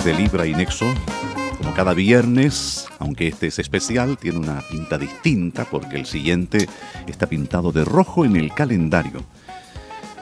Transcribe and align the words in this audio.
de 0.00 0.14
Libra 0.14 0.46
y 0.46 0.54
Nexo. 0.54 0.86
Como 1.58 1.74
cada 1.74 1.92
viernes, 1.92 2.86
aunque 2.98 3.28
este 3.28 3.48
es 3.48 3.58
especial, 3.58 4.16
tiene 4.16 4.38
una 4.38 4.62
pinta 4.70 4.96
distinta 4.96 5.66
porque 5.70 5.96
el 5.96 6.06
siguiente 6.06 6.66
está 7.06 7.26
pintado 7.26 7.72
de 7.72 7.84
rojo 7.84 8.24
en 8.24 8.36
el 8.36 8.54
calendario. 8.54 9.22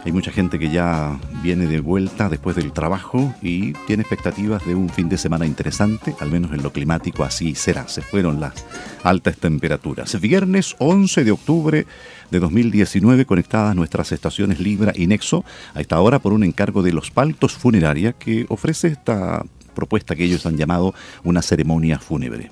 Hay 0.04 0.12
mucha 0.12 0.32
gente 0.32 0.58
que 0.58 0.70
ya 0.70 1.20
viene 1.42 1.66
de 1.66 1.80
vuelta 1.80 2.28
después 2.28 2.56
del 2.56 2.72
trabajo 2.72 3.34
y 3.42 3.74
tiene 3.86 4.00
expectativas 4.00 4.66
de 4.66 4.74
un 4.74 4.88
fin 4.88 5.08
de 5.08 5.18
semana 5.18 5.46
interesante, 5.46 6.16
al 6.20 6.30
menos 6.30 6.52
en 6.52 6.62
lo 6.62 6.72
climático 6.72 7.22
así 7.22 7.54
será. 7.54 7.86
Se 7.86 8.02
fueron 8.02 8.40
las 8.40 8.64
altas 9.04 9.36
temperaturas. 9.36 10.18
Viernes 10.20 10.74
11 10.78 11.22
de 11.22 11.30
octubre 11.30 11.86
de 12.30 12.40
2019 12.40 13.26
conectadas 13.26 13.76
nuestras 13.76 14.10
estaciones 14.10 14.58
Libra 14.58 14.92
y 14.96 15.06
Nexo 15.06 15.44
a 15.74 15.80
esta 15.80 16.00
hora 16.00 16.18
por 16.18 16.32
un 16.32 16.44
encargo 16.44 16.82
de 16.82 16.92
Los 16.92 17.10
Paltos 17.10 17.52
Funeraria 17.52 18.14
que 18.14 18.46
ofrece 18.48 18.88
esta 18.88 19.44
propuesta 19.70 20.14
que 20.14 20.24
ellos 20.24 20.46
han 20.46 20.56
llamado 20.56 20.94
una 21.24 21.42
ceremonia 21.42 21.98
fúnebre. 21.98 22.50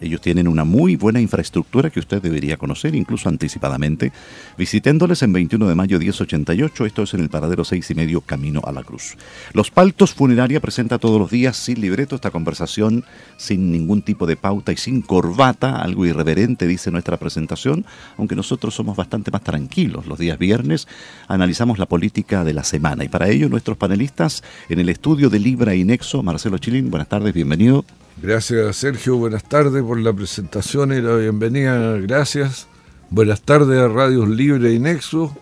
Ellos 0.00 0.20
tienen 0.20 0.48
una 0.48 0.64
muy 0.64 0.96
buena 0.96 1.20
infraestructura 1.20 1.90
que 1.90 2.00
usted 2.00 2.22
debería 2.22 2.56
conocer, 2.56 2.94
incluso 2.94 3.28
anticipadamente, 3.28 4.12
visitándoles 4.56 5.22
en 5.22 5.32
21 5.32 5.68
de 5.68 5.74
mayo 5.74 5.98
1088, 5.98 6.86
esto 6.86 7.02
es 7.02 7.14
en 7.14 7.20
el 7.20 7.28
paradero 7.28 7.64
6 7.64 7.90
y 7.90 7.94
medio 7.94 8.20
Camino 8.20 8.60
a 8.64 8.72
la 8.72 8.82
Cruz. 8.82 9.16
Los 9.52 9.70
Paltos 9.70 10.14
Funeraria 10.14 10.60
presenta 10.60 10.98
todos 10.98 11.20
los 11.20 11.30
días 11.30 11.56
sin 11.56 11.80
libreto 11.80 12.14
esta 12.14 12.30
conversación, 12.30 13.04
sin 13.36 13.72
ningún 13.72 14.02
tipo 14.02 14.26
de 14.26 14.36
pauta 14.36 14.72
y 14.72 14.76
sin 14.76 15.02
corbata, 15.02 15.80
algo 15.80 16.06
irreverente 16.06 16.66
dice 16.66 16.90
nuestra 16.90 17.16
presentación, 17.16 17.84
aunque 18.16 18.36
nosotros 18.36 18.74
somos 18.74 18.96
bastante 18.96 19.30
más 19.30 19.42
tranquilos. 19.42 20.06
Los 20.06 20.18
días 20.18 20.38
viernes 20.38 20.88
analizamos 21.26 21.78
la 21.78 21.86
política 21.86 22.44
de 22.44 22.54
la 22.54 22.64
semana 22.64 23.04
y 23.04 23.08
para 23.08 23.28
ello 23.28 23.48
nuestros 23.48 23.76
panelistas 23.76 24.42
en 24.68 24.78
el 24.78 24.88
estudio 24.88 25.30
de 25.30 25.38
Libra 25.38 25.74
y 25.74 25.84
Nexo, 25.84 26.22
Marcelo 26.22 26.58
Chilín, 26.58 26.90
buenas 26.90 27.08
tardes, 27.08 27.34
bienvenido. 27.34 27.84
Gracias 28.20 28.76
Sergio, 28.76 29.16
buenas 29.16 29.44
tardes 29.44 29.80
por 29.84 30.00
la 30.00 30.12
presentación 30.12 30.92
y 30.92 31.00
la 31.00 31.14
bienvenida, 31.14 31.96
gracias. 31.98 32.66
Buenas 33.10 33.42
tardes 33.42 33.78
a 33.78 33.86
Radios 33.86 34.28
Libre 34.28 34.72
y 34.72 34.80
Nexo, 34.80 35.36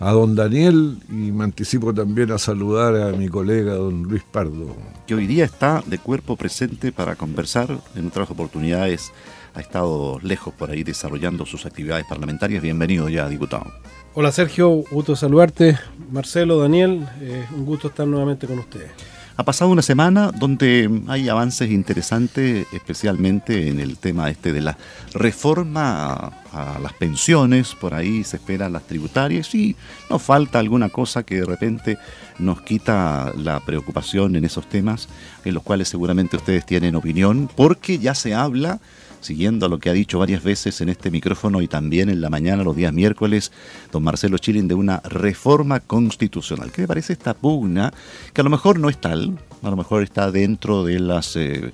a 0.00 0.10
don 0.10 0.34
Daniel 0.34 0.98
y 1.08 1.30
me 1.30 1.44
anticipo 1.44 1.94
también 1.94 2.32
a 2.32 2.38
saludar 2.38 2.96
a 2.96 3.12
mi 3.12 3.28
colega 3.28 3.74
don 3.74 4.02
Luis 4.02 4.24
Pardo. 4.24 4.76
Que 5.06 5.14
hoy 5.14 5.28
día 5.28 5.44
está 5.44 5.84
de 5.86 5.98
cuerpo 5.98 6.36
presente 6.36 6.90
para 6.90 7.14
conversar, 7.14 7.78
en 7.94 8.08
otras 8.08 8.28
oportunidades 8.28 9.12
ha 9.54 9.60
estado 9.60 10.18
lejos 10.20 10.52
por 10.52 10.70
ahí 10.70 10.82
desarrollando 10.82 11.46
sus 11.46 11.64
actividades 11.64 12.06
parlamentarias. 12.08 12.60
Bienvenido 12.60 13.08
ya, 13.08 13.28
diputado. 13.28 13.72
Hola 14.14 14.32
Sergio, 14.32 14.82
gusto 14.90 15.14
saludarte. 15.14 15.78
Marcelo, 16.10 16.58
Daniel, 16.58 17.06
eh, 17.20 17.46
un 17.54 17.64
gusto 17.64 17.86
estar 17.86 18.06
nuevamente 18.06 18.48
con 18.48 18.58
ustedes. 18.58 18.90
Ha 19.38 19.44
pasado 19.44 19.70
una 19.70 19.82
semana 19.82 20.32
donde 20.32 21.02
hay 21.08 21.28
avances 21.28 21.70
interesantes, 21.70 22.66
especialmente 22.72 23.68
en 23.68 23.80
el 23.80 23.98
tema 23.98 24.30
este 24.30 24.50
de 24.54 24.62
la 24.62 24.78
reforma 25.12 26.32
a, 26.52 26.78
las 26.80 26.94
pensiones, 26.94 27.74
por 27.78 27.92
ahí 27.92 28.24
se 28.24 28.38
esperan 28.38 28.72
las 28.72 28.86
tributarias 28.86 29.54
y 29.54 29.76
no 30.08 30.18
falta 30.18 30.58
alguna 30.58 30.88
cosa 30.88 31.22
que 31.22 31.40
de 31.40 31.44
repente 31.44 31.98
nos 32.38 32.62
quita 32.62 33.34
la 33.36 33.60
preocupación 33.60 34.36
en 34.36 34.46
esos 34.46 34.66
temas, 34.70 35.06
en 35.44 35.52
los 35.52 35.62
cuales 35.62 35.88
seguramente 35.88 36.38
ustedes 36.38 36.64
tienen 36.64 36.94
opinión, 36.94 37.50
porque 37.54 37.98
ya 37.98 38.14
se 38.14 38.32
habla 38.32 38.80
siguiendo 39.26 39.68
lo 39.68 39.78
que 39.78 39.90
ha 39.90 39.92
dicho 39.92 40.18
varias 40.18 40.42
veces 40.42 40.80
en 40.80 40.88
este 40.88 41.10
micrófono 41.10 41.60
y 41.60 41.68
también 41.68 42.08
en 42.08 42.20
la 42.20 42.30
mañana, 42.30 42.62
los 42.62 42.76
días 42.76 42.92
miércoles, 42.92 43.52
don 43.92 44.02
Marcelo 44.02 44.38
Chilin, 44.38 44.68
de 44.68 44.74
una 44.74 45.00
reforma 45.00 45.80
constitucional. 45.80 46.72
¿Qué 46.72 46.82
le 46.82 46.88
parece 46.88 47.12
esta 47.12 47.34
pugna? 47.34 47.92
Que 48.32 48.40
a 48.40 48.44
lo 48.44 48.50
mejor 48.50 48.78
no 48.78 48.88
es 48.88 48.98
tal, 49.00 49.38
a 49.62 49.70
lo 49.70 49.76
mejor 49.76 50.02
está 50.02 50.30
dentro 50.30 50.84
de 50.84 51.00
las 51.00 51.36
eh, 51.36 51.72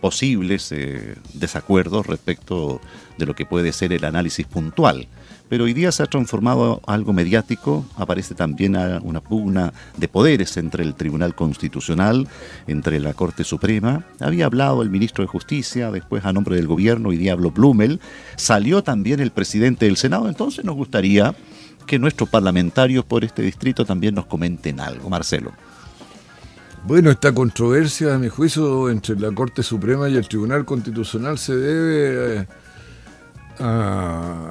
posibles 0.00 0.72
eh, 0.72 1.14
desacuerdos 1.34 2.06
respecto 2.06 2.80
de 3.16 3.26
lo 3.26 3.34
que 3.34 3.46
puede 3.46 3.72
ser 3.72 3.92
el 3.92 4.04
análisis 4.04 4.46
puntual 4.46 5.08
pero 5.48 5.64
hoy 5.64 5.72
día 5.72 5.92
se 5.92 6.02
ha 6.02 6.06
transformado 6.06 6.80
algo 6.86 7.12
mediático, 7.12 7.84
aparece 7.96 8.34
también 8.34 8.76
una 9.02 9.20
pugna 9.20 9.72
de 9.96 10.08
poderes 10.08 10.56
entre 10.56 10.84
el 10.84 10.94
Tribunal 10.94 11.34
Constitucional, 11.34 12.28
entre 12.66 13.00
la 13.00 13.14
Corte 13.14 13.44
Suprema. 13.44 14.04
Había 14.20 14.46
hablado 14.46 14.82
el 14.82 14.90
ministro 14.90 15.24
de 15.24 15.28
Justicia, 15.28 15.90
después 15.90 16.24
a 16.24 16.32
nombre 16.32 16.56
del 16.56 16.66
gobierno 16.66 17.12
y 17.12 17.16
Diablo 17.16 17.50
Blumel, 17.50 18.00
salió 18.36 18.82
también 18.82 19.20
el 19.20 19.30
presidente 19.30 19.86
del 19.86 19.96
Senado, 19.96 20.28
entonces 20.28 20.64
nos 20.64 20.76
gustaría 20.76 21.34
que 21.86 21.98
nuestros 21.98 22.28
parlamentarios 22.28 23.04
por 23.04 23.24
este 23.24 23.42
distrito 23.42 23.84
también 23.84 24.14
nos 24.14 24.26
comenten 24.26 24.80
algo. 24.80 25.08
Marcelo. 25.08 25.52
Bueno, 26.84 27.10
esta 27.10 27.34
controversia, 27.34 28.14
a 28.14 28.18
mi 28.18 28.28
juicio, 28.28 28.88
entre 28.88 29.18
la 29.18 29.32
Corte 29.32 29.62
Suprema 29.62 30.08
y 30.08 30.16
el 30.16 30.28
Tribunal 30.28 30.64
Constitucional 30.64 31.38
se 31.38 31.56
debe 31.56 32.40
eh, 32.40 32.46
a 33.58 34.50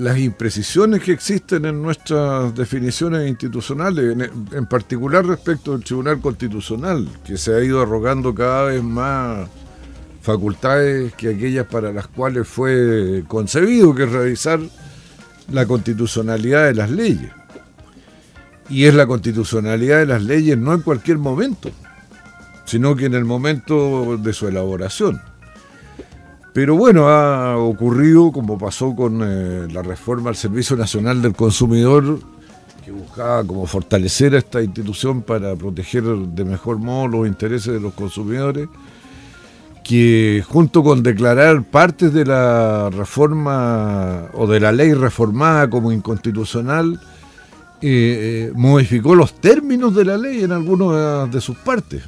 las 0.00 0.18
imprecisiones 0.18 1.02
que 1.02 1.12
existen 1.12 1.66
en 1.66 1.82
nuestras 1.82 2.54
definiciones 2.54 3.28
institucionales, 3.28 4.16
en, 4.50 4.66
particular 4.66 5.26
respecto 5.26 5.74
al 5.74 5.84
Tribunal 5.84 6.20
Constitucional, 6.20 7.06
que 7.22 7.36
se 7.36 7.54
ha 7.54 7.62
ido 7.62 7.82
arrogando 7.82 8.34
cada 8.34 8.64
vez 8.64 8.82
más 8.82 9.46
facultades 10.22 11.12
que 11.14 11.28
aquellas 11.28 11.66
para 11.66 11.92
las 11.92 12.06
cuales 12.06 12.48
fue 12.48 13.24
concebido, 13.28 13.94
que 13.94 14.04
es 14.04 14.12
revisar 14.12 14.60
la 15.52 15.66
constitucionalidad 15.66 16.64
de 16.64 16.74
las 16.74 16.90
leyes. 16.90 17.30
Y 18.70 18.84
es 18.84 18.94
la 18.94 19.06
constitucionalidad 19.06 19.98
de 19.98 20.06
las 20.06 20.22
leyes 20.22 20.56
no 20.56 20.72
en 20.72 20.80
cualquier 20.80 21.18
momento, 21.18 21.70
sino 22.64 22.96
que 22.96 23.04
en 23.04 23.14
el 23.14 23.26
momento 23.26 24.16
de 24.16 24.32
su 24.32 24.48
elaboración. 24.48 25.20
Pero 26.52 26.74
bueno, 26.74 27.08
ha 27.08 27.56
ocurrido 27.56 28.32
como 28.32 28.58
pasó 28.58 28.94
con 28.96 29.20
eh, 29.22 29.68
la 29.72 29.82
reforma 29.82 30.30
al 30.30 30.36
Servicio 30.36 30.76
Nacional 30.76 31.22
del 31.22 31.34
Consumidor, 31.34 32.18
que 32.84 32.90
buscaba 32.90 33.44
como 33.44 33.66
fortalecer 33.66 34.34
a 34.34 34.38
esta 34.38 34.60
institución 34.60 35.22
para 35.22 35.54
proteger 35.54 36.02
de 36.02 36.44
mejor 36.44 36.78
modo 36.78 37.06
los 37.06 37.28
intereses 37.28 37.72
de 37.72 37.80
los 37.80 37.94
consumidores, 37.94 38.68
que 39.84 40.44
junto 40.48 40.82
con 40.82 41.04
declarar 41.04 41.62
partes 41.62 42.12
de 42.12 42.24
la 42.24 42.90
reforma 42.90 44.28
o 44.34 44.48
de 44.48 44.58
la 44.58 44.72
ley 44.72 44.92
reformada 44.92 45.70
como 45.70 45.92
inconstitucional, 45.92 47.00
eh, 47.80 48.50
eh, 48.50 48.52
modificó 48.56 49.14
los 49.14 49.34
términos 49.34 49.94
de 49.94 50.04
la 50.04 50.18
ley 50.18 50.42
en 50.42 50.52
algunas 50.52 51.30
de 51.30 51.40
sus 51.40 51.56
partes 51.58 52.02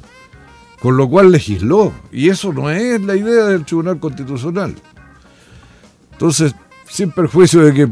con 0.83 0.97
lo 0.97 1.07
cual 1.07 1.31
legisló. 1.31 1.93
Y 2.11 2.27
eso 2.27 2.51
no 2.51 2.69
es 2.69 3.01
la 3.01 3.15
idea 3.15 3.45
del 3.45 3.63
Tribunal 3.63 4.01
Constitucional. 4.01 4.75
Entonces, 6.11 6.53
sin 6.89 7.11
perjuicio 7.11 7.61
de 7.61 7.73
que 7.73 7.87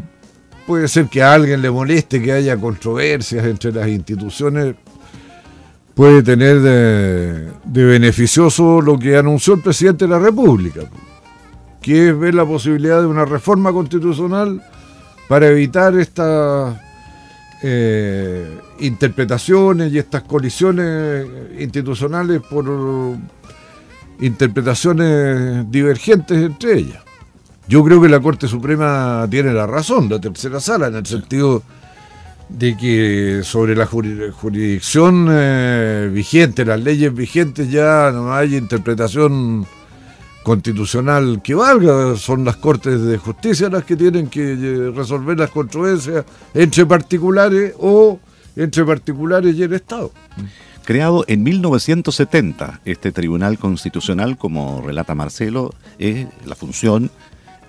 puede 0.67 0.89
ser 0.89 1.07
que 1.07 1.23
a 1.23 1.33
alguien 1.33 1.61
le 1.61 1.71
moleste 1.71 2.21
que 2.21 2.33
haya 2.33 2.57
controversias 2.57 3.45
entre 3.45 3.71
las 3.71 3.87
instituciones, 3.87 4.75
puede 5.95 6.21
tener 6.21 6.59
de, 6.59 7.85
beneficioso 7.85 8.81
lo 8.81 8.99
que 8.99 9.15
anunció 9.15 9.53
el 9.53 9.61
presidente 9.61 10.03
de 10.03 10.11
la 10.11 10.19
República, 10.19 10.81
que 11.81 12.09
es 12.09 12.19
ver 12.19 12.35
la 12.35 12.45
posibilidad 12.45 12.99
de 12.99 13.07
una 13.07 13.23
reforma 13.23 13.71
constitucional 13.71 14.61
para 15.29 15.47
evitar 15.47 15.97
esta 15.97 16.90
eh, 17.63 18.57
interpretaciones 18.79 19.93
y 19.93 19.99
estas 19.99 20.23
colisiones 20.23 21.27
institucionales 21.59 22.41
por 22.41 22.65
interpretaciones 24.19 25.69
divergentes 25.69 26.37
entre 26.37 26.77
ellas. 26.77 27.03
Yo 27.67 27.83
creo 27.83 28.01
que 28.01 28.09
la 28.09 28.19
Corte 28.19 28.47
Suprema 28.47 29.27
tiene 29.29 29.53
la 29.53 29.67
razón, 29.67 30.09
la 30.09 30.19
tercera 30.19 30.59
sala, 30.59 30.87
en 30.87 30.95
el 30.95 31.05
sentido 31.05 31.63
de 32.49 32.75
que 32.75 33.41
sobre 33.43 33.75
la 33.75 33.85
jurisdicción 33.85 35.27
eh, 35.29 36.09
vigente, 36.11 36.65
las 36.65 36.81
leyes 36.81 37.13
vigentes, 37.13 37.71
ya 37.71 38.11
no 38.11 38.33
hay 38.33 38.55
interpretación 38.55 39.65
constitucional 40.43 41.41
que 41.43 41.53
valga, 41.53 42.15
son 42.15 42.43
las 42.43 42.57
Cortes 42.57 43.01
de 43.01 43.17
Justicia 43.17 43.69
las 43.69 43.83
que 43.83 43.95
tienen 43.95 44.27
que 44.27 44.53
eh, 44.53 44.91
resolver 44.91 45.37
las 45.37 45.51
controversias 45.51 46.25
entre 46.53 46.85
particulares 46.85 47.73
o 47.79 48.19
entre 48.55 48.83
particulares 48.83 49.55
y 49.55 49.63
el 49.63 49.73
Estado. 49.73 50.11
Creado 50.83 51.23
en 51.27 51.43
1970, 51.43 52.81
este 52.85 53.11
Tribunal 53.11 53.59
Constitucional, 53.59 54.37
como 54.37 54.81
relata 54.81 55.13
Marcelo, 55.13 55.73
es 55.99 56.27
la 56.45 56.55
función, 56.55 57.11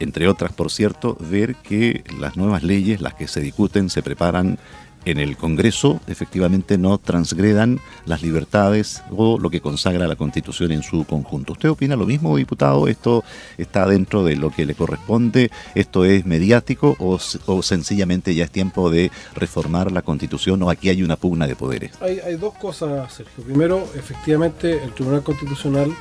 entre 0.01 0.29
otras, 0.29 0.53
por 0.53 0.71
cierto, 0.71 1.17
ver 1.21 1.57
que 1.57 2.05
las 2.19 2.37
nuevas 2.37 2.63
leyes, 2.63 3.03
las 3.03 3.15
que 3.15 3.29
se 3.29 3.41
discuten, 3.41 3.91
se 3.91 4.03
preparan 4.03 4.59
en 5.05 5.19
el 5.19 5.37
Congreso 5.37 6.01
efectivamente 6.07 6.79
no 6.79 6.99
transgredan 6.99 7.81
las 8.07 8.23
libertades 8.23 9.03
o 9.11 9.39
lo 9.39 9.51
que 9.51 9.61
consagra 9.61 10.07
la 10.07 10.17
Constitución 10.17 10.73
en 10.73 10.83
su 10.83 11.05
conjunto. 11.05 11.53
¿Usted 11.53 11.71
opina 11.71 11.97
lo 11.97 12.07
mismo, 12.07 12.37
diputado? 12.37 12.89
¿Esto 12.89 13.25
está 13.59 13.87
dentro 13.87 14.25
de 14.25 14.37
lo 14.37 14.51
que 14.51 14.67
le 14.67 14.75
corresponde? 14.75 15.51
¿Esto 15.75 16.05
es 16.05 16.27
mediático 16.27 16.97
o, 16.99 17.19
sencillamente 17.63 18.35
ya 18.35 18.45
es 18.45 18.51
tiempo 18.51 18.91
de 18.91 19.11
reformar 19.35 19.93
la 19.93 20.03
Constitución 20.03 20.63
o 20.63 20.71
aquí 20.71 20.89
hay 20.89 21.03
una 21.03 21.17
pugna 21.17 21.47
de 21.47 21.57
poderes? 21.57 21.93
Hay, 22.01 22.21
hay 22.21 22.37
dos 22.37 22.55
cosas, 22.55 23.13
Sergio. 23.13 23.45
Primero, 23.45 23.87
efectivamente, 23.95 24.83
el 24.83 24.93
Tribunal 24.93 25.23
Constitucional 25.23 25.93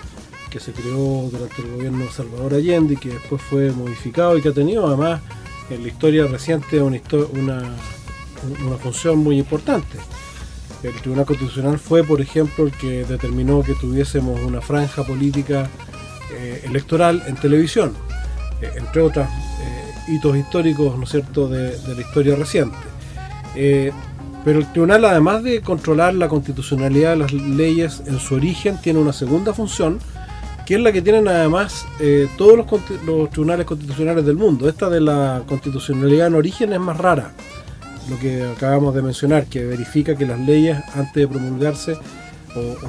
que 0.49 0.59
se 0.59 0.73
creó 0.73 1.29
durante 1.31 1.61
el 1.61 1.71
gobierno 1.71 2.05
de 2.05 2.11
Salvador 2.11 2.53
Allende 2.55 2.95
y 2.95 2.97
que 2.97 3.09
después 3.09 3.41
fue 3.41 3.71
modificado 3.71 4.37
y 4.37 4.41
que 4.41 4.49
ha 4.49 4.53
tenido 4.53 4.85
además 4.85 5.21
en 5.69 5.81
la 5.81 5.87
historia 5.87 6.27
reciente 6.27 6.81
una, 6.81 6.99
una 7.31 7.75
una 8.65 8.77
función 8.77 9.19
muy 9.19 9.37
importante. 9.37 9.97
El 10.83 10.93
Tribunal 10.93 11.25
Constitucional 11.25 11.77
fue, 11.77 12.03
por 12.03 12.21
ejemplo, 12.21 12.65
el 12.65 12.71
que 12.71 13.05
determinó 13.05 13.61
que 13.61 13.75
tuviésemos 13.75 14.39
una 14.41 14.61
franja 14.61 15.03
política 15.03 15.69
eh, 16.33 16.61
electoral 16.63 17.21
en 17.27 17.35
televisión, 17.35 17.93
eh, 18.61 18.71
entre 18.77 19.01
otros 19.01 19.27
eh, 19.27 20.11
hitos 20.13 20.35
históricos, 20.35 20.97
¿no 20.97 21.03
es 21.03 21.09
cierto?, 21.09 21.47
de, 21.47 21.77
la 21.93 22.01
historia 22.01 22.35
reciente. 22.35 22.77
pero 24.43 24.59
el 24.59 24.71
tribunal, 24.71 25.05
además 25.05 25.43
de 25.43 25.61
controlar 25.61 26.15
la 26.15 26.27
constitucionalidad 26.27 27.11
de 27.11 27.17
las 27.17 27.33
leyes 27.33 28.01
en 28.07 28.17
su 28.17 28.35
origen, 28.35 28.79
tiene 28.81 28.97
una 28.97 29.13
segunda 29.13 29.53
función, 29.53 29.99
que 30.65 30.75
es 30.75 30.81
la 30.81 30.91
que 30.91 31.03
tienen 31.03 31.27
además 31.27 31.85
todos 32.37 32.57
los, 32.57 32.65
los, 33.05 33.29
tribunales 33.29 33.67
constitucionales 33.67 34.25
del 34.25 34.37
mundo. 34.37 34.67
Esta 34.67 34.89
de 34.89 35.01
la 35.01 35.43
constitucionalidad 35.47 36.27
en 36.27 36.35
origen 36.35 36.73
es 36.73 36.79
más 36.79 36.97
rara 36.97 37.33
lo 38.09 38.19
que 38.19 38.43
acabamos 38.43 38.95
de 38.95 39.01
mencionar, 39.01 39.45
que 39.45 39.63
verifica 39.65 40.15
que 40.15 40.25
las 40.25 40.39
leyes 40.39 40.77
antes 40.95 41.13
de 41.13 41.27
promulgarse 41.27 41.97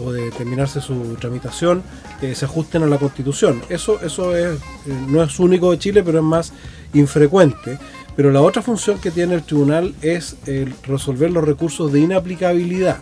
o, 0.00 0.12
de 0.12 0.30
terminarse 0.32 0.80
su 0.80 1.16
tramitación 1.20 1.82
eh, 2.20 2.34
se 2.34 2.46
ajusten 2.46 2.82
a 2.82 2.86
la 2.86 2.98
Constitución. 2.98 3.62
Eso, 3.68 4.00
eso 4.02 4.36
es, 4.36 4.56
eh, 4.56 4.60
no 5.08 5.22
es 5.22 5.38
único 5.38 5.70
de 5.70 5.78
Chile, 5.78 6.02
pero 6.02 6.18
es 6.18 6.24
más 6.24 6.52
infrecuente. 6.94 7.78
Pero 8.16 8.30
la 8.30 8.42
otra 8.42 8.60
función 8.60 8.98
que 8.98 9.10
tiene 9.10 9.34
el 9.34 9.42
tribunal 9.42 9.94
es 10.02 10.36
resolver 10.82 11.30
los 11.30 11.44
recursos 11.44 11.90
de 11.92 12.00
inaplicabilidad. 12.00 12.98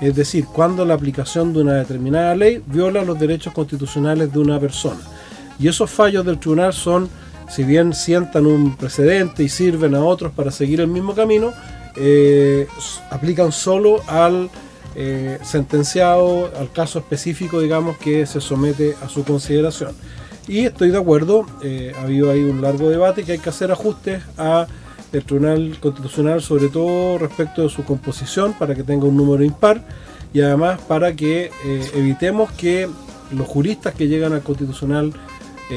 Es 0.00 0.16
decir, 0.16 0.46
cuando 0.46 0.84
la 0.84 0.94
aplicación 0.94 1.52
de 1.52 1.60
una 1.60 1.74
determinada 1.74 2.34
ley 2.34 2.62
viola 2.66 3.04
los 3.04 3.18
derechos 3.18 3.52
constitucionales 3.52 4.32
de 4.32 4.38
una 4.38 4.58
persona. 4.58 5.00
Y 5.58 5.68
esos 5.68 5.90
fallos 5.90 6.24
del 6.24 6.38
tribunal 6.38 6.72
son 6.72 7.08
si 7.50 7.64
bien 7.64 7.92
sientan 7.92 8.46
un 8.46 8.76
precedente 8.76 9.42
y 9.42 9.48
sirven 9.48 9.94
a 9.94 10.04
otros 10.04 10.32
para 10.32 10.52
seguir 10.52 10.80
el 10.80 10.86
mismo 10.86 11.14
camino, 11.14 11.52
eh, 11.96 12.68
aplican 13.10 13.50
solo 13.50 14.00
al 14.06 14.48
eh, 14.94 15.38
sentenciado, 15.42 16.50
al 16.58 16.70
caso 16.70 17.00
específico, 17.00 17.60
digamos, 17.60 17.96
que 17.98 18.24
se 18.26 18.40
somete 18.40 18.94
a 19.02 19.08
su 19.08 19.24
consideración. 19.24 19.92
Y 20.46 20.60
estoy 20.60 20.90
de 20.90 20.98
acuerdo, 20.98 21.44
eh, 21.62 21.92
ha 21.96 22.02
habido 22.02 22.30
ahí 22.30 22.42
un 22.42 22.62
largo 22.62 22.88
debate 22.88 23.24
que 23.24 23.32
hay 23.32 23.38
que 23.38 23.50
hacer 23.50 23.72
ajustes 23.72 24.22
a 24.38 24.66
el 25.12 25.24
Tribunal 25.24 25.76
Constitucional, 25.80 26.40
sobre 26.40 26.68
todo 26.68 27.18
respecto 27.18 27.62
de 27.62 27.68
su 27.68 27.84
composición, 27.84 28.54
para 28.54 28.76
que 28.76 28.84
tenga 28.84 29.06
un 29.06 29.16
número 29.16 29.42
impar 29.42 29.84
y 30.32 30.40
además 30.40 30.80
para 30.86 31.14
que 31.14 31.50
evitemos 31.96 32.52
que 32.52 32.88
los 33.32 33.48
juristas 33.48 33.92
que 33.94 34.06
llegan 34.06 34.32
al 34.32 34.42
Constitucional 34.42 35.12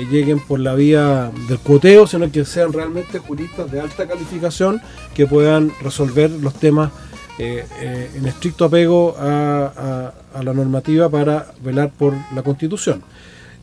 lleguen 0.06 0.40
por 0.40 0.60
la 0.60 0.76
vía 0.76 1.32
del 1.48 1.60
cuoteo, 1.60 2.08
sino 2.08 2.32
que 2.32 2.46
sean 2.46 2.74
realmente 2.74 3.20
juristas 3.20 3.72
de 3.72 3.80
alta 3.80 4.08
calificación 4.08 4.82
que 5.14 5.28
puedan 5.28 5.72
resolver 5.82 6.32
los 6.32 6.54
temas 6.56 6.92
eh, 7.40 7.66
eh, 7.82 8.12
en 8.16 8.28
estricto 8.28 8.66
apego 8.66 9.16
a, 9.18 10.14
la 10.44 10.54
normativa 10.54 11.10
para 11.10 11.52
velar 11.64 11.92
por 11.92 12.14
la 12.34 12.42
Constitución. 12.42 13.02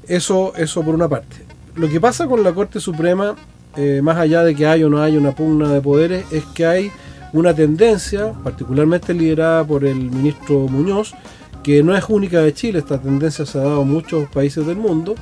Eso, 0.06 0.52
eso 0.56 0.82
por 0.82 0.94
una 0.94 1.08
parte. 1.08 1.36
Lo 1.76 1.88
que 1.88 2.00
pasa 2.00 2.26
con 2.26 2.42
la 2.42 2.52
Corte 2.52 2.80
Suprema, 2.80 3.36
eh, 3.76 4.00
más 4.02 4.16
allá 4.16 4.42
de 4.42 4.54
que 4.54 4.66
hay 4.66 4.82
o 4.82 4.90
no 4.90 5.00
hay 5.00 5.16
una 5.16 5.32
pugna 5.32 5.72
de 5.72 5.80
poderes, 5.80 6.24
es 6.32 6.44
que 6.46 6.66
hay 6.66 6.92
una 7.32 7.54
tendencia, 7.54 8.32
particularmente 8.42 9.14
liderada 9.14 9.64
por 9.64 9.84
el 9.84 9.96
ministro 9.96 10.66
Muñoz, 10.68 11.12
que 11.62 11.82
no 11.82 11.96
es 11.96 12.04
única 12.08 12.40
de 12.40 12.54
Chile, 12.54 12.78
esta 12.78 13.00
tendencia 13.00 13.46
se 13.46 13.58
ha 13.58 13.62
dado 13.62 13.82
en 13.82 13.90
muchos 13.90 14.28
países 14.30 14.66
del 14.66 14.76
mundo, 14.76 15.14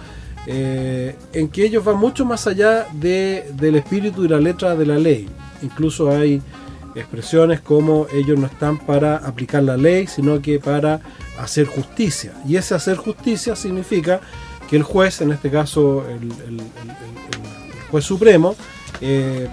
eh, 0.50 1.14
en 1.34 1.48
que 1.48 1.66
ellos 1.66 1.84
van 1.84 1.98
mucho 1.98 2.24
más 2.24 2.46
allá 2.46 2.86
del 2.94 3.76
espíritu 3.76 4.24
y 4.24 4.28
la 4.28 4.40
letra 4.40 4.74
de 4.74 4.86
la 4.86 4.96
ley. 4.96 5.28
Incluso 5.60 6.10
hay 6.10 6.40
expresiones 6.94 7.60
como 7.60 8.06
ellos 8.10 8.38
no 8.38 8.46
están 8.46 8.78
para 8.78 9.18
aplicar 9.18 9.62
la 9.62 9.76
ley, 9.76 10.06
sino 10.06 10.40
que 10.40 10.58
para 10.58 11.00
hacer 11.38 11.66
justicia. 11.66 12.32
Y 12.46 12.56
ese 12.56 12.74
hacer 12.74 12.96
justicia 12.96 13.54
significa 13.56 14.22
que 14.70 14.76
el 14.76 14.84
juez, 14.84 15.20
en 15.20 15.32
este 15.32 15.50
caso 15.50 16.06
el, 16.08 16.32
juez 17.90 18.04
supremo, 18.06 18.56
eh, 19.02 19.48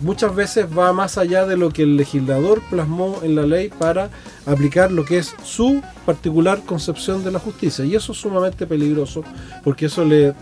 muchas 0.00 0.34
veces 0.34 0.66
va 0.76 0.92
más 0.92 1.18
allá 1.18 1.46
de 1.46 1.56
lo 1.56 1.70
que 1.70 1.82
el 1.82 1.96
legislador 1.96 2.62
plasmó 2.70 3.20
en 3.22 3.34
la 3.34 3.42
ley 3.42 3.70
para 3.78 4.10
aplicar 4.44 4.92
lo 4.92 5.04
que 5.04 5.18
es 5.18 5.34
su 5.42 5.82
particular 6.04 6.62
concepción 6.64 7.24
de 7.24 7.30
la 7.30 7.38
justicia. 7.38 7.84
Y 7.84 7.94
eso 7.94 8.12
es 8.12 8.18
sumamente 8.18 8.66
peligroso 8.66 9.22
porque 9.64 9.86
eso 9.86 10.04
le, 10.04 10.34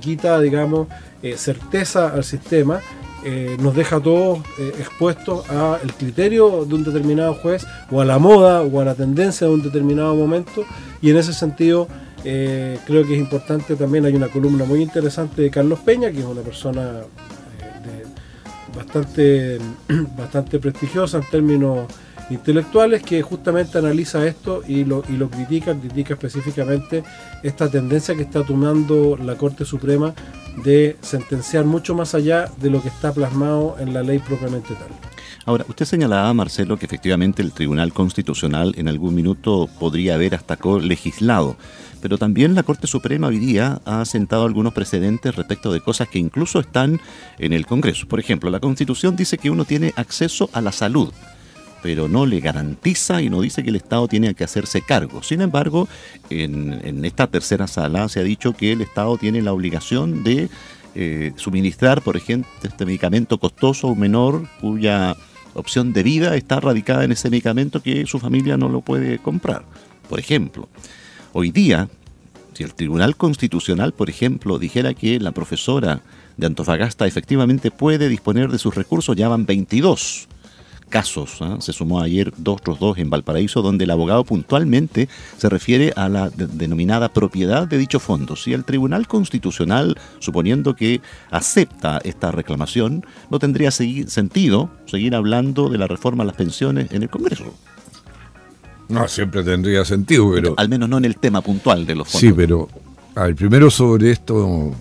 quita, 0.00 0.40
digamos, 0.40 0.88
eh, 1.22 1.36
certeza 1.36 2.08
al 2.08 2.24
sistema. 2.24 2.80
Eh, 3.24 3.56
nos 3.60 3.74
deja 3.74 3.98
todos 3.98 4.38
eh, 4.60 4.72
expuestos 4.78 5.48
al 5.50 5.92
criterio 5.94 6.64
de 6.64 6.74
un 6.76 6.84
determinado 6.84 7.34
juez 7.34 7.66
o 7.90 8.00
a 8.00 8.04
la 8.04 8.18
moda 8.20 8.62
o 8.62 8.80
a 8.80 8.84
la 8.84 8.94
tendencia 8.94 9.48
de 9.48 9.54
un 9.54 9.62
determinado 9.62 10.14
momento 10.14 10.64
y 11.02 11.10
en 11.10 11.16
ese 11.16 11.32
sentido 11.32 11.88
creo 12.22 13.06
que 13.06 13.14
es 13.14 13.18
importante 13.18 13.74
también 13.74 14.04
hay 14.04 14.14
una 14.14 14.28
columna 14.28 14.64
muy 14.64 14.82
interesante 14.82 15.42
de 15.42 15.50
Carlos 15.50 15.80
Peña 15.80 16.12
que 16.12 16.20
es 16.20 16.24
una 16.24 16.42
persona 16.42 17.00
bastante, 18.78 19.58
bastante 20.16 20.58
prestigiosa 20.58 21.18
en 21.18 21.24
términos 21.24 21.86
intelectuales 22.30 23.02
que 23.02 23.22
justamente 23.22 23.78
analiza 23.78 24.26
esto 24.26 24.62
y 24.66 24.84
lo, 24.84 25.02
y 25.08 25.16
lo 25.16 25.30
critica, 25.30 25.74
critica 25.74 26.14
específicamente 26.14 27.02
esta 27.42 27.70
tendencia 27.70 28.14
que 28.14 28.22
está 28.22 28.44
tomando 28.44 29.16
la 29.16 29.34
Corte 29.36 29.64
Suprema 29.64 30.14
de 30.64 30.96
sentenciar 31.00 31.64
mucho 31.64 31.94
más 31.94 32.14
allá 32.14 32.50
de 32.60 32.70
lo 32.70 32.82
que 32.82 32.88
está 32.88 33.12
plasmado 33.12 33.76
en 33.78 33.94
la 33.94 34.02
ley 34.02 34.18
propiamente 34.18 34.74
tal. 34.74 34.88
Ahora, 35.46 35.64
usted 35.68 35.86
señalaba, 35.86 36.34
Marcelo, 36.34 36.76
que 36.76 36.84
efectivamente 36.84 37.40
el 37.40 37.52
Tribunal 37.52 37.94
Constitucional 37.94 38.74
en 38.76 38.86
algún 38.86 39.14
minuto 39.14 39.68
podría 39.78 40.14
haber 40.14 40.34
hasta 40.34 40.58
legislado 40.82 41.56
pero 42.00 42.18
también 42.18 42.54
la 42.54 42.62
Corte 42.62 42.86
Suprema 42.86 43.28
hoy 43.28 43.38
día 43.38 43.80
ha 43.84 44.04
sentado 44.04 44.44
algunos 44.44 44.72
precedentes 44.72 45.34
respecto 45.34 45.72
de 45.72 45.80
cosas 45.80 46.08
que 46.08 46.18
incluso 46.18 46.60
están 46.60 47.00
en 47.38 47.52
el 47.52 47.66
Congreso. 47.66 48.06
Por 48.06 48.20
ejemplo, 48.20 48.50
la 48.50 48.60
Constitución 48.60 49.16
dice 49.16 49.38
que 49.38 49.50
uno 49.50 49.64
tiene 49.64 49.92
acceso 49.96 50.48
a 50.52 50.60
la 50.60 50.72
salud, 50.72 51.12
pero 51.82 52.08
no 52.08 52.26
le 52.26 52.40
garantiza 52.40 53.22
y 53.22 53.30
no 53.30 53.40
dice 53.40 53.62
que 53.62 53.70
el 53.70 53.76
Estado 53.76 54.08
tiene 54.08 54.34
que 54.34 54.44
hacerse 54.44 54.82
cargo. 54.82 55.22
Sin 55.22 55.40
embargo, 55.40 55.88
en, 56.30 57.04
esta 57.04 57.26
tercera 57.26 57.66
sala 57.66 58.08
se 58.08 58.20
ha 58.20 58.24
dicho 58.24 58.52
que 58.52 58.72
el 58.72 58.80
Estado 58.80 59.16
tiene 59.16 59.42
la 59.42 59.52
obligación 59.52 60.24
de 60.24 60.48
eh, 60.94 61.32
suministrar, 61.36 62.02
por 62.02 62.16
ejemplo, 62.16 62.50
este 62.62 62.86
medicamento 62.86 63.38
costoso 63.38 63.88
o 63.88 63.94
menor 63.94 64.48
cuya 64.60 65.16
opción 65.54 65.92
de 65.92 66.02
vida 66.02 66.36
está 66.36 66.60
radicada 66.60 67.04
en 67.04 67.12
ese 67.12 67.30
medicamento 67.30 67.82
que 67.82 68.06
su 68.06 68.18
familia 68.18 68.56
no 68.56 68.68
lo 68.68 68.80
puede 68.80 69.18
comprar, 69.18 69.64
por 70.08 70.18
ejemplo. 70.18 70.68
Hoy 71.32 71.50
día, 71.50 71.88
si 72.54 72.64
el 72.64 72.74
Tribunal 72.74 73.16
Constitucional, 73.16 73.92
por 73.92 74.08
ejemplo, 74.08 74.58
dijera 74.58 74.94
que 74.94 75.20
la 75.20 75.32
profesora 75.32 76.00
de 76.36 76.46
Antofagasta 76.46 77.06
efectivamente 77.06 77.70
puede 77.70 78.08
disponer 78.08 78.50
de 78.50 78.58
sus 78.58 78.74
recursos, 78.74 79.14
ya 79.14 79.28
van 79.28 79.44
22 79.44 80.28
casos. 80.88 81.42
¿ah? 81.42 81.58
Se 81.60 81.72
sumó 81.72 82.00
ayer 82.00 82.32
dos 82.38 82.56
otros 82.58 82.78
dos 82.78 82.98
en 82.98 83.10
Valparaíso, 83.10 83.62
donde 83.62 83.84
el 83.84 83.90
abogado 83.90 84.24
puntualmente 84.24 85.08
se 85.36 85.48
refiere 85.48 85.92
a 85.96 86.08
la 86.08 86.30
denominada 86.30 87.10
propiedad 87.10 87.68
de 87.68 87.78
dicho 87.78 88.00
fondo. 88.00 88.34
Si 88.34 88.54
el 88.54 88.64
Tribunal 88.64 89.06
Constitucional, 89.06 89.96
suponiendo 90.18 90.74
que 90.74 91.00
acepta 91.30 92.00
esta 92.04 92.30
reclamación, 92.30 93.04
no 93.30 93.38
tendría 93.38 93.70
sentido 93.70 94.70
seguir 94.86 95.14
hablando 95.14 95.68
de 95.68 95.78
la 95.78 95.86
reforma 95.86 96.24
a 96.24 96.26
las 96.26 96.36
pensiones 96.36 96.90
en 96.90 97.02
el 97.02 97.10
Congreso. 97.10 97.54
No, 98.88 99.06
siempre 99.06 99.44
tendría 99.44 99.84
sentido, 99.84 100.30
pero... 100.32 100.54
Al 100.56 100.68
menos 100.68 100.88
no 100.88 100.98
en 100.98 101.04
el 101.04 101.16
tema 101.16 101.40
puntual 101.40 101.86
de 101.86 101.94
los 101.94 102.08
fondos. 102.08 102.20
Sí, 102.20 102.32
pero 102.32 102.68
al 103.14 103.34
primero 103.34 103.70
sobre 103.70 104.10
esto 104.12 104.72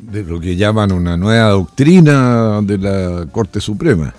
de 0.00 0.22
lo 0.22 0.38
que 0.38 0.56
llaman 0.56 0.92
una 0.92 1.16
nueva 1.16 1.50
doctrina 1.50 2.60
de 2.62 2.78
la 2.78 3.26
Corte 3.30 3.60
Suprema. 3.60 4.14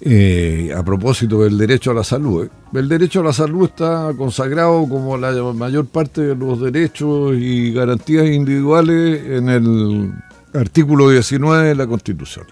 Eh, 0.00 0.72
a 0.76 0.84
propósito 0.84 1.42
del 1.42 1.58
derecho 1.58 1.90
a 1.90 1.94
la 1.94 2.04
salud. 2.04 2.44
¿eh? 2.44 2.50
El 2.72 2.88
derecho 2.88 3.20
a 3.20 3.24
la 3.24 3.32
salud 3.32 3.64
está 3.64 4.12
consagrado 4.16 4.86
como 4.88 5.16
la 5.16 5.32
mayor 5.52 5.86
parte 5.86 6.20
de 6.20 6.36
los 6.36 6.60
derechos 6.60 7.34
y 7.36 7.72
garantías 7.72 8.28
individuales 8.28 9.20
en 9.26 9.48
el 9.48 10.12
artículo 10.54 11.10
19 11.10 11.68
de 11.68 11.74
la 11.74 11.86
Constitución. 11.86 12.46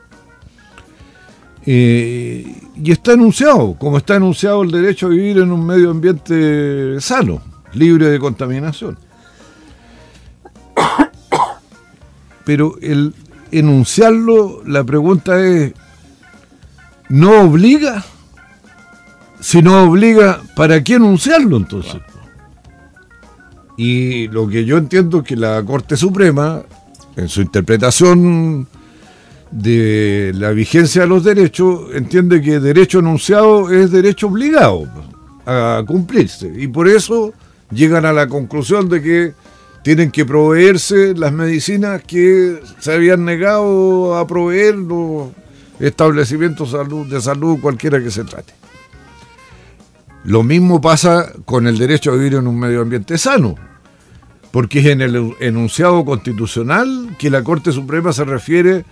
Eh, 1.69 2.63
y 2.77 2.93
está 2.93 3.15
enunciado, 3.15 3.75
como 3.75 3.99
está 3.99 4.15
enunciado 4.17 4.63
el 4.63 4.71
derecho 4.71 5.07
a 5.07 5.11
vivir 5.11 5.39
en 5.39 5.51
un 5.51 5.67
medio 5.67 5.91
ambiente 5.91 7.01
sano, 7.01 7.43
libre 7.73 8.09
de 8.09 8.21
contaminación. 8.21 8.97
Pero 12.45 12.77
el 12.81 13.13
enunciarlo, 13.51 14.63
la 14.65 14.85
pregunta 14.85 15.41
es, 15.45 15.73
¿no 17.09 17.41
obliga? 17.41 18.05
Si 19.41 19.61
no 19.61 19.83
obliga, 19.83 20.41
¿para 20.55 20.85
qué 20.85 20.95
enunciarlo 20.95 21.57
entonces? 21.57 22.01
Y 23.77 24.29
lo 24.29 24.49
que 24.49 24.65
yo 24.65 24.79
entiendo 24.79 25.19
es 25.19 25.25
que 25.25 25.37
la 25.37 25.63
Corte 25.65 25.97
Suprema, 25.97 26.63
en 27.17 27.29
su 27.29 27.43
interpretación 27.43 28.69
de 29.51 30.33
la 30.35 30.51
vigencia 30.51 31.03
de 31.03 31.09
los 31.09 31.25
derechos, 31.25 31.95
entiende 31.95 32.43
que 32.43 32.61
derecho 32.61 32.99
enunciado 32.99 33.73
es 33.73 33.91
derecho 33.91 34.27
obligado 34.27 34.87
a 35.47 35.83
cumplirse. 35.87 36.53
Y 36.57 36.69
por 36.69 36.89
eso 36.89 37.33
llegan 37.71 38.05
a 38.05 38.13
la 38.13 38.29
conclusión 38.29 38.89
de 38.89 39.03
que 39.03 39.35
tienen 39.83 40.11
que 40.11 40.25
proveerse 40.25 41.15
las 41.15 41.33
medicinas 41.33 42.03
que 42.03 42.61
se 42.81 42.93
habían 42.93 43.25
negado 43.25 44.17
a 44.17 44.27
proveer 44.27 44.75
los 44.75 45.29
establecimientos 45.79 46.75
de 47.09 47.21
salud, 47.21 47.61
cualquiera 47.61 48.03
que 48.03 48.11
se 48.11 48.25
trate. 48.25 48.53
Lo 50.25 50.43
mismo 50.43 50.81
pasa 50.81 51.33
con 51.45 51.69
el 51.69 51.79
derecho 51.79 52.11
a 52.11 52.17
vivir 52.17 52.35
en 52.35 52.49
un 52.49 52.59
medio 52.59 52.81
ambiente 52.81 53.17
sano, 53.17 53.55
porque 54.51 54.81
es 54.81 54.87
en 54.87 55.03
el 55.03 55.35
enunciado 55.39 56.05
constitucional 56.05 57.15
que 57.17 57.31
la 57.31 57.45
Corte 57.45 57.71
Suprema 57.71 58.13
se 58.13 58.25
refiere 58.25 58.85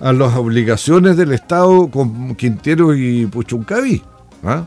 a 0.00 0.12
las 0.12 0.34
obligaciones 0.36 1.16
del 1.16 1.32
Estado 1.32 1.88
con 1.88 2.34
Quintero 2.34 2.94
y 2.94 3.26
Puchuncaví. 3.26 4.02
¿ah? 4.44 4.64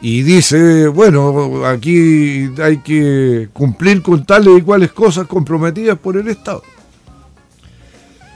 Y 0.00 0.22
dice, 0.22 0.88
bueno, 0.88 1.66
aquí 1.66 2.50
hay 2.62 2.78
que 2.78 3.48
cumplir 3.52 4.02
con 4.02 4.24
tales 4.24 4.58
y 4.58 4.62
cuales 4.62 4.92
cosas 4.92 5.26
comprometidas 5.26 5.98
por 5.98 6.16
el 6.16 6.28
Estado. 6.28 6.62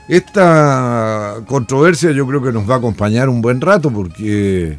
Esta 0.07 1.37
controversia 1.47 2.11
yo 2.11 2.27
creo 2.27 2.43
que 2.43 2.51
nos 2.51 2.69
va 2.69 2.75
a 2.75 2.77
acompañar 2.77 3.27
un 3.27 3.41
buen 3.41 3.59
rato 3.59 3.89
porque 3.89 4.77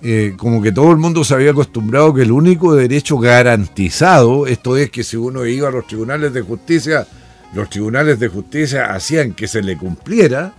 eh, 0.00 0.34
como 0.36 0.62
que 0.62 0.70
todo 0.70 0.92
el 0.92 0.98
mundo 0.98 1.24
se 1.24 1.34
había 1.34 1.50
acostumbrado 1.50 2.14
que 2.14 2.22
el 2.22 2.30
único 2.30 2.74
derecho 2.74 3.18
garantizado, 3.18 4.46
esto 4.46 4.76
es 4.76 4.90
que 4.90 5.02
si 5.02 5.16
uno 5.16 5.44
iba 5.46 5.68
a 5.68 5.72
los 5.72 5.86
tribunales 5.86 6.32
de 6.32 6.42
justicia, 6.42 7.06
los 7.54 7.70
tribunales 7.70 8.18
de 8.18 8.28
justicia 8.28 8.92
hacían 8.92 9.32
que 9.32 9.48
se 9.48 9.62
le 9.62 9.76
cumpliera, 9.76 10.54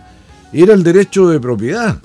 era 0.52 0.74
el 0.74 0.82
derecho 0.82 1.28
de 1.28 1.40
propiedad. 1.40 1.98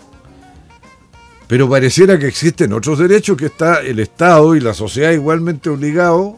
Pero 1.47 1.69
pareciera 1.69 2.17
que 2.17 2.27
existen 2.27 2.73
otros 2.73 2.99
derechos 2.99 3.37
que 3.37 3.47
está 3.47 3.81
el 3.81 3.99
Estado 3.99 4.55
y 4.55 4.59
la 4.59 4.73
sociedad 4.73 5.11
igualmente 5.11 5.69
obligados 5.69 6.35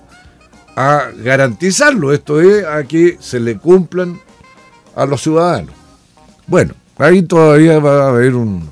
a 0.76 1.10
garantizarlo, 1.24 2.14
esto 2.14 2.42
es, 2.42 2.66
a 2.66 2.84
que 2.84 3.18
se 3.20 3.40
le 3.40 3.58
cumplan 3.58 4.20
a 4.96 5.06
los 5.06 5.22
ciudadanos. 5.22 5.76
Bueno, 6.48 6.74
ahí 6.98 7.22
todavía 7.24 7.80
va 7.80 8.06
a 8.06 8.10
haber 8.10 8.36
un, 8.36 8.70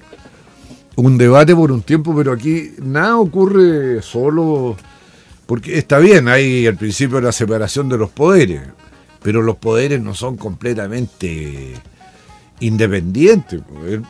un 0.95 1.17
debate 1.17 1.55
por 1.55 1.71
un 1.71 1.83
tiempo, 1.83 2.15
pero 2.15 2.31
aquí 2.31 2.71
nada 2.79 3.17
ocurre 3.17 4.01
solo 4.01 4.75
porque 5.51 5.77
está 5.77 5.99
bien, 5.99 6.29
hay 6.29 6.65
el 6.65 6.77
principio 6.77 7.17
de 7.17 7.23
la 7.23 7.33
separación 7.33 7.89
de 7.89 7.97
los 7.97 8.09
poderes, 8.09 8.61
pero 9.23 9.41
los 9.41 9.57
poderes 9.57 10.01
no 10.01 10.15
son 10.15 10.37
completamente 10.37 11.73
independientes. 12.59 13.61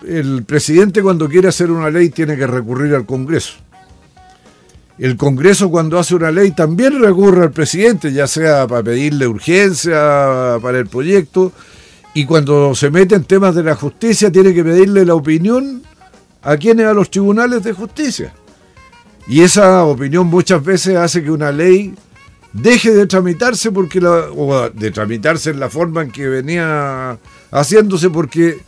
El, 0.08 0.44
presidente 0.44 1.01
cuando 1.01 1.27
quiere 1.27 1.48
hacer 1.48 1.72
una 1.72 1.89
ley 1.89 2.10
tiene 2.10 2.38
que 2.38 2.48
recurrir 2.48 2.94
al 2.96 3.06
Congreso. 3.06 3.53
El 4.98 5.18
Congreso 5.18 5.72
cuando 5.72 5.98
hace 5.98 6.15
una 6.15 6.32
ley 6.32 6.51
también 6.51 7.01
recurre 7.01 7.44
al 7.44 7.51
presidente, 7.51 8.13
ya 8.13 8.27
sea 8.27 8.68
para 8.68 8.84
pedirle 8.84 9.25
urgencia 9.27 10.58
para 10.62 10.77
el 10.77 10.88
proyecto, 10.88 11.51
y 12.13 12.25
cuando 12.25 12.75
se 12.75 12.91
mete 12.91 13.15
en 13.15 13.24
temas 13.24 13.56
de 13.56 13.63
la 13.63 13.75
justicia 13.75 14.32
tiene 14.32 14.53
que 14.53 14.63
pedirle 14.63 15.06
la 15.06 15.15
opinión 15.15 15.82
a 16.44 16.58
quienes 16.58 16.86
a 16.86 16.94
los 16.94 17.10
tribunales 17.10 17.63
de 17.63 17.74
justicia. 17.74 18.34
Y 19.27 19.41
esa 19.41 19.86
opinión 19.86 20.27
muchas 20.27 20.63
veces 20.63 20.98
hace 20.98 21.24
que 21.24 21.32
una 21.32 21.51
ley 21.51 21.96
deje 22.53 22.91
de 22.91 23.08
tramitarse 23.08 23.72
porque 23.72 24.01
la, 24.01 24.29
o 24.36 24.70
de 24.70 24.91
tramitarse 24.91 25.51
en 25.51 25.60
la 25.60 25.70
forma 25.70 26.01
en 26.01 26.12
que 26.12 26.27
venía 26.27 27.17
haciéndose 27.51 28.10
porque 28.10 28.60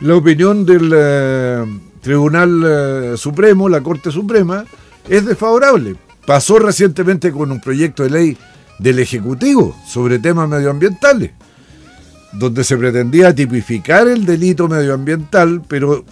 la 0.00 0.16
opinión 0.16 0.64
del 0.64 0.92
eh, 0.94 1.64
Tribunal 2.00 2.62
eh, 2.64 3.14
Supremo, 3.16 3.68
la 3.68 3.82
Corte 3.82 4.10
Suprema, 4.10 4.64
es 5.08 5.24
desfavorable. 5.24 5.96
Pasó 6.26 6.58
recientemente 6.58 7.32
con 7.32 7.50
un 7.50 7.60
proyecto 7.60 8.02
de 8.02 8.10
ley 8.10 8.38
del 8.78 8.98
Ejecutivo 8.98 9.76
sobre 9.86 10.18
temas 10.18 10.48
medioambientales, 10.48 11.32
donde 12.32 12.64
se 12.64 12.76
pretendía 12.76 13.34
tipificar 13.34 14.08
el 14.08 14.24
delito 14.24 14.68
medioambiental, 14.68 15.62
pero 15.68 16.04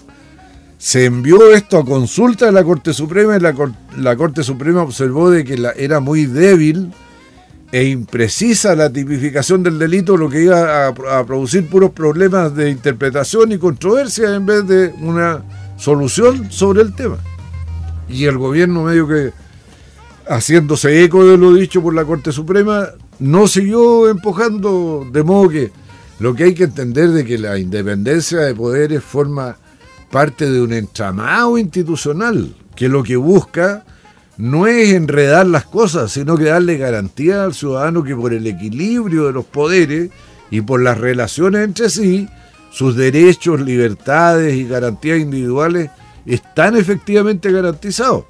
se 0.78 1.04
envió 1.04 1.52
esto 1.52 1.78
a 1.78 1.84
consulta 1.84 2.46
de 2.46 2.52
la 2.52 2.64
Corte 2.64 2.92
Suprema 2.92 3.36
y 3.36 3.40
la, 3.40 4.16
Corte 4.16 4.42
Suprema 4.42 4.82
observó 4.82 5.30
de 5.30 5.44
que 5.44 5.72
era 5.76 6.00
muy 6.00 6.26
débil 6.26 6.92
e 7.72 7.84
imprecisa 7.84 8.76
la 8.76 8.92
tipificación 8.92 9.62
del 9.62 9.78
delito, 9.78 10.18
lo 10.18 10.28
que 10.28 10.42
iba 10.42 10.88
a, 10.88 11.24
producir 11.24 11.66
puros 11.66 11.90
problemas 11.92 12.54
de 12.54 12.68
interpretación 12.68 13.50
y 13.50 13.58
controversia 13.58 14.34
en 14.34 14.44
vez 14.44 14.66
de 14.68 14.94
una 15.00 15.42
solución 15.78 16.52
sobre 16.52 16.82
el 16.82 16.94
tema. 16.94 17.16
Y 18.10 18.26
el 18.26 18.36
gobierno 18.36 18.84
medio 18.84 19.08
que, 19.08 19.32
haciéndose 20.28 21.02
eco 21.02 21.24
de 21.24 21.38
lo 21.38 21.54
dicho 21.54 21.82
por 21.82 21.94
la 21.94 22.04
Corte 22.04 22.30
Suprema, 22.30 22.88
no 23.18 23.48
siguió 23.48 24.10
empujando, 24.10 25.06
de 25.10 25.22
modo 25.22 25.48
que 25.48 25.72
lo 26.18 26.34
que 26.34 26.44
hay 26.44 26.54
que 26.54 26.64
entender 26.64 27.08
de 27.08 27.24
que 27.24 27.38
la 27.38 27.58
independencia 27.58 28.40
de 28.40 28.54
poderes 28.54 29.02
forma 29.02 29.56
parte 30.10 30.50
de 30.50 30.60
un 30.60 30.74
entramado 30.74 31.56
institucional 31.56 32.54
que 32.76 32.90
lo 32.90 33.02
que 33.02 33.16
busca 33.16 33.84
no 34.36 34.66
es 34.66 34.92
enredar 34.92 35.46
las 35.46 35.64
cosas, 35.64 36.12
sino 36.12 36.36
que 36.36 36.44
darle 36.44 36.78
garantía 36.78 37.44
al 37.44 37.54
ciudadano 37.54 38.02
que 38.02 38.16
por 38.16 38.32
el 38.32 38.46
equilibrio 38.46 39.26
de 39.26 39.32
los 39.32 39.44
poderes 39.44 40.10
y 40.50 40.60
por 40.60 40.82
las 40.82 40.98
relaciones 40.98 41.64
entre 41.64 41.90
sí, 41.90 42.28
sus 42.70 42.96
derechos, 42.96 43.60
libertades 43.60 44.54
y 44.54 44.66
garantías 44.66 45.18
individuales 45.18 45.90
están 46.24 46.76
efectivamente 46.76 47.52
garantizados. 47.52 48.24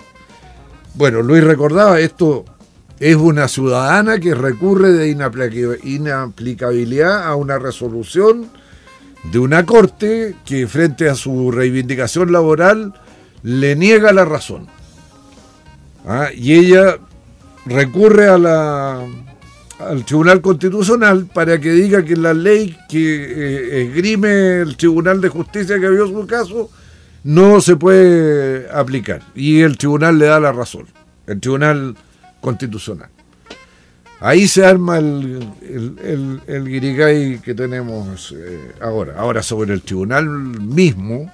Bueno, 0.95 1.23
Luis 1.23 1.45
recordaba, 1.45 2.01
esto 2.01 2.45
es 2.99 3.17
una 3.17 3.49
ciudadana 3.49 4.19
que 4.19 4.35
recurre 4.35 4.93
de 4.93 5.09
inaplicabilidad 5.85 7.25
a 7.27 7.35
una 7.37 7.59
resolución 7.59 8.51
de 9.31 9.39
una 9.39 9.65
corte 9.65 10.35
que 10.45 10.67
frente 10.67 11.09
a 11.09 11.15
su 11.15 11.51
reivindicación 11.51 12.33
laboral 12.33 12.93
le 13.43 13.77
niega 13.77 14.13
la 14.13 14.25
razón. 14.25 14.67
¿Ah? 16.07 16.29
Y 16.35 16.55
ella 16.55 16.99
recurre 17.67 18.29
a 18.29 18.39
la, 18.39 19.07
al 19.79 20.05
Tribunal 20.05 20.41
Constitucional 20.41 21.27
para 21.33 21.61
que 21.61 21.71
diga 21.73 22.05
que 22.05 22.17
la 22.17 22.35
ley 22.35 22.77
que 22.89 22.99
eh, 22.99 23.83
esgrime 23.83 24.61
el 24.61 24.77
Tribunal 24.77 25.21
de 25.21 25.29
Justicia 25.29 25.79
que 25.79 25.89
vio 25.89 26.07
su 26.07 26.27
caso 26.27 26.71
no 27.25 27.61
se 27.61 27.77
puede 27.77 28.71
aplicar. 28.71 29.23
Y 29.35 29.61
el 29.61 29.79
tribunal 29.79 30.19
le 30.19 30.27
da 30.27 30.41
la 30.41 30.53
razón, 30.53 30.87
el 31.27 31.41
Tribunal 31.41 31.97
Constitucional. 32.41 33.09
Ahí 34.21 34.47
se 34.47 34.65
arma 34.65 34.99
el, 34.99 35.49
el, 35.63 36.41
el, 36.47 37.41
que 37.43 37.55
tenemos 37.55 38.33
eh, 38.39 38.73
ahora. 38.81 39.15
Ahora, 39.19 39.43
sobre 39.43 39.75
el 39.75 39.83
tribunal 39.83 40.27
mismo, 40.29 41.33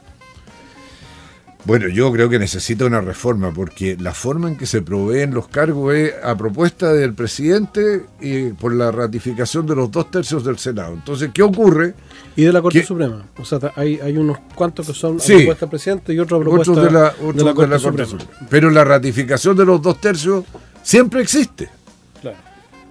bueno, 1.69 1.87
yo 1.89 2.11
creo 2.11 2.31
que 2.31 2.39
necesita 2.39 2.87
una 2.87 3.03
reforma 3.03 3.53
porque 3.53 3.95
la 4.01 4.15
forma 4.15 4.49
en 4.49 4.57
que 4.57 4.65
se 4.65 4.81
proveen 4.81 5.35
los 5.35 5.49
cargos 5.49 5.95
es 5.95 6.15
a 6.25 6.35
propuesta 6.35 6.95
del 6.95 7.13
presidente 7.13 8.07
y 8.23 8.45
por 8.53 8.75
la 8.75 8.91
ratificación 8.91 9.67
de 9.67 9.77
los 9.77 9.91
dos 9.91 10.11
tercios 10.11 10.43
del 10.43 10.57
Senado. 10.57 10.95
Entonces, 10.95 11.29
¿qué 11.35 11.43
ocurre? 11.43 11.93
Y 12.37 12.45
de 12.45 12.55
la 12.55 12.63
Corte 12.63 12.83
Suprema. 12.83 13.23
O 13.37 13.45
sea, 13.45 13.59
hay, 13.77 14.01
hay 14.01 14.17
unos 14.17 14.39
cuantos 14.55 14.87
que 14.87 14.95
son 14.95 15.19
a 15.21 15.23
propuesta 15.23 15.67
del 15.67 15.69
presidente 15.69 16.15
y 16.15 16.19
otros 16.19 16.41
a 16.41 16.43
propuesta 16.43 16.73
de 16.73 16.91
la, 16.91 17.55
Corte, 17.55 17.79
Suprema. 17.79 18.19
Pero 18.49 18.71
la 18.71 18.85
ratificación 18.85 19.55
de 19.55 19.67
los 19.67 19.83
dos 19.83 20.01
tercios 20.01 20.47
siempre 20.83 21.21
existe. 21.21 21.69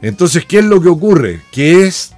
Entonces, 0.03 0.45
¿qué 0.45 0.59
es 0.59 0.65
lo 0.65 0.79
que 0.79 0.89
ocurre? 0.89 1.41
Que 1.51 1.87
es 1.87 2.13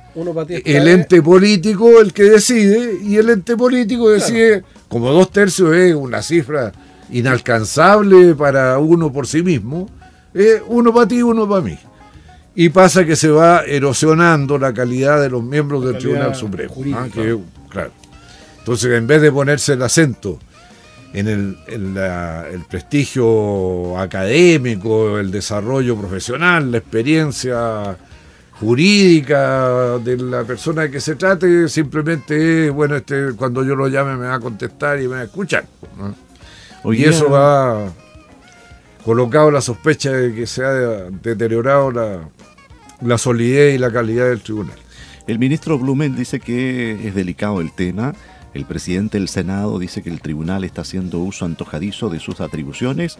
el 0.65 0.89
ente 0.89 1.21
político 1.21 2.01
el 2.01 2.11
que 2.11 2.23
decide 2.23 2.99
y 3.01 3.15
el 3.15 3.29
ente 3.29 3.55
político 3.55 4.09
decide, 4.09 4.65
como 4.89 5.11
dos 5.11 5.31
tercios 5.31 5.73
es 5.75 5.95
una 5.95 6.21
cifra 6.21 6.73
inalcanzable 7.11 8.35
para 8.35 8.77
uno 8.79 9.13
por 9.13 9.27
sí 9.27 9.43
mismo, 9.43 9.89
es 10.33 10.61
uno 10.67 10.93
para 10.93 11.07
ti, 11.07 11.21
uno 11.21 11.47
para 11.47 11.61
mí. 11.61 11.77
Y 12.55 12.69
pasa 12.69 13.05
que 13.05 13.15
se 13.15 13.29
va 13.29 13.61
erosionando 13.65 14.57
la 14.57 14.73
calidad 14.73 15.21
de 15.21 15.29
los 15.29 15.43
miembros 15.43 15.85
del 15.85 15.97
Tribunal 15.97 16.35
Supremo. 16.35 16.73
¿ah? 16.93 17.07
claro. 17.69 17.91
Entonces, 18.57 18.91
en 18.91 19.07
vez 19.07 19.21
de 19.21 19.31
ponerse 19.31 19.73
el 19.73 19.81
acento 19.81 20.39
en 21.13 21.27
el, 21.27 21.57
el, 21.67 22.65
prestigio 22.69 23.97
académico, 23.97 25.19
el 25.19 25.31
desarrollo 25.31 25.95
profesional, 25.95 26.71
la 26.71 26.79
experiencia 26.79 27.97
jurídica 28.59 29.97
de 29.99 30.17
la 30.17 30.43
persona 30.43 30.89
que 30.89 30.99
se 30.99 31.15
trate, 31.15 31.69
simplemente 31.69 32.69
bueno, 32.69 32.95
este, 32.97 33.33
cuando 33.35 33.63
yo 33.63 33.75
lo 33.75 33.87
llame 33.87 34.17
me 34.17 34.27
va 34.27 34.35
a 34.35 34.39
contestar 34.39 34.99
y 34.99 35.03
me 35.03 35.15
va 35.15 35.21
a 35.21 35.23
escuchar. 35.23 35.65
y 36.85 37.03
eso 37.03 37.35
ha 37.35 37.91
colocado 39.05 39.49
la 39.49 39.61
sospecha 39.61 40.11
de 40.11 40.33
que 40.35 40.45
se 40.45 40.63
ha 40.63 40.71
deteriorado 41.09 41.91
la, 41.91 42.29
la 43.01 43.17
solidez 43.17 43.75
y 43.75 43.77
la 43.77 43.91
calidad 43.91 44.27
del 44.27 44.41
tribunal. 44.41 44.75
El 45.25 45.39
ministro 45.39 45.77
Blumen 45.77 46.15
dice 46.15 46.39
que 46.39 47.07
es 47.07 47.15
delicado 47.15 47.61
el 47.61 47.71
tema 47.71 48.13
el 48.53 48.65
presidente 48.65 49.17
del 49.17 49.29
Senado 49.29 49.77
dice 49.77 50.01
que 50.01 50.09
el 50.09 50.21
tribunal 50.21 50.63
está 50.63 50.81
haciendo 50.81 51.19
uso 51.19 51.45
antojadizo 51.45 52.09
de 52.09 52.19
sus 52.19 52.41
atribuciones 52.41 53.17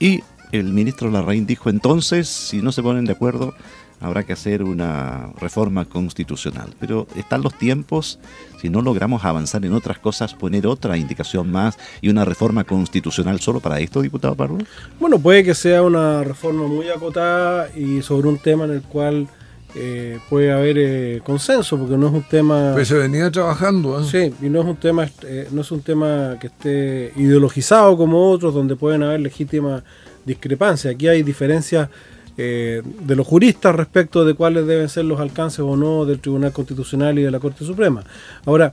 y 0.00 0.22
el 0.52 0.72
ministro 0.72 1.10
Larraín 1.10 1.46
dijo 1.46 1.70
entonces, 1.70 2.28
si 2.28 2.62
no 2.62 2.72
se 2.72 2.82
ponen 2.82 3.06
de 3.06 3.12
acuerdo, 3.12 3.54
habrá 4.00 4.24
que 4.24 4.32
hacer 4.32 4.62
una 4.62 5.32
reforma 5.40 5.84
constitucional. 5.84 6.74
Pero 6.78 7.06
están 7.16 7.42
los 7.42 7.56
tiempos, 7.56 8.18
si 8.60 8.68
no 8.68 8.82
logramos 8.82 9.24
avanzar 9.24 9.64
en 9.64 9.72
otras 9.72 9.98
cosas, 9.98 10.34
poner 10.34 10.66
otra 10.66 10.96
indicación 10.96 11.50
más 11.50 11.78
y 12.00 12.08
una 12.08 12.24
reforma 12.24 12.64
constitucional 12.64 13.40
solo 13.40 13.60
para 13.60 13.80
esto, 13.80 14.02
diputado 14.02 14.34
Pardo. 14.34 14.58
Bueno, 15.00 15.18
puede 15.18 15.44
que 15.44 15.54
sea 15.54 15.82
una 15.82 16.22
reforma 16.24 16.66
muy 16.66 16.88
acotada 16.88 17.68
y 17.76 18.02
sobre 18.02 18.28
un 18.28 18.38
tema 18.38 18.64
en 18.64 18.72
el 18.72 18.82
cual 18.82 19.28
eh, 19.74 20.18
puede 20.28 20.52
haber 20.52 20.76
eh, 20.78 21.20
consenso 21.24 21.78
porque 21.78 21.96
no 21.96 22.08
es 22.08 22.12
un 22.12 22.22
tema 22.24 22.72
pues 22.74 22.88
se 22.88 22.94
venía 22.94 23.30
trabajando 23.30 24.02
¿eh? 24.02 24.04
sí 24.04 24.34
y 24.44 24.50
no 24.50 24.60
es 24.60 24.66
un 24.66 24.76
tema 24.76 25.08
no 25.50 25.62
es 25.62 25.72
un 25.72 25.80
tema 25.80 26.36
que 26.38 26.48
esté 26.48 27.10
ideologizado 27.16 27.96
como 27.96 28.30
otros 28.30 28.52
donde 28.52 28.76
pueden 28.76 29.02
haber 29.02 29.20
legítimas 29.20 29.82
discrepancias 30.24 30.94
aquí 30.94 31.08
hay 31.08 31.22
diferencias 31.22 31.88
de 32.34 33.14
los 33.14 33.26
juristas 33.26 33.76
respecto 33.76 34.24
de 34.24 34.32
cuáles 34.32 34.66
deben 34.66 34.88
ser 34.88 35.04
los 35.04 35.20
alcances 35.20 35.60
o 35.60 35.76
no 35.76 36.06
del 36.06 36.18
Tribunal 36.18 36.50
Constitucional 36.50 37.18
y 37.18 37.22
de 37.22 37.30
la 37.30 37.38
Corte 37.38 37.62
Suprema. 37.62 38.04
Ahora 38.46 38.72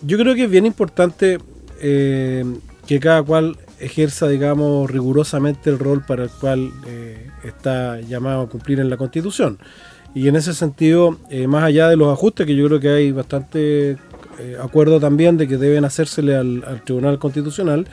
yo 0.00 0.16
creo 0.16 0.34
que 0.34 0.44
es 0.44 0.50
bien 0.50 0.64
importante 0.64 1.38
que 1.78 3.00
cada 3.00 3.22
cual 3.22 3.58
ejerza 3.80 4.28
digamos 4.28 4.90
rigurosamente 4.90 5.68
el 5.68 5.78
rol 5.78 6.04
para 6.06 6.24
el 6.24 6.30
cual 6.30 6.72
está 7.44 8.00
llamado 8.00 8.42
a 8.42 8.48
cumplir 8.48 8.80
en 8.80 8.88
la 8.88 8.96
Constitución. 8.96 9.58
Y 10.16 10.28
en 10.28 10.36
ese 10.36 10.54
sentido, 10.54 11.18
eh, 11.28 11.46
más 11.46 11.62
allá 11.62 11.90
de 11.90 11.96
los 11.96 12.10
ajustes, 12.10 12.46
que 12.46 12.56
yo 12.56 12.66
creo 12.68 12.80
que 12.80 12.88
hay 12.88 13.12
bastante 13.12 13.98
eh, 14.38 14.56
acuerdo 14.58 14.98
también 14.98 15.36
de 15.36 15.46
que 15.46 15.58
deben 15.58 15.84
hacérsele 15.84 16.34
al, 16.34 16.82
Tribunal 16.86 17.18
Constitucional, 17.18 17.86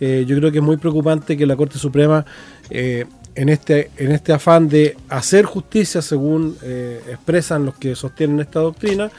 eh, 0.00 0.24
yo 0.26 0.36
creo 0.36 0.50
que 0.52 0.58
es 0.58 0.64
muy 0.64 0.76
preocupante 0.76 1.36
que 1.36 1.46
la 1.46 1.56
Corte 1.56 1.78
Suprema, 1.78 2.24
en, 2.70 3.48
este, 3.48 3.90
en 3.96 4.12
este 4.12 4.32
afán 4.32 4.68
de 4.68 4.96
hacer 5.08 5.44
justicia, 5.44 6.02
según 6.02 6.56
expresan 7.10 7.64
los 7.64 7.74
que 7.76 7.94
sostienen 7.94 8.40
esta 8.40 8.60
doctrina, 8.60 9.10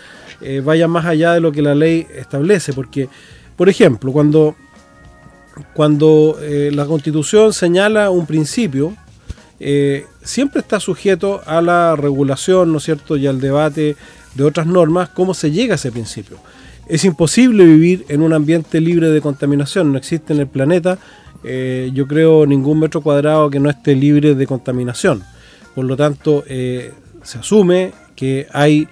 vaya 0.64 0.88
más 0.88 1.06
allá 1.06 1.34
de 1.34 1.40
lo 1.40 1.52
que 1.52 1.62
la 1.62 1.76
ley 1.76 2.06
establece. 2.16 2.74
Porque, 2.74 3.10
por 3.56 3.70
ejemplo, 3.70 4.12
cuando, 4.12 4.56
cuando 5.74 6.38
la 6.42 6.86
Constitución 6.86 7.54
señala 7.54 8.10
un 8.10 8.26
principio, 8.26 8.96
eh, 9.60 10.06
siempre 10.24 10.62
está 10.62 10.80
sujeto 10.80 11.42
a 11.46 11.62
la 11.62 11.96
regulación, 11.96 12.72
¿no 12.72 12.78
es 12.78 12.86
cierto?, 12.86 13.18
y 13.18 13.28
al 13.28 13.42
debate 13.42 13.98
de 14.36 14.44
otras 14.44 14.66
normas, 14.66 15.10
cómo 15.10 15.34
se 15.34 15.52
llega 15.52 15.74
a 15.74 15.76
ese 15.76 15.92
principio. 15.92 16.38
Es 16.90 17.06
imposible 17.06 17.66
vivir 17.66 18.06
en 18.10 18.24
un 18.24 18.34
ambiente 18.34 18.82
libre 18.82 19.10
de 19.10 19.22
contaminación, 19.22 19.92
no 19.92 20.00
existe 20.00 20.34
en 20.34 20.40
el 20.40 20.48
planeta, 20.48 20.98
eh, 21.44 21.92
yo 21.94 22.08
creo, 22.08 22.48
ningún 22.48 22.80
metro 22.80 23.02
cuadrado 23.02 23.52
que 23.52 23.60
no 23.60 23.70
esté 23.70 23.96
libre 23.96 24.34
de 24.34 24.48
contaminación. 24.48 25.24
Por 25.76 25.86
lo 25.86 25.96
tanto, 25.96 26.44
eh, 26.48 26.92
se 27.22 27.38
asume 27.38 27.92
que 28.16 28.48
hay 28.52 28.88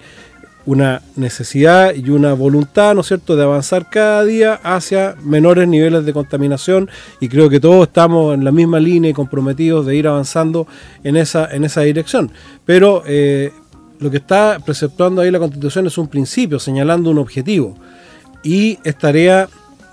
una 0.64 1.02
necesidad 1.16 1.92
y 1.92 2.10
una 2.10 2.34
voluntad, 2.34 2.94
¿no 2.94 3.00
es 3.00 3.08
cierto?, 3.08 3.34
de 3.34 3.42
avanzar 3.42 3.90
cada 3.90 4.22
día 4.24 4.60
hacia 4.62 5.16
menores 5.24 5.66
niveles 5.66 6.04
de 6.04 6.12
contaminación 6.12 6.88
y 7.20 7.28
creo 7.28 7.50
que 7.50 7.58
todos 7.58 7.88
estamos 7.88 8.32
en 8.34 8.44
la 8.44 8.52
misma 8.52 8.78
línea 8.78 9.10
y 9.10 9.14
comprometidos 9.14 9.86
de 9.86 9.96
ir 9.96 10.06
avanzando 10.06 10.68
en 11.02 11.16
esa, 11.16 11.48
en 11.50 11.64
esa 11.64 11.80
dirección. 11.80 12.30
Pero 12.64 13.02
eh, 13.06 13.50
lo 13.98 14.10
que 14.10 14.18
está 14.18 14.58
preceptuando 14.64 15.20
ahí 15.20 15.30
la 15.30 15.38
Constitución 15.38 15.86
es 15.86 15.98
un 15.98 16.08
principio, 16.08 16.58
señalando 16.58 17.10
un 17.10 17.18
objetivo 17.18 17.76
y 18.42 18.78
es 18.84 18.96
tarea 18.96 19.48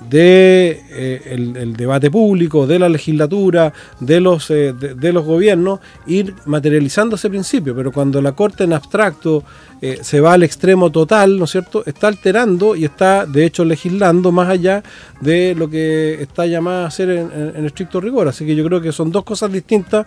de 0.09 0.81
eh, 0.89 1.73
debate 1.75 2.11
público, 2.11 2.67
de 2.67 2.79
la 2.79 2.89
legislatura, 2.89 3.73
de 3.99 4.19
los, 4.19 4.49
eh, 4.51 4.73
de, 4.73 5.13
los 5.13 5.25
gobiernos, 5.25 5.79
ir 6.05 6.35
materializando 6.45 7.15
ese 7.15 7.29
principio. 7.29 7.75
Pero 7.75 7.91
cuando 7.91 8.21
la 8.21 8.33
Corte 8.33 8.65
en 8.65 8.73
abstracto 8.73 9.43
eh, 9.81 9.99
se 10.01 10.19
va 10.19 10.33
al 10.33 10.43
extremo 10.43 10.91
total, 10.91 11.37
¿no 11.37 11.45
es 11.45 11.51
cierto?, 11.51 11.83
está 11.85 12.07
alterando 12.07 12.75
y 12.75 12.85
está, 12.85 13.25
de 13.25 13.45
hecho, 13.45 13.65
legislando 13.65 14.31
más 14.31 14.49
allá 14.49 14.83
de 15.21 15.55
lo 15.55 15.69
que 15.69 16.21
está 16.21 16.45
llamada 16.45 16.83
a 16.83 16.87
hacer 16.87 17.09
en, 17.09 17.65
estricto 17.65 18.01
rigor. 18.01 18.27
Así 18.27 18.45
que 18.45 18.55
yo 18.55 18.65
creo 18.65 18.81
que 18.81 18.91
son 18.91 19.11
dos 19.11 19.23
cosas 19.23 19.51
distintas. 19.51 20.05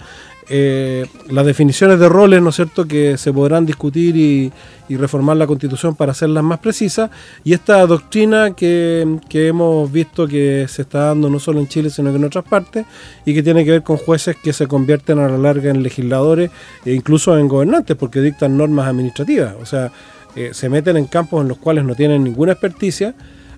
Las 0.50 1.46
definiciones 1.46 1.98
de 1.98 2.08
roles, 2.08 2.40
¿no 2.42 2.50
es 2.50 2.56
cierto?, 2.56 2.86
que 2.86 3.18
se 3.18 3.32
podrán 3.32 3.66
discutir 3.66 4.16
y, 4.16 4.52
y 4.88 4.96
reformar 4.96 5.36
la 5.36 5.46
constitución 5.46 5.94
para 5.94 6.12
hacerlas 6.12 6.42
más 6.42 6.58
precisas. 6.58 7.10
Y 7.44 7.52
esta 7.52 7.86
doctrina 7.86 8.52
que, 8.54 9.18
que, 9.28 9.48
hemos 9.48 9.90
visto 9.92 10.26
que 10.26 10.66
se 10.68 10.82
está 10.82 11.06
dando 11.06 11.28
no 11.28 11.38
solo 11.38 11.60
en 11.60 11.68
Chile, 11.68 11.90
sino 11.90 12.10
que 12.10 12.16
en 12.16 12.24
otras 12.24 12.44
partes, 12.44 12.86
y 13.24 13.34
que 13.34 13.42
tiene 13.42 13.64
que 13.64 13.72
ver 13.72 13.82
con 13.82 13.98
jueces 13.98 14.36
que 14.36 14.52
se 14.52 14.66
convierten 14.66 15.18
a 15.18 15.28
la 15.28 15.38
larga 15.38 15.70
en 15.70 15.82
legisladores 15.82 16.50
e 16.84 16.94
incluso 16.94 17.38
en 17.38 17.48
gobernantes, 17.48 17.96
porque 17.96 18.20
dictan 18.20 18.56
normas 18.56 18.88
administrativas. 18.88 19.54
O 19.60 19.66
sea, 19.66 19.92
eh, 20.34 20.50
se 20.52 20.68
meten 20.68 20.96
en 20.96 21.06
campos 21.06 21.42
en 21.42 21.48
los 21.48 21.58
cuales 21.58 21.84
no 21.84 21.94
tienen 21.94 22.24
ninguna 22.24 22.52
experticia 22.52 23.14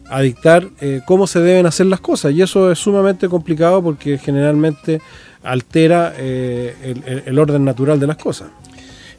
a 0.08 0.22
dictar 0.22 0.68
eh, 0.80 1.02
cómo 1.06 1.28
se 1.28 1.40
deben 1.40 1.66
hacer 1.66 1.86
las 1.86 2.00
cosas. 2.00 2.32
Y 2.32 2.42
eso 2.42 2.72
es 2.72 2.78
sumamente 2.78 3.28
complicado 3.28 3.82
porque 3.82 4.18
generalmente 4.18 5.00
altera 5.42 6.14
eh, 6.16 6.74
el, 6.82 7.22
el 7.26 7.38
orden 7.38 7.64
natural 7.64 7.98
de 7.98 8.06
las 8.06 8.16
cosas. 8.16 8.48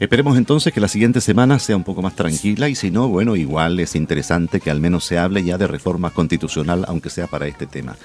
Esperemos 0.00 0.36
entonces 0.36 0.72
que 0.72 0.80
la 0.80 0.88
siguiente 0.88 1.20
semana 1.20 1.60
sea 1.60 1.76
un 1.76 1.84
poco 1.84 2.02
más 2.02 2.16
tranquila 2.16 2.68
y 2.68 2.74
si 2.74 2.90
no, 2.90 3.08
bueno, 3.08 3.36
igual 3.36 3.78
es 3.78 3.94
interesante 3.94 4.58
que 4.58 4.70
al 4.70 4.80
menos 4.80 5.04
se 5.04 5.16
hable 5.16 5.44
ya 5.44 5.58
de 5.58 5.68
reforma 5.68 6.10
constitucional, 6.10 6.84
aunque 6.88 7.08
sea 7.08 7.28
para 7.28 7.46
este 7.46 7.66
tema. 7.66 7.96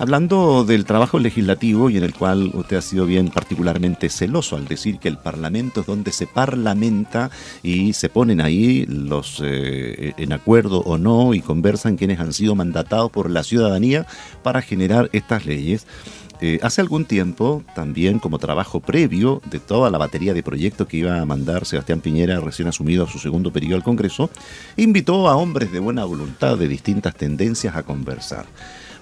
Hablando 0.00 0.64
del 0.64 0.84
trabajo 0.84 1.18
legislativo 1.18 1.90
y 1.90 1.96
en 1.96 2.04
el 2.04 2.14
cual 2.14 2.52
usted 2.54 2.76
ha 2.76 2.82
sido 2.82 3.04
bien 3.04 3.30
particularmente 3.30 4.08
celoso 4.08 4.54
al 4.54 4.68
decir 4.68 5.00
que 5.00 5.08
el 5.08 5.18
Parlamento 5.18 5.80
es 5.80 5.86
donde 5.86 6.12
se 6.12 6.28
parlamenta 6.28 7.32
y 7.64 7.94
se 7.94 8.08
ponen 8.08 8.40
ahí 8.40 8.86
los 8.86 9.42
eh, 9.44 10.14
en 10.16 10.32
acuerdo 10.32 10.82
o 10.82 10.98
no 10.98 11.34
y 11.34 11.40
conversan 11.40 11.96
quienes 11.96 12.20
han 12.20 12.32
sido 12.32 12.54
mandatados 12.54 13.10
por 13.10 13.28
la 13.28 13.42
ciudadanía 13.42 14.06
para 14.44 14.62
generar 14.62 15.10
estas 15.12 15.46
leyes. 15.46 15.84
Eh, 16.40 16.60
hace 16.62 16.80
algún 16.80 17.04
tiempo, 17.04 17.64
también 17.74 18.20
como 18.20 18.38
trabajo 18.38 18.78
previo 18.78 19.42
de 19.50 19.58
toda 19.58 19.90
la 19.90 19.98
batería 19.98 20.32
de 20.32 20.44
proyectos 20.44 20.86
que 20.86 20.98
iba 20.98 21.20
a 21.20 21.26
mandar 21.26 21.66
Sebastián 21.66 22.00
Piñera 22.00 22.38
recién 22.38 22.68
asumido 22.68 23.02
a 23.02 23.10
su 23.10 23.18
segundo 23.18 23.52
periodo 23.52 23.74
al 23.74 23.82
Congreso, 23.82 24.30
invitó 24.76 25.28
a 25.28 25.34
hombres 25.34 25.72
de 25.72 25.80
buena 25.80 26.04
voluntad 26.04 26.56
de 26.56 26.68
distintas 26.68 27.16
tendencias 27.16 27.74
a 27.74 27.82
conversar. 27.82 28.46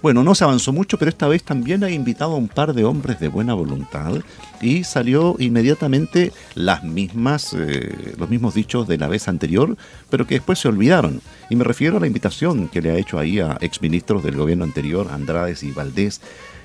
Bueno, 0.02 0.22
no 0.22 0.34
se 0.34 0.44
avanzó 0.44 0.72
mucho, 0.72 0.98
pero 0.98 1.08
esta 1.08 1.26
vez 1.26 1.42
también 1.42 1.82
ha 1.82 1.90
invitado 1.90 2.32
a 2.32 2.36
un 2.36 2.48
par 2.48 2.74
de 2.74 2.84
hombres 2.84 3.18
de 3.18 3.28
buena 3.28 3.54
voluntad 3.54 4.16
y 4.60 4.84
salió 4.84 5.36
inmediatamente 5.38 6.32
las 6.54 6.84
mismas, 6.84 7.54
eh, 7.54 8.14
los 8.18 8.28
mismos 8.28 8.54
dichos 8.54 8.86
de 8.86 8.98
la 8.98 9.08
vez 9.08 9.26
anterior, 9.26 9.76
pero 10.10 10.26
que 10.26 10.36
después 10.36 10.58
se 10.58 10.68
olvidaron. 10.68 11.22
Y 11.48 11.56
me 11.56 11.64
refiero 11.64 11.96
a 11.96 12.00
la 12.00 12.06
invitación 12.06 12.68
que 12.68 12.82
le 12.82 12.90
ha 12.90 12.98
hecho 12.98 13.18
ahí 13.18 13.40
a 13.40 13.56
exministros 13.60 14.22
del 14.22 14.36
gobierno 14.36 14.64
anterior, 14.64 15.08
Andrades 15.10 15.62
y 15.62 15.72
Valdés, 15.72 16.20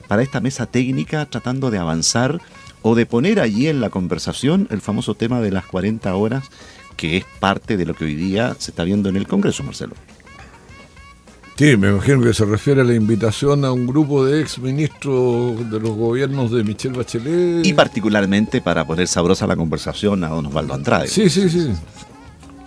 para 0.08 0.24
esta 0.24 0.42
mesa 0.42 0.66
técnica 0.66 1.26
tratando 1.26 1.72
de 1.72 1.78
avanzar 1.78 2.42
o 2.82 2.96
de 2.96 3.06
poner 3.06 3.40
allí 3.40 3.68
en 3.68 3.80
la 3.80 3.90
conversación 3.90 4.68
el 4.72 4.82
famoso 4.82 5.16
tema 5.16 5.40
de 5.40 5.52
las 5.52 5.66
40 5.66 6.14
horas, 6.16 6.50
que 6.98 7.18
es 7.18 7.26
parte 7.40 7.78
de 7.78 7.86
lo 7.86 7.94
que 7.94 8.06
hoy 8.06 8.16
día 8.16 8.56
se 8.60 8.72
está 8.72 8.84
viendo 8.84 9.08
en 9.08 9.16
el 9.16 9.28
Congreso, 9.28 9.64
Marcelo. 9.64 9.94
Sí, 11.62 11.78
me 11.78 11.90
imagino 11.90 12.24
que 12.24 12.34
se 12.34 12.44
refiere 12.44 12.82
a 12.82 12.84
la 12.84 12.96
invitación 12.96 13.64
a 13.66 13.72
un 13.72 13.86
grupo 13.86 14.26
de 14.26 14.42
ex 14.42 14.58
ministros 14.58 15.70
de 15.70 15.80
los 15.80 15.92
gobiernos 15.92 16.50
de 16.50 16.64
Michelle 16.64 16.98
Bachelet. 16.98 17.64
Y 17.64 17.74
particularmente 17.74 18.62
para 18.62 18.84
poner 18.84 19.08
sabrosa 19.08 19.46
la 19.46 19.56
conversación 19.56 20.24
a 20.24 20.30
don 20.30 20.48
Osvaldo 20.48 20.74
Andrade. 20.74 21.08
Sí, 21.08 21.30
sí, 21.30 21.48
sí. 21.52 21.72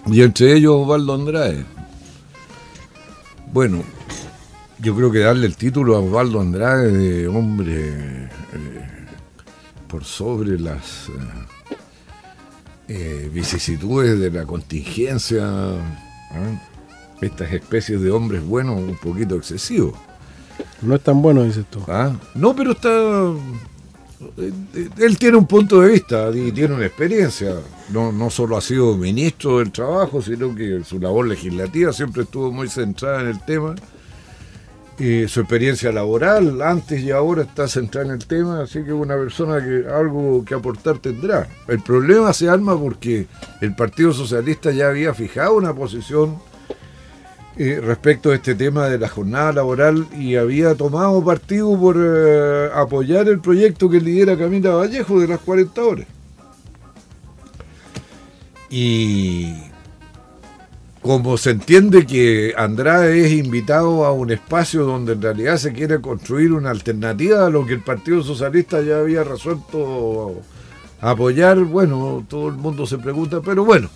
Y 0.07 0.23
entre 0.23 0.53
ellos 0.53 0.77
Osvaldo 0.77 1.13
Andrade. 1.13 1.65
Bueno, 3.53 3.83
yo 4.79 4.95
creo 4.95 5.11
que 5.11 5.19
darle 5.19 5.49
el 5.49 5.57
título 5.57 5.97
a 5.97 5.99
Osvaldo 5.99 6.41
Andrade 6.41 6.93
de 6.93 7.27
hombre 7.27 8.27
eh, 8.27 8.29
por 9.89 10.05
sobre 10.05 10.57
las 10.57 11.09
eh, 11.09 11.73
eh, 12.87 13.31
vicisitudes 13.33 14.21
de 14.21 14.31
la 14.31 14.45
contingencia, 14.45 15.51
estas 17.21 17.53
especies 17.53 18.01
de 18.01 18.11
hombres 18.11 18.45
buenos 18.45 18.79
un 18.79 18.97
poquito 18.97 19.37
excesivos. 19.37 19.95
No 20.83 20.95
es 20.95 21.03
tan 21.03 21.23
bueno, 21.23 21.43
dices 21.43 21.65
tú. 21.71 21.81
¿Ah? 21.89 22.13
No, 22.35 22.55
pero 22.55 22.73
está. 22.73 22.89
Eh, 24.37 24.53
él 24.99 25.19
tiene 25.19 25.37
un 25.37 25.47
punto 25.47 25.81
de 25.81 25.93
vista 25.93 26.31
y 26.35 26.53
tiene 26.53 26.75
una 26.75 26.87
experiencia. 26.87 27.55
No, 27.91 28.13
no 28.13 28.31
solo 28.31 28.57
ha 28.57 28.61
sido 28.61 28.97
ministro 28.97 29.59
del 29.59 29.73
trabajo, 29.73 30.23
sino 30.23 30.55
que 30.55 30.83
su 30.85 30.99
labor 30.99 31.27
legislativa 31.27 31.93
siempre 31.93 32.23
estuvo 32.23 32.53
muy 32.53 32.69
centrada 32.69 33.23
en 33.23 33.29
el 33.29 33.45
tema. 33.45 33.75
Y 34.97 35.27
su 35.27 35.41
experiencia 35.41 35.91
laboral, 35.91 36.63
antes 36.63 37.03
y 37.03 37.11
ahora, 37.11 37.43
está 37.43 37.67
centrada 37.67 38.07
en 38.07 38.13
el 38.13 38.27
tema, 38.27 38.61
así 38.63 38.85
que 38.85 38.93
una 38.93 39.17
persona 39.17 39.59
que 39.59 39.89
algo 39.93 40.45
que 40.45 40.55
aportar 40.55 40.99
tendrá. 40.99 41.49
El 41.67 41.81
problema 41.81 42.33
se 42.33 42.49
arma 42.49 42.79
porque 42.79 43.27
el 43.61 43.75
Partido 43.75 44.13
Socialista 44.13 44.71
ya 44.71 44.89
había 44.89 45.13
fijado 45.13 45.57
una 45.57 45.75
posición 45.75 46.37
eh, 47.57 47.81
respecto 47.81 48.31
a 48.31 48.35
este 48.35 48.55
tema 48.55 48.89
de 48.89 48.99
la 48.99 49.09
jornada 49.09 49.53
laboral 49.53 50.09
y 50.19 50.35
había 50.35 50.75
tomado 50.75 51.25
partido 51.25 51.79
por 51.79 51.97
eh, 51.99 52.69
apoyar 52.75 53.29
el 53.29 53.41
proyecto 53.41 53.89
que 53.89 54.01
lidera 54.01 54.37
Camila 54.37 54.71
Vallejo 54.71 55.21
de 55.21 55.29
las 55.29 55.39
40 55.41 55.83
horas. 55.83 56.07
Y 58.71 59.55
como 61.01 61.37
se 61.37 61.51
entiende 61.51 62.07
que 62.07 62.55
Andrade 62.57 63.25
es 63.25 63.33
invitado 63.33 64.05
a 64.05 64.13
un 64.13 64.33
espacio 64.33 64.85
donde 64.85 65.13
en 65.13 65.23
realidad 65.23 65.59
se 65.59 65.73
quiere 65.73 66.01
construir 66.01 66.51
una 66.53 66.71
alternativa 66.71 67.47
a 67.47 67.51
lo 67.51 67.67
que 67.67 67.75
el 67.75 67.83
Partido 67.83 68.23
Socialista 68.23 68.81
ya 68.81 68.99
había 68.99 69.23
resuelto 69.23 70.41
apoyar, 71.01 71.59
bueno, 71.59 72.25
todo 72.29 72.49
el 72.49 72.55
mundo 72.55 72.87
se 72.87 72.99
pregunta, 72.99 73.43
pero 73.45 73.65
bueno, 73.65 73.91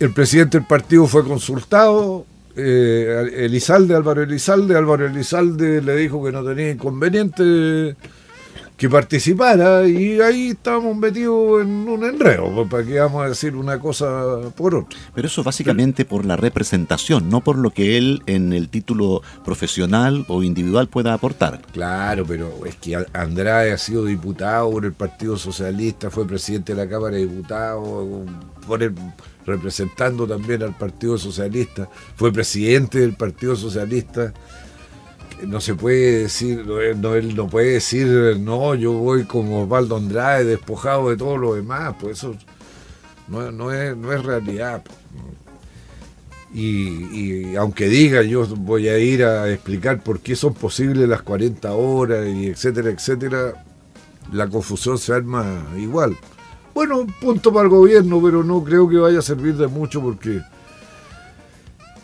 el 0.00 0.12
presidente 0.12 0.58
del 0.58 0.66
partido 0.66 1.06
fue 1.06 1.24
consultado, 1.24 2.26
eh, 2.58 3.44
Elizalde, 3.44 3.94
Álvaro 3.94 4.22
Elizalde, 4.22 4.76
Álvaro 4.76 5.06
Elizalde 5.06 5.80
le 5.80 5.96
dijo 5.96 6.24
que 6.24 6.32
no 6.32 6.44
tenía 6.44 6.70
inconveniente 6.70 7.96
que 8.78 8.88
participara 8.88 9.88
y 9.88 10.20
ahí 10.20 10.50
estábamos 10.50 10.96
metidos 10.96 11.62
en 11.62 11.68
un 11.88 12.04
enredo, 12.04 12.66
para 12.68 12.84
que 12.84 13.00
vamos 13.00 13.24
a 13.24 13.28
decir 13.28 13.56
una 13.56 13.80
cosa 13.80 14.50
por 14.56 14.76
otra. 14.76 14.96
Pero 15.14 15.26
eso 15.26 15.42
básicamente 15.42 16.04
por 16.04 16.24
la 16.24 16.36
representación, 16.36 17.28
no 17.28 17.40
por 17.40 17.58
lo 17.58 17.70
que 17.70 17.98
él 17.98 18.22
en 18.26 18.52
el 18.52 18.68
título 18.68 19.20
profesional 19.44 20.24
o 20.28 20.44
individual 20.44 20.86
pueda 20.88 21.12
aportar. 21.12 21.60
Claro, 21.72 22.24
pero 22.24 22.64
es 22.66 22.76
que 22.76 22.96
Andrade 23.12 23.72
ha 23.72 23.78
sido 23.78 24.04
diputado 24.04 24.70
por 24.70 24.84
el 24.84 24.92
Partido 24.92 25.36
Socialista, 25.36 26.08
fue 26.08 26.24
presidente 26.24 26.72
de 26.72 26.84
la 26.84 26.88
Cámara 26.88 27.16
de 27.16 27.26
Diputados, 27.26 27.84
por 28.64 28.84
el, 28.84 28.94
representando 29.48 30.26
también 30.26 30.62
al 30.62 30.76
Partido 30.76 31.18
Socialista, 31.18 31.88
fue 32.14 32.32
presidente 32.32 33.00
del 33.00 33.14
Partido 33.14 33.56
Socialista. 33.56 34.32
No 35.46 35.60
se 35.60 35.74
puede 35.74 36.22
decir, 36.22 36.66
no, 36.66 37.14
él 37.14 37.34
no 37.34 37.48
puede 37.48 37.74
decir, 37.74 38.36
no, 38.38 38.74
yo 38.74 38.92
voy 38.92 39.24
como 39.24 39.62
Osvaldo 39.62 39.96
Andrade, 39.96 40.44
despojado 40.44 41.10
de 41.10 41.16
todo 41.16 41.36
lo 41.36 41.54
demás, 41.54 41.94
pues 42.00 42.18
eso 42.18 42.34
no, 43.28 43.72
es, 43.72 44.22
realidad. 44.24 44.82
Y, 46.52 47.50
y, 47.52 47.56
aunque 47.56 47.88
diga 47.88 48.22
yo 48.22 48.46
voy 48.46 48.88
a 48.88 48.98
ir 48.98 49.22
a 49.22 49.50
explicar 49.52 50.02
por 50.02 50.20
qué 50.20 50.34
son 50.34 50.54
posibles 50.54 51.06
las 51.08 51.22
40 51.22 51.72
horas 51.72 52.26
y 52.26 52.46
etcétera, 52.46 52.90
etcétera, 52.90 53.64
la 54.32 54.48
confusión 54.48 54.98
se 54.98 55.12
arma 55.12 55.66
igual. 55.78 56.16
Bueno, 56.78 57.04
punto 57.20 57.52
para 57.52 57.64
el 57.64 57.70
gobierno, 57.70 58.22
pero 58.22 58.44
no 58.44 58.62
creo 58.62 58.88
que 58.88 58.98
vaya 58.98 59.18
a 59.18 59.22
servir 59.22 59.56
de 59.56 59.66
mucho 59.66 60.00
porque 60.00 60.42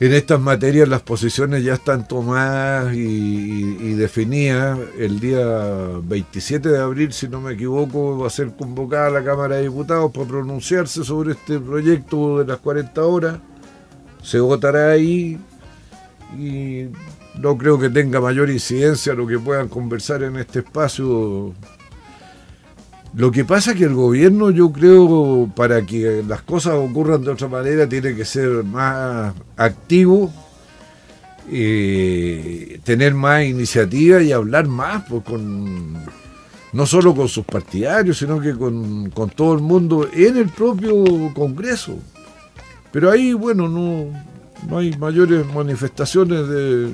en 0.00 0.12
estas 0.12 0.40
materias 0.40 0.88
las 0.88 1.00
posiciones 1.00 1.62
ya 1.62 1.74
están 1.74 2.08
tomadas 2.08 2.92
y, 2.92 3.92
definidas. 3.92 4.76
El 4.98 5.20
día 5.20 5.46
27 6.02 6.70
de 6.70 6.78
abril, 6.80 7.12
si 7.12 7.28
no 7.28 7.40
me 7.40 7.52
equivoco, 7.52 8.18
va 8.18 8.26
a 8.26 8.30
ser 8.30 8.50
convocada 8.56 9.10
la 9.10 9.22
Cámara 9.22 9.58
de 9.58 9.62
Diputados 9.62 10.10
para 10.10 10.26
pronunciarse 10.26 11.04
sobre 11.04 11.34
este 11.34 11.60
proyecto 11.60 12.40
de 12.40 12.46
las 12.46 12.58
40 12.58 13.00
horas. 13.04 13.38
Se 14.24 14.40
votará 14.40 14.90
ahí 14.90 15.38
y 16.36 16.88
no 17.38 17.56
creo 17.56 17.78
que 17.78 17.90
tenga 17.90 18.20
mayor 18.20 18.50
incidencia 18.50 19.14
lo 19.14 19.24
que 19.24 19.38
puedan 19.38 19.68
conversar 19.68 20.24
en 20.24 20.36
este 20.36 20.58
espacio 20.58 21.54
lo 23.16 23.30
que 23.30 23.44
pasa 23.44 23.70
es 23.70 23.76
que 23.76 23.84
el 23.84 23.94
gobierno, 23.94 24.50
yo 24.50 24.72
creo, 24.72 25.48
para 25.54 25.86
que 25.86 26.24
las 26.26 26.42
cosas 26.42 26.74
ocurran 26.74 27.22
de 27.22 27.30
otra 27.30 27.46
manera, 27.46 27.88
tiene 27.88 28.16
que 28.16 28.24
ser 28.24 28.64
más 28.64 29.32
activo, 29.56 30.32
eh, 31.48 32.80
tener 32.82 33.14
más 33.14 33.44
iniciativa 33.44 34.20
y 34.20 34.32
hablar 34.32 34.66
más, 34.66 35.04
pues, 35.08 35.22
con, 35.22 35.94
no 36.72 36.86
solo 36.86 37.14
con 37.14 37.28
sus 37.28 37.44
partidarios, 37.44 38.18
sino 38.18 38.40
que 38.40 38.52
con, 38.52 39.12
todo 39.36 39.54
el 39.54 39.60
mundo 39.60 40.08
en 40.12 40.36
el 40.36 40.48
propio 40.48 41.04
Congreso. 41.34 41.96
Pero 42.90 43.12
ahí, 43.12 43.32
bueno, 43.32 43.68
no, 43.68 44.06
no 44.68 44.78
hay 44.78 44.96
mayores 44.96 45.46
manifestaciones 45.54 46.48
de 46.48 46.90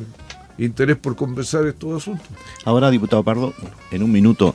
interés 0.59 0.99
por 0.99 1.17
conversar 1.17 1.67
estos 1.67 2.03
asuntos. 2.03 2.27
Ahora, 2.67 2.91
diputado 2.91 3.23
Pardo, 3.23 3.55
en 3.91 4.03
un 4.03 4.13
minuto 4.13 4.55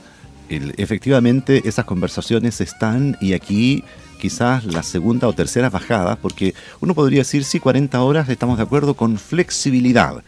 efectivamente 0.49 1.61
esas 1.65 1.85
conversaciones 1.85 2.61
están 2.61 3.17
y 3.21 3.33
aquí 3.33 3.83
quizás 4.19 4.65
la 4.65 4.83
segunda 4.83 5.27
o 5.27 5.33
tercera 5.33 5.69
bajada, 5.69 6.15
porque 6.15 6.53
uno 6.81 6.95
podría 6.95 7.19
decir, 7.19 7.43
sí, 7.43 7.59
40 7.59 8.01
horas, 8.01 8.29
estamos 8.29 8.57
de 8.57 8.63
acuerdo 8.63 8.93
con 8.95 9.17
flexibilidad. 9.17 10.23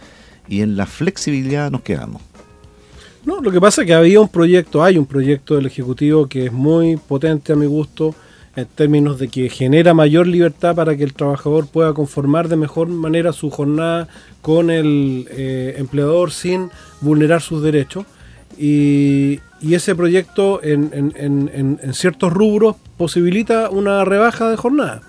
Y 0.47 0.61
en 0.61 0.77
la 0.77 0.85
flexibilidad 0.85 1.71
nos 1.71 1.81
quedamos. 1.81 2.21
No, 3.25 3.41
lo 3.41 3.51
que 3.51 3.59
pasa 3.59 3.81
es 3.81 3.87
que 3.87 3.93
había 3.93 4.21
un 4.21 4.29
proyecto, 4.29 4.83
hay 4.83 4.97
un 4.97 5.05
proyecto 5.05 5.55
del 5.55 5.65
Ejecutivo 5.65 6.27
que 6.27 6.45
es 6.45 6.53
muy 6.53 6.95
potente 6.95 7.53
a 7.53 7.55
mi 7.55 7.65
gusto 7.65 8.15
en 8.55 8.65
términos 8.65 9.19
de 9.19 9.27
que 9.27 9.49
genera 9.49 9.93
mayor 9.93 10.27
libertad 10.27 10.75
para 10.75 10.95
que 10.95 11.03
el 11.03 11.13
trabajador 11.13 11.67
pueda 11.67 11.93
conformar 11.93 12.47
de 12.47 12.55
mejor 12.55 12.87
manera 12.87 13.33
su 13.33 13.49
jornada 13.49 14.07
con 14.41 14.69
el 14.71 15.27
eh, 15.29 15.75
empleador 15.77 16.31
sin 16.31 16.71
vulnerar 17.01 17.41
sus 17.41 17.61
derechos. 17.61 18.05
Y, 18.57 19.39
ese 19.61 19.95
proyecto 19.95 20.59
en, 20.63 21.79
ciertos 21.93 22.33
rubros 22.33 22.75
posibilita 22.97 23.69
una 23.69 24.05
rebaja 24.05 24.49
de 24.49 24.57
jornada. 24.57 25.01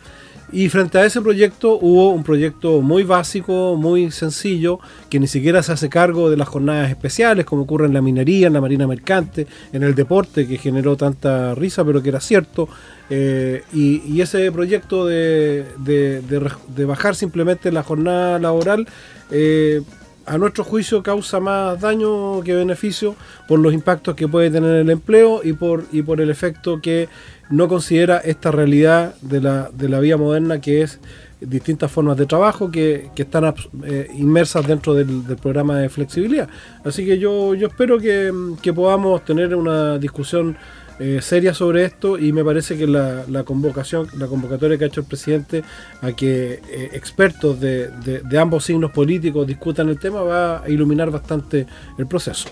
Y 0.50 0.70
frente 0.70 0.96
a 0.96 1.04
ese 1.04 1.20
proyecto 1.20 1.78
hubo 1.78 2.10
un 2.10 2.24
proyecto 2.24 2.80
muy 2.80 3.02
básico, 3.02 3.76
muy 3.76 4.10
sencillo, 4.10 4.80
que 5.10 5.20
ni 5.20 5.26
siquiera 5.26 5.62
se 5.62 5.72
hace 5.72 5.90
cargo 5.90 6.30
de 6.30 6.38
las 6.38 6.48
jornadas 6.48 6.88
especiales, 6.88 7.44
como 7.44 7.62
ocurre 7.62 7.86
en 7.86 7.92
la 7.92 8.00
minería, 8.00 8.46
en 8.46 8.54
la 8.54 8.60
marina 8.62 8.86
mercante, 8.86 9.46
en 9.74 9.82
el 9.82 9.94
deporte, 9.94 10.46
que 10.46 10.56
generó 10.56 10.96
tanta 10.96 11.54
risa, 11.54 11.84
pero 11.84 12.02
que 12.02 12.08
era 12.08 12.20
cierto. 12.20 12.66
Eh, 13.10 13.62
y, 13.74 14.20
ese 14.22 14.50
proyecto 14.50 15.06
de, 15.06 15.66
bajar 16.86 17.14
simplemente 17.14 17.70
la 17.70 17.82
jornada 17.82 18.38
laboral 18.38 18.86
eh, 19.30 19.82
a 20.28 20.38
nuestro 20.38 20.64
juicio 20.64 21.02
causa 21.02 21.40
más 21.40 21.80
daño 21.80 22.42
que 22.42 22.54
beneficio 22.54 23.16
por 23.46 23.58
los 23.58 23.72
impactos 23.72 24.14
que 24.14 24.28
puede 24.28 24.50
tener 24.50 24.76
el 24.76 24.90
empleo 24.90 25.40
y 25.42 25.54
por, 25.54 25.84
y 25.90 26.02
por 26.02 26.20
el 26.20 26.30
efecto 26.30 26.80
que 26.80 27.08
no 27.50 27.66
considera 27.66 28.18
esta 28.18 28.50
realidad 28.50 29.14
de 29.22 29.40
la, 29.40 29.70
de 29.72 29.88
la 29.88 30.00
vida 30.00 30.16
moderna 30.16 30.60
que 30.60 30.82
es 30.82 31.00
distintas 31.40 31.90
formas 31.90 32.16
de 32.16 32.26
trabajo 32.26 32.70
que, 32.70 33.10
están 33.16 33.54
eh, 33.84 34.08
inmersas 34.16 34.66
dentro 34.66 34.94
del, 34.94 35.22
programa 35.40 35.78
de 35.78 35.88
flexibilidad. 35.88 36.48
Así 36.84 37.06
que 37.06 37.18
yo, 37.18 37.54
yo 37.54 37.68
espero 37.68 37.98
que, 37.98 38.32
que 38.60 38.72
podamos 38.72 39.24
tener 39.24 39.54
una 39.54 39.98
discusión 39.98 40.56
eh, 40.98 41.20
seria 41.22 41.54
sobre 41.54 41.84
esto 41.84 42.18
y 42.18 42.32
me 42.32 42.44
parece 42.44 42.76
que 42.76 42.86
la, 42.86 43.24
convocación, 43.44 44.08
la 44.16 44.26
convocatoria 44.26 44.76
que 44.76 44.84
ha 44.84 44.86
hecho 44.88 45.00
el 45.00 45.06
presidente 45.06 45.62
a 46.02 46.12
que 46.12 46.60
eh, 46.68 46.90
expertos 46.92 47.60
de, 47.60 47.90
ambos 48.38 48.64
signos 48.64 48.90
políticos 48.90 49.46
discutan 49.46 49.88
el 49.88 49.98
tema 49.98 50.22
va 50.22 50.64
a 50.64 50.68
iluminar 50.68 51.10
bastante 51.10 51.66
el 51.98 52.06
proceso. 52.06 52.48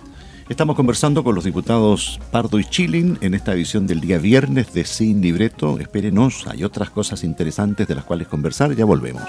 Estamos 0.49 0.77
conversando 0.77 1.25
con 1.25 1.35
los 1.35 1.43
diputados 1.43 2.21
Pardo 2.31 2.61
y 2.61 2.65
Chilin 2.65 3.19
en 3.21 3.35
esta 3.35 3.53
edición 3.53 3.89
del 3.89 4.01
día 4.01 4.19
viernes 4.19 4.73
de 4.73 4.85
Sin 4.85 5.21
Libreto. 5.21 5.81
Espérenos, 5.81 6.47
hay 6.47 6.63
otras 6.63 6.91
cosas 6.91 7.25
interesantes 7.25 7.89
de 7.89 7.97
las 7.97 8.05
cuales 8.05 8.29
conversar, 8.29 8.77
ya 8.77 8.85
volvemos. 8.85 9.25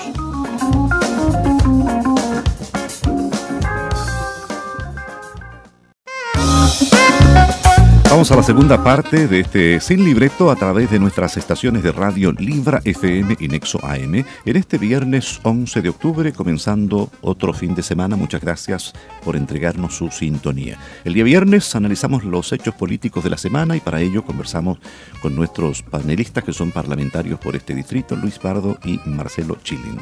Vamos 8.17 8.31
a 8.31 8.35
la 8.35 8.41
segunda 8.41 8.83
parte 8.83 9.27
de 9.27 9.41
este 9.41 9.79
Sin 9.79 10.03
Libreto 10.03 10.49
a 10.49 10.55
través 10.55 10.89
de 10.89 10.97
nuestras 10.97 11.37
estaciones 11.37 11.83
de 11.83 11.91
radio 11.91 12.31
Libra 12.31 12.81
FM 12.83 13.37
y 13.39 13.47
Nexo 13.47 13.79
AM 13.85 14.15
en 14.15 14.55
este 14.55 14.79
viernes 14.79 15.39
11 15.43 15.83
de 15.83 15.89
octubre, 15.89 16.33
comenzando 16.33 17.11
otro 17.21 17.53
fin 17.53 17.75
de 17.75 17.83
semana. 17.83 18.15
Muchas 18.15 18.41
gracias 18.41 18.93
por 19.23 19.35
entregarnos 19.35 19.95
su 19.95 20.09
sintonía. 20.09 20.79
El 21.05 21.13
día 21.13 21.25
viernes 21.25 21.75
analizamos 21.75 22.23
los 22.23 22.51
hechos 22.53 22.73
políticos 22.73 23.23
de 23.23 23.29
la 23.29 23.37
semana 23.37 23.75
y 23.75 23.81
para 23.81 24.01
ello 24.01 24.25
conversamos 24.25 24.79
con 25.21 25.35
nuestros 25.35 25.83
panelistas 25.83 26.43
que 26.43 26.53
son 26.53 26.71
parlamentarios 26.71 27.39
por 27.39 27.55
este 27.55 27.75
distrito, 27.75 28.15
Luis 28.15 28.39
Pardo 28.39 28.79
y 28.83 28.99
Marcelo 29.05 29.59
Chilin. 29.63 29.99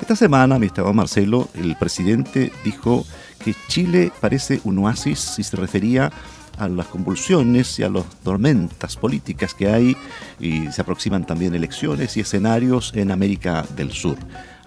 Esta 0.00 0.16
semana, 0.16 0.58
mi 0.58 0.66
estimado 0.66 0.94
Marcelo, 0.94 1.48
el 1.54 1.76
presidente 1.76 2.50
dijo 2.64 3.06
que 3.44 3.54
Chile 3.68 4.10
parece 4.20 4.60
un 4.64 4.78
oasis 4.80 5.20
si 5.20 5.44
se 5.44 5.56
refería 5.56 6.06
a 6.06 6.41
las 6.58 6.86
convulsiones 6.86 7.78
y 7.78 7.82
a 7.82 7.88
las 7.88 8.04
tormentas 8.22 8.96
políticas 8.96 9.54
que 9.54 9.68
hay 9.68 9.96
y 10.38 10.70
se 10.70 10.82
aproximan 10.82 11.26
también 11.26 11.54
elecciones 11.54 12.16
y 12.16 12.20
escenarios 12.20 12.92
en 12.94 13.10
América 13.10 13.64
del 13.76 13.92
Sur. 13.92 14.16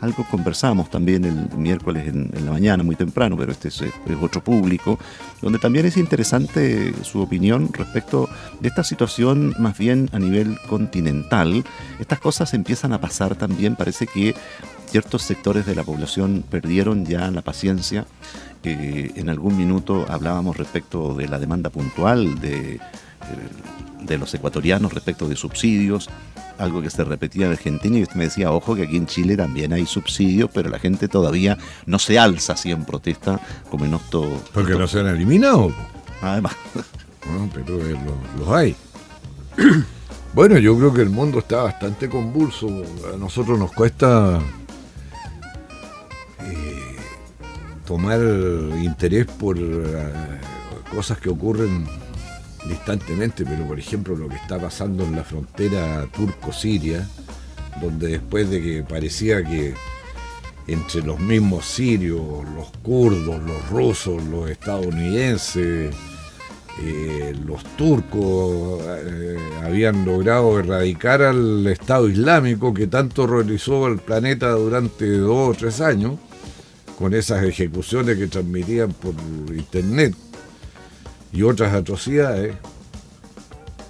Algo 0.01 0.25
conversamos 0.29 0.89
también 0.89 1.23
el 1.23 1.57
miércoles 1.57 2.07
en, 2.07 2.29
la 2.45 2.51
mañana, 2.51 2.83
muy 2.83 2.95
temprano, 2.95 3.37
pero 3.37 3.53
este 3.53 3.69
es, 3.69 3.81
otro 4.21 4.43
público, 4.43 4.99
donde 5.41 5.57
también 5.57 5.85
es 5.85 5.95
interesante 5.95 6.93
su 7.03 7.21
opinión 7.21 7.69
respecto 7.71 8.29
de 8.59 8.67
esta 8.67 8.83
situación 8.83 9.55
más 9.57 9.77
bien 9.77 10.09
a 10.11 10.19
nivel 10.19 10.57
continental. 10.67 11.63
Estas 11.97 12.19
cosas 12.19 12.53
empiezan 12.53 12.91
a 12.91 12.99
pasar 12.99 13.35
también, 13.35 13.77
parece 13.77 14.05
que 14.05 14.35
ciertos 14.91 15.23
sectores 15.23 15.65
de 15.65 15.75
la 15.75 15.83
población 15.83 16.43
perdieron 16.49 17.05
ya 17.05 17.31
la 17.31 17.41
paciencia. 17.41 18.05
Eh, 18.65 19.11
en 19.15 19.29
algún 19.29 19.55
minuto 19.55 20.05
hablábamos 20.09 20.57
respecto 20.57 21.13
de 21.13 21.27
la 21.27 21.37
demanda 21.37 21.69
puntual 21.69 22.39
de, 22.39 22.75
eh, 22.75 22.79
de 24.01 24.17
los 24.17 24.33
ecuatorianos 24.33 24.91
respecto 24.91 25.29
de 25.29 25.35
subsidios 25.35 26.09
algo 26.57 26.81
que 26.81 26.89
se 26.89 27.03
repetía 27.03 27.47
en 27.47 27.53
Argentina 27.53 27.97
y 27.97 28.03
usted 28.03 28.15
me 28.15 28.25
decía, 28.25 28.51
ojo 28.51 28.75
que 28.75 28.83
aquí 28.83 28.97
en 28.97 29.07
Chile 29.07 29.35
también 29.35 29.73
hay 29.73 29.85
subsidios, 29.85 30.49
pero 30.53 30.69
la 30.69 30.79
gente 30.79 31.07
todavía 31.07 31.57
no 31.85 31.99
se 31.99 32.19
alza 32.19 32.53
así 32.53 32.71
en 32.71 32.85
protesta 32.85 33.39
como 33.69 33.85
en 33.85 33.93
esto. 33.93 34.41
Porque 34.53 34.73
no 34.73 34.87
se 34.87 34.99
han 34.99 35.07
eliminado. 35.07 35.71
Además. 36.21 36.53
pero 37.53 37.79
los 38.37 38.47
hay. 38.49 38.75
bueno, 40.33 40.57
yo 40.57 40.77
creo 40.77 40.93
que 40.93 41.01
el 41.01 41.09
mundo 41.09 41.39
está 41.39 41.63
bastante 41.63 42.09
convulso. 42.09 42.67
A 43.13 43.17
nosotros 43.17 43.59
nos 43.59 43.71
cuesta 43.71 44.39
eh, 46.39 46.84
tomar 47.85 48.19
interés 48.81 49.25
por 49.25 49.57
eh, 49.57 49.91
cosas 50.93 51.19
que 51.19 51.29
ocurren 51.29 51.85
distantemente, 52.67 53.45
pero 53.45 53.65
por 53.65 53.79
ejemplo 53.79 54.15
lo 54.15 54.27
que 54.27 54.35
está 54.35 54.59
pasando 54.59 55.03
en 55.03 55.15
la 55.15 55.23
frontera 55.23 56.07
turco-siria, 56.15 57.07
donde 57.81 58.07
después 58.07 58.49
de 58.49 58.61
que 58.61 58.83
parecía 58.83 59.43
que 59.43 59.73
entre 60.67 61.01
los 61.01 61.19
mismos 61.19 61.65
sirios, 61.65 62.21
los 62.55 62.71
kurdos, 62.81 63.41
los 63.43 63.69
rusos, 63.69 64.23
los 64.23 64.49
estadounidenses, 64.49 65.93
eh, 66.81 67.33
los 67.45 67.63
turcos 67.77 68.81
eh, 68.83 69.37
habían 69.63 70.03
logrado 70.03 70.59
erradicar 70.59 71.21
al 71.21 71.65
Estado 71.67 72.09
Islámico 72.09 72.73
que 72.73 72.87
tanto 72.87 73.27
realizó 73.27 73.87
el 73.87 73.99
planeta 73.99 74.51
durante 74.51 75.09
dos 75.17 75.51
o 75.51 75.53
tres 75.57 75.79
años, 75.79 76.15
con 76.97 77.13
esas 77.13 77.43
ejecuciones 77.43 78.17
que 78.17 78.27
transmitían 78.27 78.93
por 78.93 79.13
internet 79.53 80.15
y 81.33 81.43
otras 81.43 81.73
atrocidades, 81.73 82.55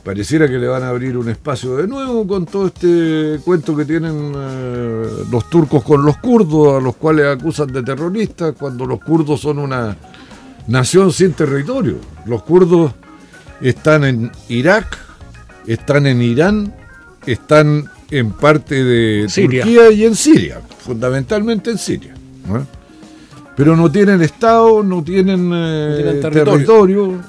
pareciera 0.03 0.47
que 0.47 0.57
le 0.57 0.67
van 0.67 0.83
a 0.83 0.89
abrir 0.89 1.17
un 1.17 1.29
espacio 1.29 1.77
de 1.77 1.87
nuevo 1.87 2.27
con 2.27 2.45
todo 2.45 2.67
este 2.67 3.39
cuento 3.43 3.75
que 3.75 3.85
tienen 3.85 4.33
eh, 4.35 5.09
los 5.31 5.49
turcos 5.49 5.83
con 5.83 6.05
los 6.05 6.17
kurdos, 6.17 6.77
a 6.77 6.79
los 6.81 6.95
cuales 6.95 7.25
acusan 7.25 7.67
de 7.67 7.83
terroristas, 7.83 8.53
cuando 8.57 8.85
los 8.85 8.99
kurdos 8.99 9.41
son 9.41 9.59
una 9.59 9.97
nación 10.67 11.11
sin 11.11 11.33
territorio. 11.33 11.97
Los 12.25 12.43
kurdos 12.43 12.93
están 13.61 14.03
en 14.03 14.31
Irak, 14.49 14.97
están 15.65 16.05
en 16.05 16.21
Irán, 16.21 16.73
están 17.25 17.89
en 18.11 18.31
parte 18.31 18.83
de 18.83 19.27
Turquía 19.27 19.91
y 19.91 20.05
en 20.05 20.15
Siria, 20.15 20.61
fundamentalmente 20.79 21.71
en 21.71 21.77
Siria. 21.77 22.13
Pero 23.55 23.75
no 23.75 23.91
tienen 23.91 24.21
Estado, 24.21 24.83
no 24.83 25.03
tienen, 25.03 25.51
eh, 25.53 26.19
territorio 26.21 27.21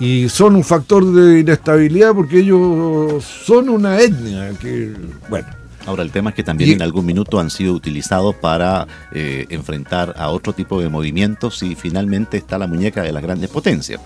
y 0.00 0.28
son 0.28 0.54
un 0.54 0.62
factor 0.62 1.04
de 1.12 1.40
inestabilidad 1.40 2.14
porque 2.14 2.38
ellos 2.38 3.24
son 3.24 3.68
una 3.68 4.00
etnia 4.00 4.50
que, 4.60 4.94
bueno. 5.28 5.48
Ahora, 5.86 6.02
el 6.02 6.10
tema 6.10 6.30
es 6.30 6.36
que 6.36 6.42
también 6.42 6.72
en 6.72 6.82
algún 6.82 7.06
minuto 7.06 7.40
han 7.40 7.48
sido 7.48 7.72
utilizados 7.72 8.34
para 8.34 8.86
eh, 9.10 9.46
enfrentar 9.48 10.14
a 10.18 10.28
otro 10.28 10.52
tipo 10.52 10.82
de 10.82 10.90
movimientos 10.90 11.62
y 11.62 11.74
finalmente 11.74 12.36
está 12.36 12.58
la 12.58 12.66
muñeca 12.66 13.02
de 13.02 13.10
las 13.10 13.22
grandes 13.22 13.48
potencias. 13.48 13.98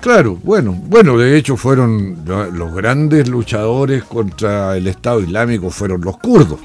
Claro, 0.00 0.38
bueno, 0.44 0.72
bueno, 0.72 1.18
de 1.18 1.36
hecho 1.36 1.56
fueron 1.56 2.18
los 2.24 2.72
grandes 2.72 3.28
luchadores 3.28 4.04
contra 4.04 4.76
el 4.76 4.86
Estado 4.86 5.22
Islámico 5.22 5.70
fueron 5.70 6.02
los 6.02 6.18
kurdos, 6.18 6.60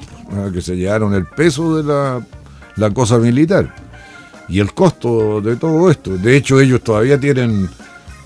que 0.52 0.60
se 0.60 0.76
llevaron 0.76 1.14
el 1.14 1.26
peso 1.26 1.76
de 1.76 1.82
la, 1.82 2.24
la 2.76 2.90
cosa 2.90 3.18
militar 3.18 3.74
y 4.48 4.58
el 4.58 4.72
costo 4.74 5.40
de 5.40 5.56
todo 5.56 5.90
esto. 5.90 6.16
De 6.16 6.36
hecho, 6.36 6.60
ellos 6.60 6.82
todavía 6.82 7.18
tienen 7.18 7.68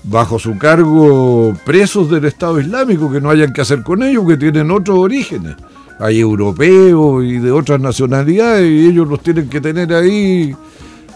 bajo 0.03 0.37
su 0.39 0.57
cargo 0.57 1.55
presos 1.65 2.09
del 2.09 2.25
Estado 2.25 2.59
Islámico 2.59 3.11
que 3.11 3.21
no 3.21 3.29
hayan 3.29 3.53
que 3.53 3.61
hacer 3.61 3.83
con 3.83 4.03
ellos, 4.03 4.27
que 4.27 4.37
tienen 4.37 4.71
otros 4.71 4.97
orígenes. 4.97 5.55
Hay 5.99 6.19
europeos 6.19 7.23
y 7.23 7.37
de 7.37 7.51
otras 7.51 7.79
nacionalidades 7.79 8.69
y 8.69 8.89
ellos 8.89 9.07
los 9.07 9.21
tienen 9.21 9.49
que 9.49 9.61
tener 9.61 9.93
ahí 9.93 10.55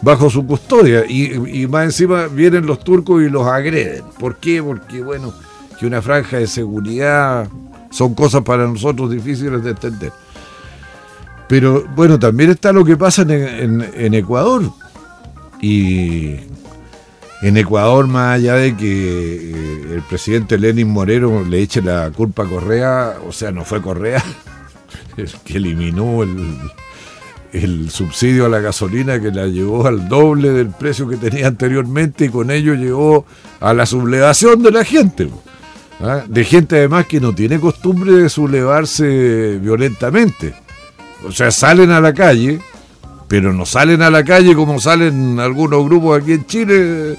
bajo 0.01 0.29
su 0.29 0.45
custodia. 0.45 1.03
Y, 1.07 1.67
más 1.67 1.85
encima 1.85 2.27
vienen 2.27 2.65
los 2.65 2.83
turcos 2.83 3.21
y 3.21 3.29
los 3.29 3.45
agreden. 3.47 4.03
¿Por 4.17 4.37
qué? 4.37 4.63
Porque, 4.63 5.01
bueno, 5.01 5.33
que 5.79 5.85
una 5.85 6.01
franja 6.01 6.37
de 6.37 6.47
seguridad 6.47 7.47
son 7.89 8.13
cosas 8.13 8.43
para 8.43 8.67
nosotros 8.67 9.11
difíciles 9.11 9.63
de 9.63 9.71
entender. 9.71 10.11
Pero 11.49 11.83
bueno, 11.95 12.19
también 12.19 12.51
está 12.51 12.71
lo 12.71 12.85
que 12.85 12.95
pasa 12.95 13.23
en, 13.23 14.13
Ecuador. 14.13 14.71
Y 15.59 16.35
en 17.41 17.57
Ecuador, 17.57 18.05
más 18.07 18.35
allá 18.35 18.53
de 18.53 18.77
que 18.77 19.51
eh, 19.51 19.95
el 19.95 20.03
presidente 20.03 20.59
Lenin 20.59 20.87
Moreno 20.87 21.43
le 21.43 21.59
eche 21.59 21.81
la 21.81 22.11
culpa 22.11 22.43
a 22.43 22.47
Correa, 22.47 23.17
o 23.27 23.31
sea, 23.31 23.51
no 23.51 23.65
fue 23.65 23.81
Correa 23.81 24.23
el 25.17 25.27
que 25.43 25.57
eliminó 25.57 26.21
el, 27.51 27.89
subsidio 27.89 28.45
a 28.45 28.49
la 28.49 28.59
gasolina 28.59 29.19
que 29.19 29.31
la 29.31 29.47
llevó 29.47 29.87
al 29.87 30.07
doble 30.07 30.51
del 30.51 30.69
precio 30.69 31.09
que 31.09 31.17
tenía 31.17 31.47
anteriormente 31.47 32.25
y 32.25 32.29
con 32.29 32.51
ello 32.51 32.75
llegó 32.75 33.25
a 33.59 33.73
la 33.73 33.87
sublevación 33.87 34.61
de 34.61 34.71
la 34.71 34.85
gente. 34.85 35.31
¿ah? 35.99 36.23
De 36.27 36.45
gente 36.45 36.77
además 36.77 37.07
que 37.07 37.19
no 37.19 37.33
tiene 37.33 37.59
costumbre 37.59 38.11
de 38.11 38.29
sublevarse 38.29 39.57
violentamente. 39.59 40.53
O 41.25 41.31
sea, 41.31 41.51
salen 41.51 41.91
a 41.91 41.99
la 41.99 42.13
calle, 42.13 42.59
pero 43.27 43.53
no 43.53 43.65
salen 43.65 44.01
a 44.01 44.09
la 44.09 44.23
calle 44.23 44.55
como 44.55 44.79
salen 44.79 45.39
algunos 45.39 45.85
grupos 45.85 46.21
aquí 46.21 46.33
en 46.33 46.45
Chile 46.45 47.17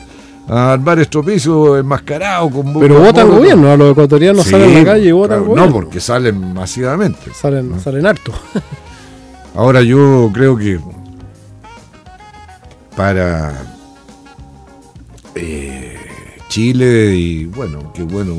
a 0.48 0.72
armar 0.72 0.98
estropicios 0.98 1.78
enmascarados 1.78 2.52
con 2.52 2.72
Pero 2.80 2.98
vota 2.98 3.22
el 3.22 3.28
gobierno, 3.28 3.70
a 3.70 3.76
los 3.76 3.92
ecuatorianos 3.92 4.46
salen 4.46 4.76
a 4.76 4.78
la 4.80 4.84
calle 4.84 5.08
y 5.08 5.12
votan 5.12 5.44
gobierno. 5.44 5.66
No, 5.66 5.72
porque 5.72 6.00
salen 6.00 6.54
masivamente. 6.54 7.32
Salen, 7.32 7.78
salen 7.80 8.06
harto. 8.06 8.32
Ahora 9.54 9.82
yo 9.82 10.30
creo 10.32 10.56
que 10.56 10.80
para 12.96 13.52
eh, 15.34 15.99
Chile 16.50 17.14
y 17.14 17.44
bueno, 17.44 17.92
que 17.92 18.02
bueno, 18.02 18.34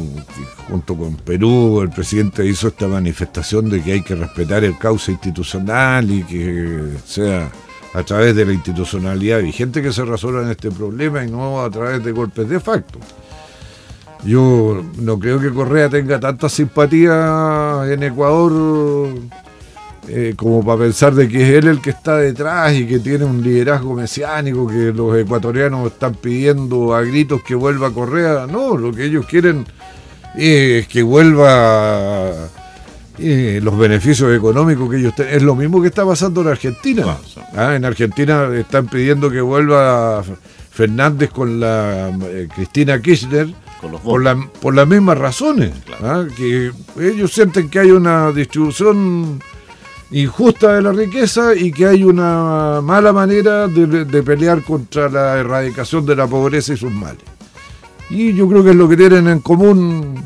junto 0.67 0.97
con 0.97 1.15
Perú 1.15 1.79
el 1.81 1.89
presidente 1.89 2.45
hizo 2.45 2.67
esta 2.67 2.85
manifestación 2.89 3.69
de 3.69 3.81
que 3.81 3.93
hay 3.93 4.01
que 4.03 4.15
respetar 4.15 4.65
el 4.65 4.77
cauce 4.77 5.13
institucional 5.13 6.11
y 6.11 6.21
que 6.23 6.97
sea 7.05 7.49
a 7.93 8.03
través 8.03 8.35
de 8.35 8.45
la 8.45 8.51
institucionalidad 8.51 9.41
vigente 9.41 9.81
que 9.81 9.93
se 9.93 10.03
resuelvan 10.03 10.51
este 10.51 10.71
problema 10.71 11.23
y 11.23 11.31
no 11.31 11.61
a 11.61 11.69
través 11.69 12.03
de 12.03 12.11
golpes 12.11 12.49
de 12.49 12.59
facto. 12.59 12.99
Yo 14.25 14.83
no 14.97 15.17
creo 15.17 15.39
que 15.39 15.49
Correa 15.49 15.87
tenga 15.87 16.19
tanta 16.19 16.49
simpatía 16.49 17.83
en 17.87 18.03
Ecuador 18.03 19.13
eh, 20.13 20.33
como 20.35 20.61
para 20.65 20.79
pensar 20.79 21.15
de 21.15 21.29
que 21.29 21.41
es 21.41 21.49
él 21.63 21.67
el 21.67 21.81
que 21.81 21.91
está 21.91 22.17
detrás 22.17 22.73
y 22.73 22.85
que 22.85 22.99
tiene 22.99 23.23
un 23.23 23.41
liderazgo 23.41 23.93
mesiánico, 23.95 24.67
que 24.67 24.91
los 24.91 25.17
ecuatorianos 25.17 25.89
están 25.89 26.15
pidiendo 26.15 26.93
a 26.93 27.01
gritos 27.01 27.41
que 27.43 27.55
vuelva 27.55 27.91
Correa. 27.91 28.45
No, 28.45 28.75
lo 28.75 28.91
que 28.91 29.05
ellos 29.05 29.25
quieren 29.25 29.65
es 30.35 30.85
que 30.89 31.01
vuelva 31.01 32.29
los 33.17 33.77
beneficios 33.77 34.35
económicos 34.35 34.89
que 34.89 34.97
ellos 34.97 35.15
tienen. 35.15 35.35
Es 35.35 35.43
lo 35.43 35.55
mismo 35.55 35.81
que 35.81 35.87
está 35.87 36.05
pasando 36.05 36.41
en 36.41 36.47
Argentina. 36.47 37.17
Ah, 37.55 37.75
en 37.75 37.85
Argentina 37.85 38.49
están 38.53 38.87
pidiendo 38.87 39.29
que 39.29 39.39
vuelva 39.39 40.23
Fernández 40.71 41.29
con 41.29 41.59
la 41.59 42.09
eh, 42.23 42.49
Cristina 42.53 43.01
Kirchner 43.01 43.47
por, 44.03 44.21
la, 44.21 44.35
por 44.61 44.75
las 44.75 44.87
mismas 44.87 45.17
razones. 45.17 45.71
Ah, 46.01 46.25
que 46.35 46.71
ellos 46.99 47.31
sienten 47.31 47.69
que 47.69 47.79
hay 47.79 47.91
una 47.91 48.31
distribución 48.31 49.39
injusta 50.11 50.73
de 50.75 50.81
la 50.81 50.91
riqueza 50.91 51.55
y 51.55 51.71
que 51.71 51.87
hay 51.87 52.03
una 52.03 52.81
mala 52.81 53.13
manera 53.13 53.67
de, 53.67 54.23
pelear 54.23 54.61
contra 54.63 55.09
la 55.09 55.37
erradicación 55.37 56.05
de 56.05 56.15
la 56.15 56.27
pobreza 56.27 56.73
y 56.73 56.77
sus 56.77 56.91
males. 56.91 57.23
Y 58.09 58.33
yo 58.33 58.47
creo 58.47 58.63
que 58.63 58.71
es 58.71 58.75
lo 58.75 58.89
que 58.89 58.97
tienen 58.97 59.27
en 59.27 59.39
común 59.39 60.21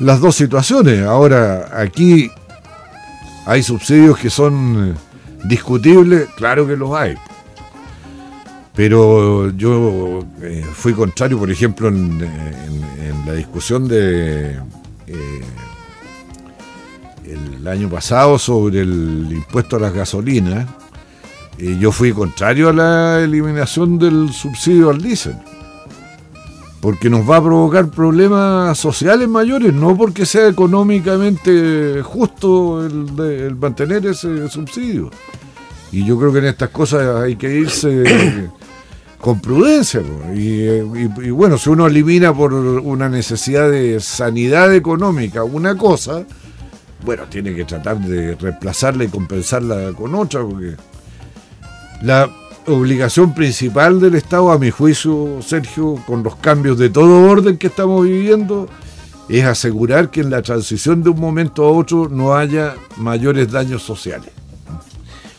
las 0.00 0.20
dos 0.20 0.34
situaciones. 0.34 1.04
Ahora, 1.04 1.70
aquí 1.72 2.30
hay 3.46 3.62
subsidios 3.62 4.18
que 4.18 4.28
son 4.28 4.96
discutibles, 5.44 6.28
claro 6.36 6.66
que 6.66 6.76
los 6.76 6.92
hay. 6.94 7.14
Pero 8.74 9.50
yo 9.50 10.24
eh, 10.40 10.64
fui 10.72 10.94
contrario, 10.94 11.38
por 11.38 11.50
ejemplo, 11.50 11.88
en, 11.88 12.18
la 13.26 13.34
discusión 13.34 13.86
de 13.86 14.58
eh, 15.06 15.40
el 17.32 17.66
año 17.68 17.88
pasado 17.88 18.38
sobre 18.38 18.80
el 18.80 19.28
impuesto 19.30 19.76
a 19.76 19.80
las 19.80 19.92
gasolinas, 19.92 20.68
eh, 21.58 21.76
yo 21.78 21.92
fui 21.92 22.12
contrario 22.12 22.68
a 22.68 22.72
la 22.72 23.20
eliminación 23.20 23.98
del 23.98 24.32
subsidio 24.32 24.90
al 24.90 25.02
diésel 25.02 25.36
porque 26.82 27.08
nos 27.08 27.30
va 27.30 27.36
a 27.36 27.42
provocar 27.42 27.90
problemas 27.90 28.76
sociales 28.76 29.28
mayores, 29.28 29.72
no 29.72 29.96
porque 29.96 30.26
sea 30.26 30.48
económicamente 30.48 32.02
justo 32.02 32.84
el, 32.84 33.54
mantener 33.54 34.04
ese 34.04 34.48
subsidio. 34.48 35.08
Y 35.92 36.04
yo 36.04 36.18
creo 36.18 36.32
que 36.32 36.40
en 36.40 36.46
estas 36.46 36.70
cosas 36.70 37.22
hay 37.22 37.36
que 37.36 37.54
irse 37.54 38.50
con 39.20 39.40
prudencia. 39.40 40.02
Y, 40.34 41.30
bueno, 41.30 41.56
si 41.56 41.70
uno 41.70 41.86
elimina 41.86 42.34
por 42.34 42.52
una 42.52 43.08
necesidad 43.08 43.70
de 43.70 44.00
sanidad 44.00 44.74
económica 44.74 45.44
una 45.44 45.76
cosa, 45.76 46.26
bueno, 47.04 47.24
tiene 47.28 47.54
que 47.54 47.64
tratar 47.64 47.98
de 47.98 48.34
reemplazarla 48.36 49.04
y 49.04 49.08
compensarla 49.08 49.92
con 49.92 50.14
otra, 50.14 50.42
porque 50.42 50.76
la 52.02 52.30
obligación 52.66 53.34
principal 53.34 54.00
del 54.00 54.14
Estado, 54.14 54.52
a 54.52 54.58
mi 54.58 54.70
juicio, 54.70 55.40
Sergio, 55.42 55.96
con 56.06 56.22
los 56.22 56.36
cambios 56.36 56.78
de 56.78 56.90
todo 56.90 57.28
orden 57.28 57.58
que 57.58 57.66
estamos 57.66 58.04
viviendo, 58.04 58.68
es 59.28 59.44
asegurar 59.44 60.10
que 60.10 60.20
en 60.20 60.30
la 60.30 60.42
transición 60.42 61.02
de 61.02 61.10
un 61.10 61.20
momento 61.20 61.64
a 61.64 61.70
otro 61.70 62.08
no 62.08 62.34
haya 62.34 62.74
mayores 62.96 63.50
daños 63.50 63.82
sociales. 63.82 64.30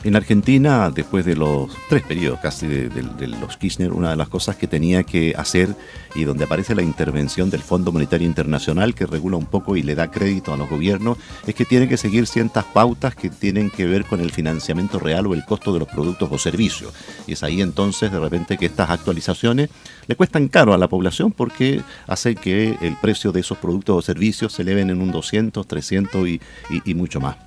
En 0.04 0.18
Argentina, 0.18 0.92
después 0.94 1.24
de 1.24 1.38
los 1.38 1.72
tres 1.88 2.04
periodos 2.04 2.42
casi 2.42 2.68
de, 2.68 3.28
los 3.40 3.56
Kirchner, 3.56 3.94
una 3.94 4.10
de 4.10 4.18
las 4.18 4.28
cosas 4.28 4.58
que 4.58 4.68
tenía 4.68 5.04
que 5.04 5.34
hacer 5.38 5.74
y 6.14 6.26
donde 6.26 6.44
aparece 6.44 6.76
la 6.76 6.82
intervención 6.82 7.50
del 7.50 7.62
Fondo 7.62 7.94
Monetario 7.94 8.28
Internacional 8.28 8.96
que 8.96 9.06
regula 9.06 9.38
un 9.38 9.46
poco 9.46 9.78
y 9.78 9.82
le 9.82 9.96
da 9.96 10.12
crédito 10.12 10.54
a 10.54 10.58
los 10.58 10.70
gobiernos, 10.70 11.18
es 11.48 11.56
que 11.56 11.64
tiene 11.64 11.88
que 11.88 11.96
seguir 11.96 12.28
ciertas 12.28 12.66
pautas 12.66 13.16
que 13.16 13.30
tienen 13.30 13.70
que 13.70 13.86
ver 13.86 14.04
con 14.04 14.20
el 14.20 14.32
financiamiento 14.32 15.00
real 15.00 15.26
o 15.26 15.34
el 15.34 15.46
costo 15.46 15.72
de 15.72 15.80
los 15.80 15.88
productos 15.88 16.30
o 16.30 16.38
servicios. 16.38 16.92
Y 17.26 17.32
es 17.32 17.44
ahí 17.44 17.62
entonces 17.62 18.12
de 18.12 18.20
repente 18.20 18.58
que 18.58 18.66
estas 18.66 18.90
actualizaciones 18.90 19.70
le 20.08 20.18
cuestan 20.18 20.50
caro 20.50 20.74
a 20.74 20.78
la 20.78 20.90
población 20.90 21.32
porque 21.32 21.82
hace 22.08 22.36
que 22.36 22.78
el 22.82 22.98
precio 22.98 23.32
de 23.32 23.40
esos 23.40 23.58
productos 23.58 23.98
o 23.98 24.02
servicios 24.02 24.52
se 24.52 24.64
eleven 24.64 24.90
en 24.90 25.02
un 25.02 25.14
200, 25.14 25.66
300 25.66 26.28
y 26.28 26.94
mucho 26.94 27.22
más. 27.22 27.38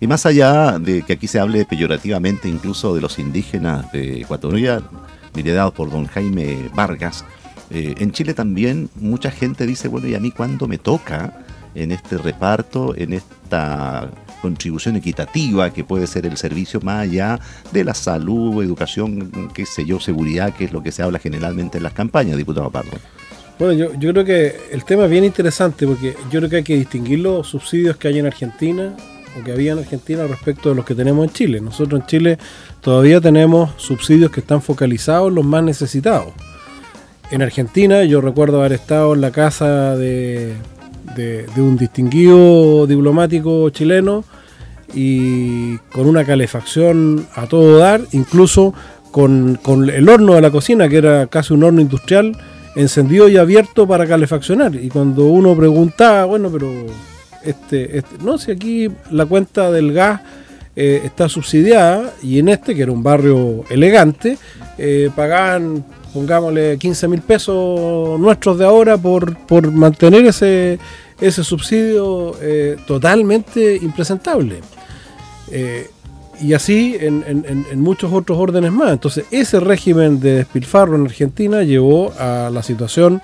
Y 0.00 0.06
más 0.06 0.26
allá 0.26 0.78
de 0.78 1.02
que 1.02 1.14
aquí 1.14 1.26
se 1.26 1.40
hable 1.40 1.64
peyorativamente 1.64 2.48
incluso 2.48 2.94
de 2.94 3.00
los 3.00 3.18
indígenas 3.18 3.90
de 3.92 4.20
Ecuatoria, 4.20 4.82
liderados 5.34 5.74
por 5.74 5.90
don 5.90 6.06
Jaime 6.06 6.70
Vargas, 6.74 7.24
eh, 7.70 7.94
en 7.98 8.12
Chile 8.12 8.32
también 8.32 8.88
mucha 8.96 9.30
gente 9.30 9.66
dice, 9.66 9.88
bueno, 9.88 10.08
¿y 10.08 10.14
a 10.14 10.20
mí 10.20 10.30
cuándo 10.30 10.68
me 10.68 10.78
toca 10.78 11.44
en 11.74 11.92
este 11.92 12.16
reparto, 12.16 12.94
en 12.96 13.12
esta 13.12 14.08
contribución 14.40 14.96
equitativa 14.96 15.72
que 15.72 15.84
puede 15.84 16.06
ser 16.06 16.26
el 16.26 16.36
servicio 16.36 16.80
más 16.80 17.02
allá 17.02 17.40
de 17.72 17.84
la 17.84 17.94
salud, 17.94 18.62
educación, 18.62 19.50
qué 19.52 19.66
sé 19.66 19.84
yo, 19.84 20.00
seguridad, 20.00 20.54
que 20.54 20.64
es 20.64 20.72
lo 20.72 20.82
que 20.82 20.92
se 20.92 21.02
habla 21.02 21.18
generalmente 21.18 21.78
en 21.78 21.84
las 21.84 21.92
campañas, 21.92 22.36
diputado 22.36 22.70
Pardo? 22.70 22.96
Bueno, 23.58 23.74
yo, 23.74 23.94
yo 23.94 24.12
creo 24.12 24.24
que 24.24 24.56
el 24.70 24.84
tema 24.84 25.04
es 25.04 25.10
bien 25.10 25.24
interesante 25.24 25.86
porque 25.86 26.14
yo 26.30 26.38
creo 26.38 26.48
que 26.48 26.56
hay 26.56 26.62
que 26.62 26.76
distinguir 26.76 27.18
los 27.18 27.48
subsidios 27.48 27.96
que 27.96 28.08
hay 28.08 28.20
en 28.20 28.26
Argentina 28.26 28.94
que 29.44 29.52
había 29.52 29.72
en 29.72 29.78
Argentina 29.78 30.26
respecto 30.26 30.70
de 30.70 30.74
los 30.74 30.84
que 30.84 30.94
tenemos 30.94 31.26
en 31.26 31.32
Chile. 31.32 31.60
Nosotros 31.60 32.00
en 32.00 32.06
Chile 32.06 32.38
todavía 32.80 33.20
tenemos 33.20 33.70
subsidios 33.76 34.30
que 34.30 34.40
están 34.40 34.62
focalizados 34.62 35.28
en 35.28 35.34
los 35.36 35.44
más 35.44 35.62
necesitados. 35.62 36.32
En 37.30 37.42
Argentina 37.42 38.04
yo 38.04 38.20
recuerdo 38.20 38.60
haber 38.60 38.72
estado 38.72 39.14
en 39.14 39.20
la 39.20 39.30
casa 39.30 39.96
de, 39.96 40.54
de, 41.14 41.46
un 41.56 41.76
distinguido 41.76 42.86
diplomático 42.86 43.68
chileno 43.70 44.24
y 44.94 45.76
con 45.92 46.06
una 46.06 46.24
calefacción 46.24 47.26
a 47.34 47.46
todo 47.46 47.78
dar, 47.78 48.00
incluso 48.12 48.72
con, 49.10 49.58
con, 49.62 49.90
el 49.90 50.08
horno 50.08 50.34
de 50.34 50.40
la 50.40 50.50
cocina, 50.50 50.88
que 50.88 50.96
era 50.96 51.26
casi 51.26 51.52
un 51.52 51.64
horno 51.64 51.80
industrial, 51.80 52.36
encendido 52.76 53.28
y 53.28 53.36
abierto 53.36 53.86
para 53.86 54.06
calefaccionar. 54.06 54.74
Y 54.74 54.88
cuando 54.88 55.26
uno 55.26 55.54
preguntaba, 55.54 56.24
bueno, 56.24 56.50
pero 56.50 56.72
este, 57.44 57.98
este, 57.98 58.16
no, 58.22 58.38
si 58.38 58.50
aquí 58.50 58.90
la 59.10 59.26
cuenta 59.26 59.70
del 59.70 59.92
gas 59.92 60.20
eh, 60.76 61.02
está 61.04 61.28
subsidiada 61.28 62.14
y 62.22 62.38
en 62.38 62.48
este, 62.48 62.74
que 62.74 62.82
era 62.82 62.92
un 62.92 63.02
barrio 63.02 63.64
elegante, 63.68 64.38
eh, 64.76 65.10
pagaban, 65.14 65.84
pongámosle, 66.12 66.78
15 66.78 67.08
mil 67.08 67.20
pesos 67.20 68.18
nuestros 68.20 68.58
de 68.58 68.64
ahora 68.64 68.96
por, 68.96 69.36
por 69.46 69.70
mantener 69.72 70.26
ese, 70.26 70.78
ese 71.20 71.42
subsidio 71.42 72.36
eh, 72.40 72.76
totalmente 72.86 73.76
impresentable. 73.76 74.60
y 76.40 76.52
así 76.52 76.96
en, 77.00 77.24
en, 77.26 77.80
muchos 77.80 78.12
otros 78.12 78.38
órdenes 78.38 78.70
más. 78.70 78.92
Entonces, 78.92 79.24
ese 79.32 79.58
régimen 79.58 80.20
de 80.20 80.36
despilfarro 80.36 80.94
en 80.94 81.06
Argentina 81.06 81.64
llevó 81.64 82.12
a 82.18 82.50
la 82.52 82.62
situación 82.62 83.20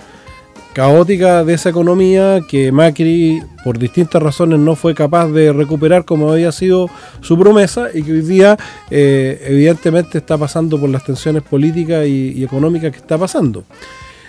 caótica 0.75 1.45
de 1.45 1.55
esa 1.55 1.71
economía 1.71 2.41
que 2.47 2.73
Macri 2.73 3.41
por 3.63 3.79
distintas 3.79 4.21
razones 4.21 4.59
no 4.59 4.75
fue 4.75 4.93
capaz 4.95 5.29
de 5.29 5.53
recuperar 5.53 6.05
como 6.05 6.33
había 6.33 6.51
sido 6.53 6.91
su 7.21 7.39
promesa 7.39 7.89
y 7.95 8.03
que 8.03 8.13
hoy 8.13 8.21
día 8.23 8.59
eh, 8.91 9.41
evidentemente 9.47 10.19
está 10.19 10.37
pasando 10.37 10.79
por 10.79 10.91
las 10.91 11.05
tensiones 11.05 11.43
políticas 11.43 12.07
y, 12.07 12.43
económicas 12.45 12.91
que 12.91 12.99
está 12.99 13.17
pasando. 13.17 13.65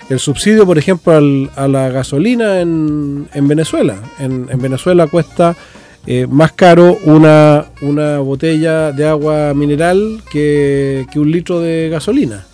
El 0.08 0.20
subsidio, 0.20 0.68
por 0.68 0.78
ejemplo, 0.78 1.14
a 1.56 1.68
la 1.68 1.90
gasolina 1.90 2.62
en, 2.62 3.28
Venezuela. 3.42 3.96
En, 4.20 4.46
Venezuela 4.62 5.08
cuesta 5.08 5.56
eh, 6.06 6.28
más 6.30 6.52
caro 6.52 7.00
una, 7.06 7.66
una 7.82 8.20
botella 8.20 8.92
de 8.92 9.08
agua 9.08 9.54
mineral 9.56 10.22
que 10.32 11.08
un 11.16 11.32
litro 11.32 11.60
de 11.60 11.90
gasolina. 11.90 12.46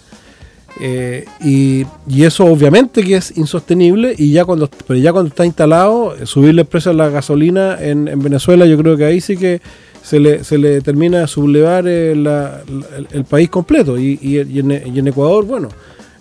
Eh, 0.79 1.25
y, 1.43 1.85
eso 2.23 2.45
obviamente 2.45 3.03
que 3.03 3.15
es 3.15 3.37
insostenible 3.37 4.15
y 4.17 4.31
ya 4.31 4.45
cuando 4.45 4.69
pero 4.87 4.97
ya 4.99 5.11
cuando 5.11 5.29
está 5.29 5.45
instalado 5.45 6.15
subirle 6.25 6.61
el 6.61 6.67
precio 6.67 6.91
a 6.91 6.93
la 6.93 7.09
gasolina 7.09 7.77
en, 7.79 8.05
Venezuela 8.21 8.65
yo 8.65 8.77
creo 8.77 8.95
que 8.95 9.05
ahí 9.05 9.19
sí 9.19 9.35
que 9.35 9.61
se 10.01 10.19
le, 10.19 10.43
se 10.43 10.57
le 10.57 10.81
termina 10.81 11.19
de 11.19 11.27
sublevar 11.27 11.85
eh, 11.87 12.11
el, 12.11 13.25
país 13.25 13.49
completo. 13.49 13.99
Y, 13.99 14.19
en, 14.39 15.07
Ecuador 15.07 15.45
bueno 15.45 15.69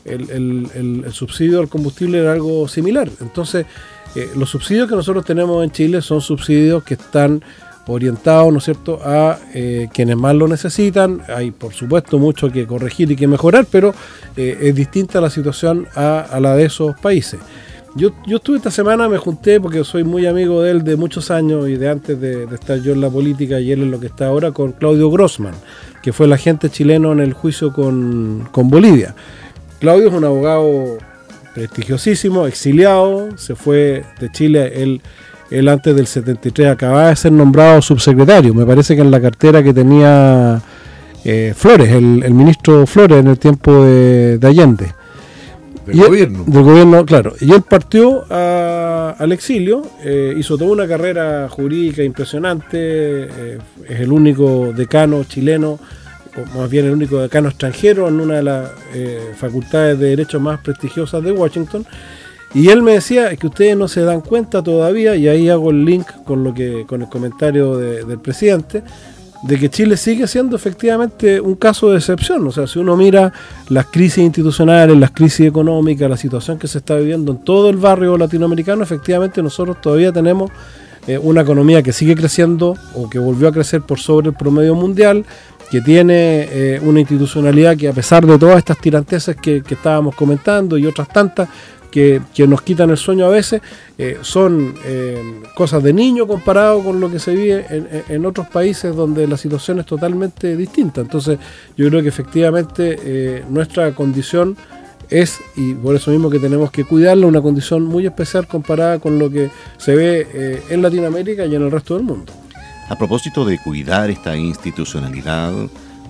el, 0.04 1.04
subsidio 1.12 1.60
al 1.60 1.68
combustible 1.68 2.18
era 2.18 2.32
algo 2.32 2.66
similar. 2.66 3.08
Entonces 3.20 3.66
eh, 4.16 4.30
los 4.36 4.50
subsidios 4.50 4.88
que 4.88 4.96
nosotros 4.96 5.24
tenemos 5.24 5.62
en 5.62 5.70
Chile 5.70 6.02
son 6.02 6.20
subsidios 6.20 6.82
que 6.82 6.94
están 6.94 7.42
orientado, 7.86 8.50
¿no 8.50 8.58
es 8.58 8.64
cierto?, 8.64 9.00
a 9.02 9.38
eh, 9.54 9.88
quienes 9.92 10.16
más 10.16 10.34
lo 10.34 10.48
necesitan. 10.48 11.22
Hay, 11.34 11.50
por 11.50 11.72
supuesto, 11.72 12.18
mucho 12.18 12.50
que 12.50 12.66
corregir 12.66 13.10
y 13.10 13.16
que 13.16 13.26
mejorar, 13.26 13.66
pero 13.70 13.94
eh, 14.36 14.58
es 14.62 14.74
distinta 14.74 15.20
la 15.20 15.30
situación 15.30 15.86
a, 15.94 16.38
la 16.40 16.54
de 16.56 16.64
esos 16.66 16.98
países. 17.00 17.40
Yo, 17.96 18.10
yo 18.26 18.36
estuve 18.36 18.58
esta 18.58 18.70
semana, 18.70 19.08
me 19.08 19.18
junté 19.18 19.60
porque 19.60 19.82
soy 19.82 20.04
muy 20.04 20.26
amigo 20.26 20.62
de 20.62 20.70
él 20.70 20.84
de 20.84 20.94
muchos 20.94 21.30
años 21.30 21.68
y 21.68 21.76
de 21.76 21.88
antes 21.88 22.20
de, 22.20 22.44
estar 22.44 22.80
yo 22.80 22.92
en 22.92 23.00
la 23.00 23.10
política 23.10 23.58
y 23.58 23.72
él 23.72 23.82
en 23.82 23.90
lo 23.90 23.98
que 23.98 24.06
está 24.06 24.28
ahora, 24.28 24.52
con 24.52 24.72
Claudio 24.72 25.10
Grossman, 25.10 25.54
que 26.02 26.12
fue 26.12 26.26
el 26.26 26.32
agente 26.32 26.70
chileno 26.70 27.12
en 27.12 27.20
el 27.20 27.32
juicio 27.32 27.72
con, 27.72 28.48
con 28.52 28.70
Bolivia. 28.70 29.14
Claudio 29.80 30.08
es 30.08 30.14
un 30.14 30.24
abogado 30.24 30.98
prestigiosísimo, 31.54 32.46
exiliado, 32.46 33.36
se 33.36 33.56
fue 33.56 34.04
de 34.20 34.30
Chile, 34.30 34.82
él 34.82 35.00
él 35.50 35.68
antes 35.68 35.94
del 35.94 36.06
73 36.06 36.68
acababa 36.68 37.08
de 37.08 37.16
ser 37.16 37.32
nombrado 37.32 37.82
subsecretario. 37.82 38.54
Me 38.54 38.64
parece 38.64 38.94
que 38.94 39.02
en 39.02 39.10
la 39.10 39.20
cartera 39.20 39.62
que 39.62 39.74
tenía 39.74 40.62
eh, 41.24 41.52
Flores, 41.56 41.90
el, 41.90 42.32
ministro 42.32 42.86
Flores 42.86 43.18
en 43.18 43.26
el 43.26 43.38
tiempo 43.38 43.84
de, 43.84 44.38
Allende. 44.42 44.94
Del 45.86 45.98
gobierno. 46.06 46.44
del 46.46 46.62
gobierno, 46.62 47.04
claro. 47.04 47.34
Y 47.40 47.52
él 47.52 47.62
partió 47.68 48.24
al 48.30 49.32
exilio, 49.32 49.82
eh, 50.04 50.34
hizo 50.36 50.56
toda 50.56 50.70
una 50.70 50.86
carrera 50.86 51.48
jurídica 51.48 52.02
impresionante, 52.04 52.78
eh, 52.78 53.58
es 53.88 54.00
el 54.00 54.12
único 54.12 54.72
decano 54.72 55.24
chileno, 55.24 55.80
o 56.36 56.58
más 56.58 56.70
bien 56.70 56.86
el 56.86 56.92
único 56.92 57.18
decano 57.20 57.48
extranjero 57.48 58.06
en 58.06 58.20
una 58.20 58.36
de 58.36 58.42
las 58.44 58.70
facultades 59.36 59.98
de 59.98 60.10
derecho 60.10 60.38
más 60.38 60.60
prestigiosas 60.60 61.24
de 61.24 61.32
Washington 61.32 61.84
y 62.52 62.68
él 62.68 62.82
me 62.82 62.92
decía 62.92 63.34
que 63.36 63.46
ustedes 63.46 63.76
no 63.76 63.86
se 63.86 64.00
dan 64.02 64.22
cuenta 64.22 64.62
todavía, 64.62 65.14
y 65.14 65.28
ahí 65.28 65.48
hago 65.48 65.70
el 65.70 65.84
link 65.84 66.06
con 66.24 66.42
lo 66.42 66.52
que, 66.52 66.84
con 66.86 67.02
el 67.02 67.08
comentario 67.08 67.76
del 67.76 68.18
presidente, 68.18 68.82
de 69.42 69.58
que 69.58 69.70
Chile 69.70 69.96
sigue 69.96 70.26
siendo 70.26 70.56
efectivamente 70.56 71.40
un 71.40 71.54
caso 71.54 71.90
de 71.90 71.98
excepción. 71.98 72.46
O 72.46 72.52
sea, 72.52 72.66
si 72.66 72.78
uno 72.78 72.96
mira 72.96 73.32
las 73.68 73.86
crisis 73.86 74.18
institucionales, 74.18 74.96
las 74.98 75.12
crisis 75.12 75.46
económicas, 75.46 76.10
la 76.10 76.16
situación 76.16 76.58
que 76.58 76.68
se 76.68 76.78
está 76.78 76.96
viviendo 76.96 77.32
en 77.32 77.38
todo 77.38 77.70
el 77.70 77.76
barrio 77.76 78.18
latinoamericano, 78.18 78.82
efectivamente 78.82 79.42
nosotros 79.42 79.80
todavía 79.80 80.12
tenemos 80.12 80.50
eh, 81.06 81.18
una 81.18 81.40
economía 81.40 81.82
que 81.82 81.92
sigue 81.92 82.14
creciendo 82.14 82.76
o 82.94 83.08
que 83.08 83.18
volvió 83.18 83.48
a 83.48 83.52
crecer 83.52 83.80
por 83.80 83.98
sobre 83.98 84.28
el 84.28 84.34
promedio 84.34 84.74
mundial, 84.74 85.24
que 85.70 85.80
tiene 85.80 86.48
eh, 86.50 86.80
una 86.82 87.00
institucionalidad 87.00 87.76
que 87.76 87.88
a 87.88 87.92
pesar 87.92 88.26
de 88.26 88.36
todas 88.36 88.58
estas 88.58 88.76
tiranteses 88.78 89.36
que 89.36 89.62
estábamos 89.68 90.16
comentando 90.16 90.76
y 90.76 90.84
otras 90.84 91.08
tantas, 91.08 91.48
que, 91.90 92.22
nos 92.46 92.62
quitan 92.62 92.90
el 92.90 92.96
sueño 92.96 93.26
a 93.26 93.28
veces, 93.28 93.60
eh, 93.98 94.18
son 94.22 94.74
eh, 94.84 95.42
cosas 95.54 95.82
de 95.82 95.92
niño 95.92 96.26
comparado 96.26 96.82
con 96.82 97.00
lo 97.00 97.10
que 97.10 97.18
se 97.18 97.34
vive 97.34 97.66
en, 98.08 98.24
otros 98.24 98.48
países 98.48 98.94
donde 98.94 99.26
la 99.26 99.36
situación 99.36 99.80
es 99.80 99.86
totalmente 99.86 100.56
distinta. 100.56 101.00
Entonces 101.00 101.38
yo 101.76 101.88
creo 101.88 102.02
que 102.02 102.08
efectivamente 102.08 102.98
eh, 103.02 103.44
nuestra 103.48 103.92
condición 103.92 104.56
es, 105.08 105.40
y 105.56 105.74
por 105.74 105.96
eso 105.96 106.12
mismo 106.12 106.30
que 106.30 106.38
tenemos 106.38 106.70
que 106.70 106.84
cuidarla, 106.84 107.26
una 107.26 107.42
condición 107.42 107.84
muy 107.84 108.06
especial 108.06 108.46
comparada 108.46 109.00
con 109.00 109.18
lo 109.18 109.28
que 109.28 109.50
se 109.76 109.94
ve 109.96 110.62
en 110.70 110.82
Latinoamérica 110.82 111.44
y 111.46 111.56
en 111.56 111.62
el 111.62 111.70
resto 111.70 111.94
del 111.94 112.04
mundo. 112.04 112.32
A 112.88 112.96
propósito 112.96 113.44
de 113.44 113.58
cuidar 113.58 114.08
esta 114.08 114.36
institucionalidad, 114.36 115.52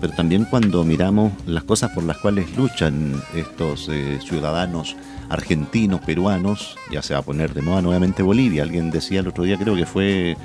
pero 0.02 0.12
también 0.12 0.44
cuando 0.44 0.84
miramos 0.84 1.32
las 1.46 1.64
cosas 1.64 1.92
por 1.92 2.04
las 2.04 2.18
cuales 2.18 2.54
luchan 2.56 3.22
estos 3.34 3.88
ciudadanos 4.22 4.96
argentinos, 5.30 6.00
peruanos, 6.00 6.76
ya 6.90 7.02
se 7.02 7.14
va 7.14 7.20
a 7.20 7.22
poner 7.22 7.54
de 7.54 7.62
moda 7.62 7.80
nuevamente 7.80 8.22
Bolivia. 8.22 8.64
Alguien 8.64 8.90
decía 8.90 9.20
el 9.20 9.28
otro 9.28 9.44
día, 9.44 9.56
creo 9.56 9.76
que 9.76 9.86
fue 9.86 10.36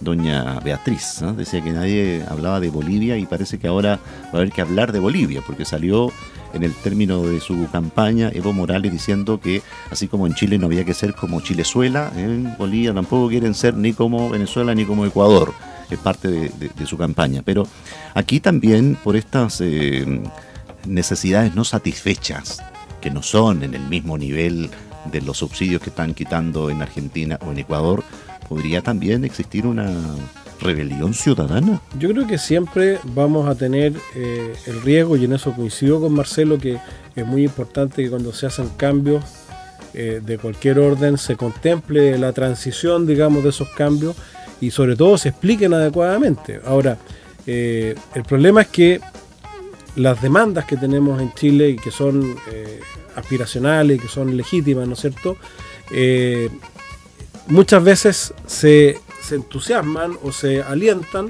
doña 0.00 0.60
Beatriz, 0.60 1.20
decía 1.36 1.62
que 1.62 1.72
nadie 1.72 2.24
hablaba 2.28 2.60
de 2.60 2.70
Bolivia 2.70 3.16
y 3.16 3.26
parece 3.26 3.58
que 3.58 3.66
ahora 3.66 3.98
va 4.26 4.30
a 4.34 4.36
haber 4.36 4.52
que 4.52 4.60
hablar 4.60 4.92
de 4.92 5.00
Bolivia, 5.00 5.42
porque 5.44 5.64
salió 5.64 6.12
en 6.54 6.62
el 6.62 6.72
término 6.72 7.22
de 7.22 7.40
su 7.40 7.68
campaña 7.70 8.30
Evo 8.32 8.52
Morales 8.52 8.92
diciendo 8.92 9.40
que 9.40 9.60
así 9.90 10.06
como 10.06 10.26
en 10.26 10.34
Chile 10.34 10.56
no 10.56 10.66
había 10.66 10.84
que 10.84 10.94
ser 10.94 11.14
como 11.14 11.40
Chilezuela, 11.40 12.12
en 12.16 12.56
Bolivia 12.56 12.94
tampoco 12.94 13.28
quieren 13.28 13.54
ser 13.54 13.74
ni 13.74 13.92
como 13.92 14.30
Venezuela 14.30 14.72
ni 14.72 14.84
como 14.84 15.04
Ecuador, 15.04 15.52
es 15.90 15.98
parte 15.98 16.28
de, 16.28 16.86
su 16.86 16.96
campaña. 16.96 17.42
Pero 17.44 17.66
aquí 18.14 18.38
también 18.38 18.96
por 19.02 19.16
estas 19.16 19.60
eh, 19.60 20.22
necesidades 20.86 21.56
no 21.56 21.64
satisfechas 21.64 22.62
que 23.00 23.10
no 23.10 23.22
son 23.22 23.62
en 23.62 23.74
el 23.74 23.82
mismo 23.82 24.18
nivel 24.18 24.70
de 25.10 25.20
los 25.20 25.38
subsidios 25.38 25.80
que 25.82 25.90
están 25.90 26.14
quitando 26.14 26.70
en 26.70 26.82
Argentina 26.82 27.38
o 27.46 27.52
en 27.52 27.58
Ecuador, 27.58 28.02
podría 28.48 28.82
también 28.82 29.24
existir 29.24 29.66
una 29.66 29.90
rebelión 30.60 31.14
ciudadana? 31.14 31.80
Yo 31.98 32.10
creo 32.10 32.26
que 32.26 32.38
siempre 32.38 32.98
vamos 33.14 33.48
a 33.48 33.54
tener 33.54 33.94
eh, 34.14 34.54
el 34.66 34.82
riesgo, 34.82 35.16
y 35.16 35.24
en 35.24 35.32
eso 35.32 35.52
coincido 35.52 36.00
con 36.00 36.12
Marcelo, 36.12 36.58
que 36.58 36.78
es 37.14 37.26
muy 37.26 37.44
importante 37.44 38.02
que 38.02 38.10
cuando 38.10 38.32
se 38.32 38.46
hacen 38.46 38.68
cambios 38.76 39.24
eh, 39.94 40.20
de 40.24 40.38
cualquier 40.38 40.78
orden 40.78 41.16
se 41.16 41.36
contemple 41.36 42.18
la 42.18 42.32
transición, 42.32 43.06
digamos, 43.06 43.42
de 43.42 43.50
esos 43.50 43.68
cambios 43.70 44.16
y 44.60 44.70
sobre 44.70 44.96
todo 44.96 45.16
se 45.16 45.30
expliquen 45.30 45.72
adecuadamente. 45.72 46.60
Ahora, 46.64 46.98
eh, 47.46 47.94
el 48.14 48.22
problema 48.24 48.62
es 48.62 48.68
que 48.68 49.00
las 49.98 50.22
demandas 50.22 50.64
que 50.64 50.76
tenemos 50.76 51.20
en 51.20 51.32
Chile 51.34 51.70
y 51.70 51.76
que 51.76 51.90
son 51.90 52.36
eh, 52.50 52.80
aspiracionales 53.16 54.00
que 54.00 54.08
son 54.08 54.36
legítimas, 54.36 54.86
¿no 54.86 54.94
es 54.94 55.00
cierto? 55.00 55.36
Eh, 55.90 56.48
muchas 57.48 57.82
veces 57.82 58.34
se, 58.46 59.00
entusiasman 59.30 60.12
o 60.22 60.32
se 60.32 60.62
alientan 60.62 61.28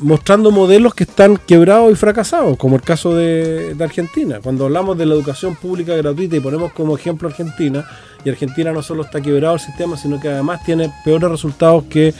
mostrando 0.00 0.50
modelos 0.50 0.94
que 0.94 1.04
están 1.04 1.36
quebrados 1.36 1.92
y 1.92 1.94
fracasados, 1.94 2.56
como 2.56 2.76
el 2.76 2.82
caso 2.82 3.14
de, 3.14 3.74
de, 3.74 3.84
Argentina. 3.84 4.40
Cuando 4.42 4.64
hablamos 4.64 4.98
de 4.98 5.06
la 5.06 5.14
educación 5.14 5.54
pública 5.56 5.94
gratuita 5.94 6.36
y 6.36 6.40
ponemos 6.40 6.72
como 6.72 6.96
ejemplo 6.96 7.28
Argentina, 7.28 7.88
y 8.24 8.28
Argentina 8.28 8.72
no 8.72 8.82
solo 8.82 9.02
está 9.04 9.20
quebrado 9.20 9.54
el 9.54 9.60
sistema, 9.60 9.96
sino 9.96 10.20
que 10.20 10.28
además 10.28 10.64
tiene 10.64 10.92
peores 11.04 11.30
resultados 11.30 11.84
que 11.84 12.12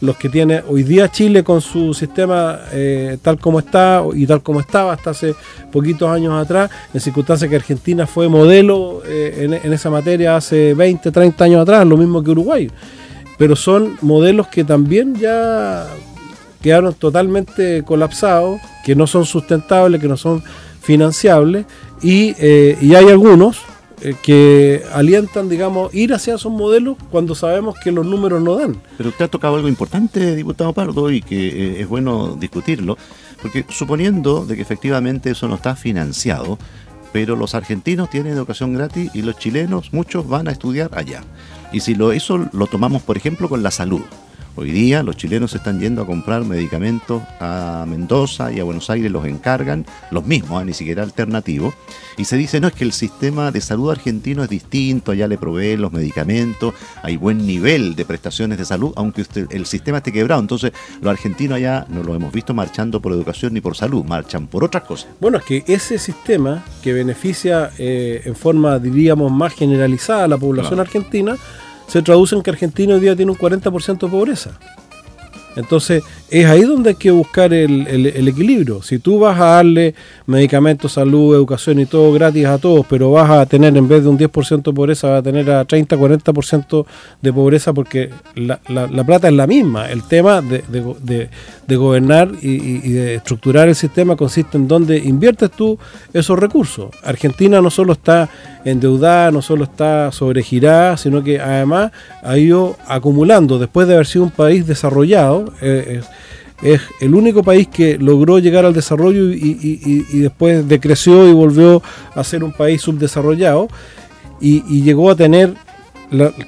los 0.00 0.16
que 0.16 0.28
tiene 0.28 0.62
hoy 0.68 0.82
día 0.82 1.10
Chile 1.10 1.42
con 1.42 1.60
su 1.60 1.94
sistema 1.94 2.60
eh, 2.72 3.16
tal 3.22 3.38
como 3.38 3.58
está 3.58 4.02
y 4.14 4.26
tal 4.26 4.42
como 4.42 4.60
estaba 4.60 4.92
hasta 4.92 5.10
hace 5.10 5.34
poquitos 5.72 6.08
años 6.08 6.34
atrás, 6.34 6.70
en 6.92 7.00
circunstancias 7.00 7.48
que 7.48 7.56
Argentina 7.56 8.06
fue 8.06 8.28
modelo 8.28 9.02
eh, 9.06 9.58
en, 9.62 9.72
esa 9.72 9.90
materia 9.90 10.36
hace 10.36 10.74
20, 10.74 11.10
30 11.10 11.44
años 11.44 11.62
atrás, 11.62 11.86
lo 11.86 11.96
mismo 11.96 12.22
que 12.22 12.30
Uruguay. 12.30 12.70
Pero 13.38 13.56
son 13.56 13.96
modelos 14.00 14.48
que 14.48 14.64
también 14.64 15.14
ya 15.14 15.86
quedaron 16.62 16.94
totalmente 16.94 17.82
colapsados, 17.82 18.60
que 18.84 18.94
no 18.94 19.06
son 19.06 19.24
sustentables, 19.24 20.00
que 20.00 20.08
no 20.08 20.16
son 20.16 20.42
financiables, 20.80 21.66
y, 22.02 22.34
eh, 22.38 22.78
y 22.80 22.94
hay 22.94 23.08
algunos 23.08 23.58
eh, 24.02 24.14
que 24.22 24.82
alientan, 24.92 25.48
digamos, 25.48 25.94
ir 25.94 26.12
hacia 26.12 26.34
esos 26.34 26.52
modelos 26.52 26.98
cuando 27.10 27.34
sabemos 27.34 27.76
que 27.82 27.92
los 27.92 28.04
números 28.04 28.42
no 28.42 28.56
dan. 28.56 28.76
Pero 28.98 29.08
usted 29.08 29.24
ha 29.24 29.28
tocado 29.28 29.56
algo 29.56 29.68
importante, 29.68 30.36
diputado 30.36 30.72
Pardo, 30.74 31.10
y 31.10 31.22
que 31.22 31.48
eh, 31.48 31.80
es 31.80 31.88
bueno 31.88 32.36
discutirlo, 32.38 32.98
porque 33.40 33.64
suponiendo 33.70 34.44
de 34.44 34.56
que 34.56 34.62
efectivamente 34.62 35.30
eso 35.30 35.48
no 35.48 35.54
está 35.54 35.76
financiado, 35.76 36.58
pero 37.12 37.36
los 37.36 37.54
argentinos 37.54 38.10
tienen 38.10 38.34
educación 38.34 38.74
gratis 38.74 39.10
y 39.14 39.22
los 39.22 39.38
chilenos, 39.38 39.92
muchos 39.94 40.28
van 40.28 40.48
a 40.48 40.50
estudiar 40.52 40.90
allá. 40.92 41.22
Y 41.72 41.80
si 41.80 41.94
lo, 41.94 42.12
eso 42.12 42.46
lo 42.52 42.66
tomamos, 42.66 43.02
por 43.02 43.16
ejemplo, 43.16 43.48
con 43.48 43.62
la 43.62 43.70
salud. 43.70 44.02
Hoy 44.58 44.70
día 44.70 45.02
los 45.02 45.18
chilenos 45.18 45.54
están 45.54 45.78
yendo 45.80 46.00
a 46.00 46.06
comprar 46.06 46.42
medicamentos 46.46 47.22
a 47.40 47.84
Mendoza 47.86 48.50
y 48.50 48.58
a 48.58 48.64
Buenos 48.64 48.88
Aires 48.88 49.12
los 49.12 49.26
encargan, 49.26 49.84
los 50.10 50.24
mismos, 50.24 50.62
¿eh? 50.62 50.64
ni 50.64 50.72
siquiera 50.72 51.02
alternativos, 51.02 51.74
y 52.16 52.24
se 52.24 52.38
dice, 52.38 52.58
no, 52.58 52.68
es 52.68 52.72
que 52.72 52.84
el 52.84 52.92
sistema 52.92 53.50
de 53.50 53.60
salud 53.60 53.90
argentino 53.90 54.42
es 54.42 54.48
distinto, 54.48 55.12
allá 55.12 55.28
le 55.28 55.36
proveen 55.36 55.82
los 55.82 55.92
medicamentos, 55.92 56.72
hay 57.02 57.18
buen 57.18 57.46
nivel 57.46 57.94
de 57.96 58.06
prestaciones 58.06 58.56
de 58.56 58.64
salud, 58.64 58.94
aunque 58.96 59.26
el 59.50 59.66
sistema 59.66 59.98
esté 59.98 60.10
quebrado. 60.10 60.40
Entonces, 60.40 60.72
los 61.02 61.10
argentinos 61.10 61.56
allá 61.56 61.84
no 61.90 62.02
lo 62.02 62.14
hemos 62.14 62.32
visto 62.32 62.54
marchando 62.54 63.02
por 63.02 63.12
educación 63.12 63.52
ni 63.52 63.60
por 63.60 63.76
salud, 63.76 64.06
marchan 64.06 64.46
por 64.46 64.64
otras 64.64 64.84
cosas. 64.84 65.08
Bueno, 65.20 65.36
es 65.36 65.44
que 65.44 65.64
ese 65.66 65.98
sistema 65.98 66.64
que 66.82 66.94
beneficia 66.94 67.72
eh, 67.76 68.22
en 68.24 68.34
forma, 68.34 68.78
diríamos, 68.78 69.30
más 69.30 69.52
generalizada 69.52 70.24
a 70.24 70.28
la 70.28 70.38
población 70.38 70.80
argentina, 70.80 71.36
se 71.86 72.02
traduce 72.02 72.34
en 72.34 72.42
que 72.42 72.50
Argentina 72.50 72.94
hoy 72.94 73.00
día 73.00 73.16
tiene 73.16 73.32
un 73.32 73.38
40% 73.38 73.98
de 73.98 74.08
pobreza. 74.08 74.58
Entonces, 75.56 76.04
es 76.30 76.46
ahí 76.46 76.62
donde 76.62 76.90
hay 76.90 76.96
que 76.96 77.10
buscar 77.10 77.52
el, 77.52 78.28
equilibrio. 78.28 78.82
Si 78.82 78.98
tú 78.98 79.18
vas 79.18 79.40
a 79.40 79.44
darle 79.56 79.94
medicamentos, 80.26 80.92
salud, 80.92 81.34
educación 81.34 81.80
y 81.80 81.86
todo 81.86 82.12
gratis 82.12 82.46
a 82.46 82.58
todos, 82.58 82.84
pero 82.88 83.10
vas 83.10 83.30
a 83.30 83.46
tener 83.46 83.76
en 83.76 83.88
vez 83.88 84.02
de 84.02 84.08
un 84.08 84.18
10% 84.18 84.62
de 84.62 84.72
pobreza, 84.72 85.08
vas 85.08 85.20
a 85.20 85.22
tener 85.22 85.50
a 85.50 85.64
30, 85.64 85.96
40% 85.96 86.86
de 87.22 87.32
pobreza 87.32 87.72
porque 87.72 88.10
la, 88.34 88.58
plata 89.04 89.28
es 89.28 89.34
la 89.34 89.46
misma. 89.46 89.90
El 89.90 90.02
tema 90.02 90.42
de, 90.42 91.28
gobernar 91.76 92.30
y, 92.42 92.90
de 92.90 93.14
estructurar 93.16 93.68
el 93.68 93.74
sistema 93.74 94.16
consiste 94.16 94.56
en 94.56 94.68
dónde 94.68 94.98
inviertes 94.98 95.50
tú 95.50 95.78
esos 96.12 96.38
recursos. 96.38 96.90
Argentina 97.02 97.60
no 97.62 97.70
solo 97.70 97.94
está 97.94 98.28
endeudada, 98.64 99.30
no 99.30 99.42
solo 99.42 99.64
está 99.64 100.10
sobregirada, 100.10 100.96
sino 100.96 101.22
que 101.22 101.40
además 101.40 101.92
ha 102.22 102.36
ido 102.36 102.76
acumulando, 102.88 103.58
después 103.58 103.86
de 103.86 103.94
haber 103.94 104.06
sido 104.06 104.24
un 104.24 104.30
país 104.30 104.66
desarrollado, 104.66 105.45
eh, 105.60 106.00
es 106.62 106.80
el 107.00 107.14
único 107.14 107.42
país 107.42 107.68
que 107.68 107.98
logró 107.98 108.38
llegar 108.38 108.64
al 108.64 108.72
desarrollo 108.72 109.30
y, 109.30 110.20
después 110.20 110.66
decreció 110.66 111.28
y 111.28 111.32
volvió 111.32 111.82
a 112.14 112.24
ser 112.24 112.44
un 112.44 112.52
país 112.52 112.82
subdesarrollado 112.82 113.68
y, 114.40 114.82
llegó 114.82 115.10
a 115.10 115.16
tener 115.16 115.54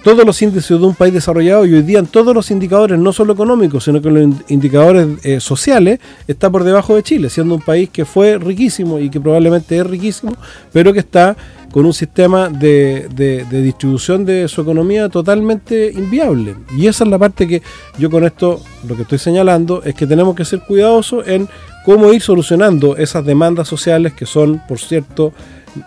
todos 0.05 0.24
los 0.24 0.40
índices 0.40 0.68
de 0.68 0.86
un 0.86 0.94
país 0.94 1.12
desarrollado 1.12 1.66
y 1.66 1.74
hoy 1.74 1.82
día 1.82 1.99
en 1.99 2.07
todos 2.07 2.32
los 2.32 2.51
indicadores, 2.51 2.99
no 2.99 3.12
solo 3.12 3.32
económicos, 3.32 3.84
sino 3.84 4.01
que 4.01 4.09
los 4.09 4.34
indicadores 4.49 5.09
eh, 5.24 5.40
sociales, 5.40 5.99
está 6.28 6.49
por 6.49 6.62
debajo 6.62 6.94
de 6.94 7.03
Chile, 7.03 7.28
siendo 7.28 7.57
un 7.57 7.61
país 7.61 7.90
que 7.90 8.05
fue 8.05 8.38
riquísimo 8.38 9.01
y 9.01 9.11
que 9.11 9.20
probablemente 9.20 9.76
es 9.76 9.86
riquísimo, 9.86 10.36
pero 10.72 10.92
que 10.92 11.01
está 11.01 11.36
con 11.79 11.87
un 11.87 11.95
sistema 11.95 12.49
de, 12.49 13.07
de, 13.14 13.62
distribución 13.62 14.24
de 14.24 14.49
su 14.49 14.62
economía 14.62 15.09
totalmente 15.09 15.93
inviable. 15.93 16.57
Y 16.76 16.89
esa 16.89 17.05
es 17.05 17.11
la 17.11 17.20
parte 17.20 17.47
que 17.47 17.62
yo 17.97 18.11
con 18.11 18.24
esto 18.24 18.61
lo 18.89 18.97
que 18.97 19.03
estoy 19.03 19.18
señalando 19.18 19.85
es 19.85 19.95
que 19.95 20.05
tenemos 20.05 20.35
que 20.35 20.45
ser 20.45 20.59
cuidadosos 20.59 21.29
en 21.29 21.49
cómo 21.85 22.12
ir 22.12 22.20
solucionando 22.20 22.97
esas 22.97 23.24
demandas 23.24 23.68
sociales 23.68 24.12
que 24.12 24.26
son, 24.26 24.61
por 24.66 24.81
cierto, 24.81 25.33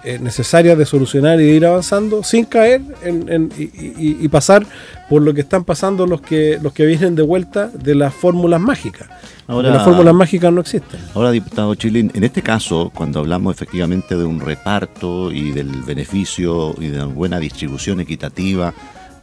eh, 0.04 0.20
necesarias 0.20 0.78
de 0.78 0.86
solucionar 0.86 1.40
y 1.40 1.46
de 1.46 1.54
ir 1.54 1.66
avanzando 1.66 2.24
sin 2.24 2.46
caer 2.46 2.82
en, 3.04 3.52
y, 3.58 4.28
pasar 4.30 4.66
por 5.10 5.22
lo 5.22 5.34
que 5.34 5.42
están 5.42 5.64
pasando 5.64 6.08
los 6.08 6.22
que 6.22 6.58
los 6.62 6.74
que 6.74 6.86
vienen 6.86 7.16
de 7.16 7.22
vuelta 7.22 7.68
de 7.68 7.96
las 7.96 8.14
fórmulas 8.14 8.62
mágicas. 8.62 9.10
Ahora, 9.48 9.70
las 9.70 9.84
fórmulas 9.84 10.14
mágicas 10.14 10.54
no 10.54 10.62
existen. 10.62 11.00
Ahora, 11.14 11.32
diputado 11.32 11.76
Chilín, 11.76 12.12
en 12.14 12.24
este 12.24 12.42
caso, 12.42 12.92
cuando 12.96 13.20
hablamos 13.20 13.54
efectivamente 13.54 14.16
de 14.16 14.24
un 14.24 14.40
reparto 14.40 15.32
y 15.32 15.52
del 15.52 15.70
beneficio 15.82 16.74
y 16.80 16.88
de 16.88 17.04
una 17.04 17.14
buena 17.14 17.40
distribución 17.40 18.00
equitativa 18.00 18.74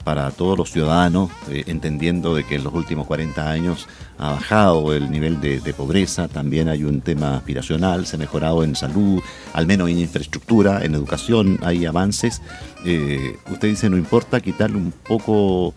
para 0.09 0.31
todos 0.31 0.57
los 0.57 0.71
ciudadanos, 0.71 1.31
eh, 1.51 1.65
entendiendo 1.67 2.35
de 2.35 2.43
que 2.43 2.55
en 2.55 2.65
los 2.65 2.73
últimos 2.73 3.07
40 3.07 3.51
años 3.51 3.89
ha 4.17 4.31
bajado 4.31 4.95
el 4.95 5.11
nivel 5.11 5.39
de, 5.39 5.75
pobreza, 5.75 6.29
también 6.29 6.71
hay 6.71 6.83
un 6.83 7.03
tema 7.03 7.37
aspiracional, 7.37 8.07
se 8.07 8.17
ha 8.17 8.19
mejorado 8.19 8.65
en 8.65 8.75
salud, 8.75 9.21
al 9.53 9.67
menos 9.67 9.91
en 9.91 9.99
infraestructura, 9.99 10.83
en 10.83 10.95
educación 10.95 11.59
hay 11.63 11.85
avances. 11.85 12.41
Eh, 12.87 13.37
usted 13.51 13.69
dice, 13.69 13.91
no 13.91 13.99
importa 13.99 14.41
quitarle 14.41 14.79
un 14.79 14.93
poco 14.93 15.75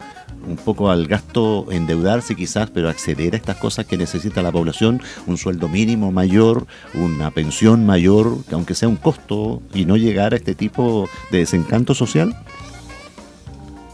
un 0.47 0.55
poco 0.55 0.89
al 0.89 1.07
gasto, 1.07 1.67
endeudarse 1.69 2.33
quizás, 2.33 2.69
pero 2.69 2.87
acceder 2.87 3.33
a 3.33 3.37
estas 3.37 3.57
cosas 3.57 3.85
que 3.85 3.97
necesita 3.97 4.41
la 4.41 4.51
población, 4.51 5.01
un 5.27 5.37
sueldo 5.37 5.67
mínimo 5.67 6.13
mayor, 6.13 6.67
una 6.93 7.31
pensión 7.31 7.85
mayor, 7.85 8.37
aunque 8.51 8.75
sea 8.75 8.87
un 8.87 8.95
costo, 8.95 9.61
y 9.73 9.83
no 9.83 9.97
llegar 9.97 10.33
a 10.33 10.37
este 10.37 10.55
tipo 10.55 11.09
de 11.31 11.39
desencanto 11.39 11.93
social? 11.93 12.33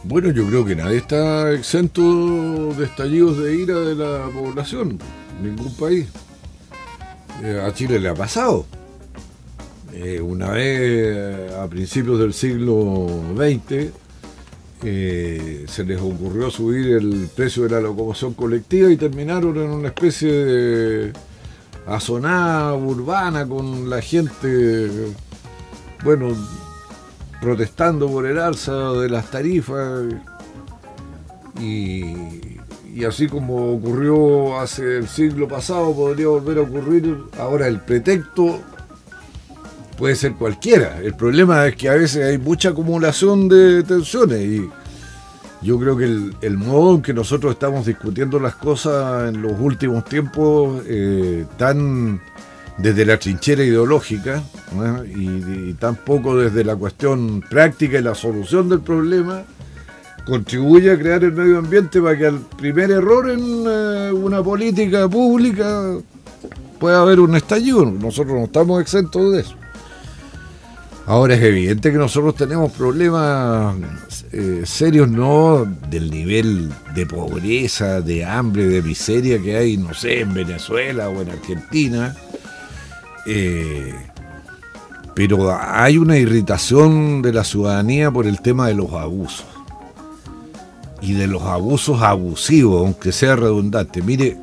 Bueno, 0.10 0.32
yo 0.32 0.48
creo 0.48 0.64
que 0.64 0.74
nadie 0.74 1.00
está 1.00 1.52
exento 1.52 2.74
de 2.74 2.86
estallidos 2.86 3.40
de 3.40 3.58
ira 3.58 3.78
de 3.78 3.94
la 3.94 4.30
población, 4.30 4.98
ningún 5.44 5.76
país. 5.76 6.08
Eh, 7.44 7.62
a 7.62 7.74
Chile 7.74 8.00
le 8.00 8.08
ha 8.08 8.14
pasado. 8.14 8.66
Eh, 9.92 10.22
una 10.22 10.52
vez 10.52 11.52
a 11.52 11.68
principios 11.68 12.20
del 12.20 12.34
siglo 12.34 13.06
XX, 13.36 13.92
eh, 14.84 15.66
se 15.68 15.84
les 15.84 16.00
ocurrió 16.00 16.50
subir 16.52 16.88
el 16.94 17.28
precio 17.36 17.64
de 17.64 17.72
la 17.72 17.82
locomoción 17.82 18.34
colectiva 18.34 18.90
y 18.90 18.96
terminaron 18.96 19.58
en 19.58 19.70
una 19.70 19.90
especie 19.90 20.32
de 20.32 21.14
azonada 21.86 22.74
urbana 22.76 23.46
con 23.46 23.90
la 23.90 24.02
gente, 24.02 24.90
bueno, 26.02 26.34
protestando 27.42 28.08
por 28.10 28.26
el 28.26 28.40
alza 28.40 28.92
de 28.94 29.10
las 29.10 29.30
tarifas. 29.30 30.04
Y, 31.60 32.04
así 33.08 33.28
como 33.28 33.74
ocurrió 33.74 34.60
hace 34.60 34.98
el 34.98 35.08
siglo 35.08 35.48
pasado, 35.48 35.94
podría 35.94 36.28
volver 36.28 36.58
a 36.58 36.62
ocurrir 36.62 37.18
ahora 37.40 37.68
el 37.68 37.80
pretexto 37.80 38.60
puede 39.98 40.16
ser 40.16 40.34
cualquiera. 40.34 41.00
El 41.02 41.16
problema 41.16 41.68
es 41.68 41.76
que 41.76 41.90
a 41.90 41.96
veces 41.96 42.24
hay 42.24 42.38
mucha 42.38 42.70
acumulación 42.70 43.50
de 43.50 43.84
tensiones 43.84 44.40
y 44.40 44.70
yo 45.62 45.80
creo 45.80 45.98
que 45.98 46.06
el, 46.42 46.58
modo 46.58 46.96
en 46.96 47.02
que 47.02 47.14
nosotros 47.14 47.54
estamos 47.54 47.86
discutiendo 47.86 48.40
las 48.40 48.56
cosas 48.56 49.30
en 49.30 49.42
los 49.42 49.54
últimos 49.60 50.06
tiempos, 50.06 50.84
eh, 50.86 51.46
tan 51.58 52.22
desde 52.78 53.06
la 53.06 53.18
trinchera 53.18 53.64
ideológica 53.64 54.44
y, 55.16 55.74
tan 55.74 55.96
poco 55.96 56.38
desde 56.38 56.64
la 56.64 56.76
cuestión 56.76 57.42
práctica 57.42 58.00
y 58.00 58.04
la 58.04 58.16
solución 58.16 58.70
del 58.70 58.82
problema, 58.82 59.44
contribuye 60.26 60.92
a 60.92 61.00
crear 61.00 61.24
el 61.24 61.32
medio 61.32 61.60
ambiente 61.60 62.02
para 62.02 62.18
que 62.18 62.28
al 62.28 62.40
primer 62.40 62.92
error 62.92 63.30
en 63.30 63.64
eh, 63.66 64.12
una 64.12 64.44
política 64.44 65.08
pública 65.08 65.96
pueda 66.80 67.02
haber 67.02 67.20
un 67.20 67.36
estallido. 67.36 67.86
Nosotros 67.86 68.36
no 68.36 68.46
estamos 68.46 68.82
exentos 68.82 69.32
de 69.34 69.42
eso. 69.42 69.56
Ahora 71.08 71.36
es 71.36 71.42
evidente 71.42 71.90
que 71.90 71.98
nosotros 71.98 72.36
tenemos 72.36 72.74
problemas 72.74 73.78
eh, 74.34 74.64
serios, 74.66 75.08
no 75.08 75.66
del 75.90 76.12
nivel 76.12 76.70
de 76.94 77.06
pobreza, 77.06 78.02
de 78.02 78.26
hambre, 78.26 78.68
de 78.68 78.82
miseria 78.82 79.42
que 79.42 79.56
hay, 79.56 79.78
no 79.78 79.94
sé, 79.94 80.20
en 80.20 80.34
Venezuela 80.34 81.08
o 81.08 81.22
en 81.22 81.30
Argentina. 81.30 82.14
Eh, 83.30 83.94
pero 85.14 85.54
hay 85.60 85.98
una 85.98 86.18
irritación 86.18 87.22
de 87.22 87.34
la 87.34 87.44
ciudadanía 87.44 88.10
por 88.10 88.26
el 88.26 88.40
tema 88.40 88.68
de 88.68 88.76
los 88.76 88.94
abusos. 88.94 89.46
Y 91.02 91.14
de 91.14 91.28
los 91.28 91.44
abusos 91.44 92.02
abusivos, 92.02 92.86
aunque 92.86 93.12
sea 93.12 93.36
redundante. 93.36 94.02
Mire, 94.02 94.38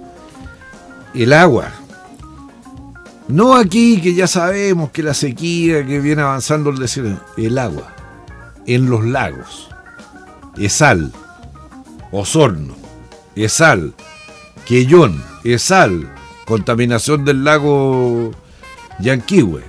el 1.15 1.33
agua. 1.33 1.71
No 3.27 3.55
aquí 3.55 4.03
que 4.03 4.15
ya 4.15 4.27
sabemos 4.27 4.91
que 4.91 5.03
la 5.03 5.15
sequía, 5.15 5.87
que 5.87 6.01
viene 6.01 6.21
avanzando 6.21 6.69
el 6.69 6.77
desierto, 6.77 7.25
el 7.39 7.57
agua, 7.57 7.95
en 8.67 8.91
los 8.91 9.03
lagos, 9.03 9.71
Esal, 10.59 11.11
Osorno, 12.13 12.75
Esal, 13.35 13.95
Quellón, 14.67 15.25
Esal, 15.43 16.13
contaminación 16.45 17.25
del 17.25 17.45
lago 17.45 18.33
Yanquihue. 19.01 19.63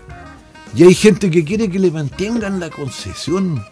Y 0.75 0.83
hay 0.83 0.93
gente 0.93 1.31
que 1.31 1.45
quiere 1.45 1.69
que 1.69 1.79
le 1.79 1.91
mantengan 1.91 2.59
la 2.59 2.69
concesión. 2.69 3.63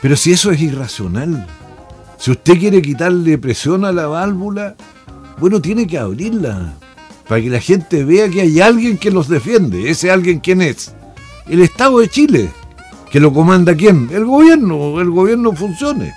Pero 0.00 0.16
si 0.16 0.32
eso 0.32 0.50
es 0.50 0.60
irracional, 0.60 1.46
si 2.18 2.30
usted 2.30 2.58
quiere 2.58 2.80
quitarle 2.80 3.38
presión 3.38 3.84
a 3.84 3.92
la 3.92 4.06
válvula, 4.06 4.74
bueno, 5.38 5.60
tiene 5.60 5.86
que 5.86 5.98
abrirla 5.98 6.74
para 7.28 7.42
que 7.42 7.50
la 7.50 7.60
gente 7.60 8.04
vea 8.04 8.28
que 8.28 8.40
hay 8.40 8.60
alguien 8.60 8.98
que 8.98 9.10
los 9.10 9.28
defiende. 9.28 9.90
¿Ese 9.90 10.10
alguien 10.10 10.40
quién 10.40 10.62
es? 10.62 10.94
El 11.46 11.60
Estado 11.60 11.98
de 12.00 12.08
Chile. 12.08 12.50
¿Que 13.10 13.20
lo 13.20 13.32
comanda 13.32 13.74
quién? 13.74 14.08
El 14.12 14.24
gobierno. 14.24 15.00
El 15.00 15.10
gobierno 15.10 15.52
funcione. 15.52 16.14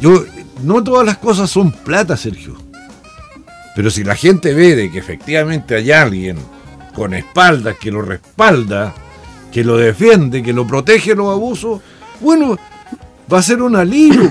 Yo, 0.00 0.24
no 0.62 0.82
todas 0.82 1.06
las 1.06 1.18
cosas 1.18 1.50
son 1.50 1.72
plata, 1.72 2.16
Sergio. 2.16 2.63
Pero 3.74 3.90
si 3.90 4.04
la 4.04 4.14
gente 4.14 4.54
ve 4.54 4.76
de 4.76 4.90
que 4.90 4.98
efectivamente 4.98 5.74
hay 5.74 5.90
alguien 5.90 6.38
con 6.94 7.14
espaldas 7.14 7.76
que 7.80 7.90
lo 7.90 8.02
respalda, 8.02 8.94
que 9.52 9.64
lo 9.64 9.76
defiende, 9.76 10.42
que 10.42 10.52
lo 10.52 10.66
protege 10.66 11.14
los 11.14 11.32
abusos, 11.32 11.80
bueno, 12.20 12.56
va 13.32 13.38
a 13.38 13.42
ser 13.42 13.62
un 13.62 13.76
alivio. 13.76 14.30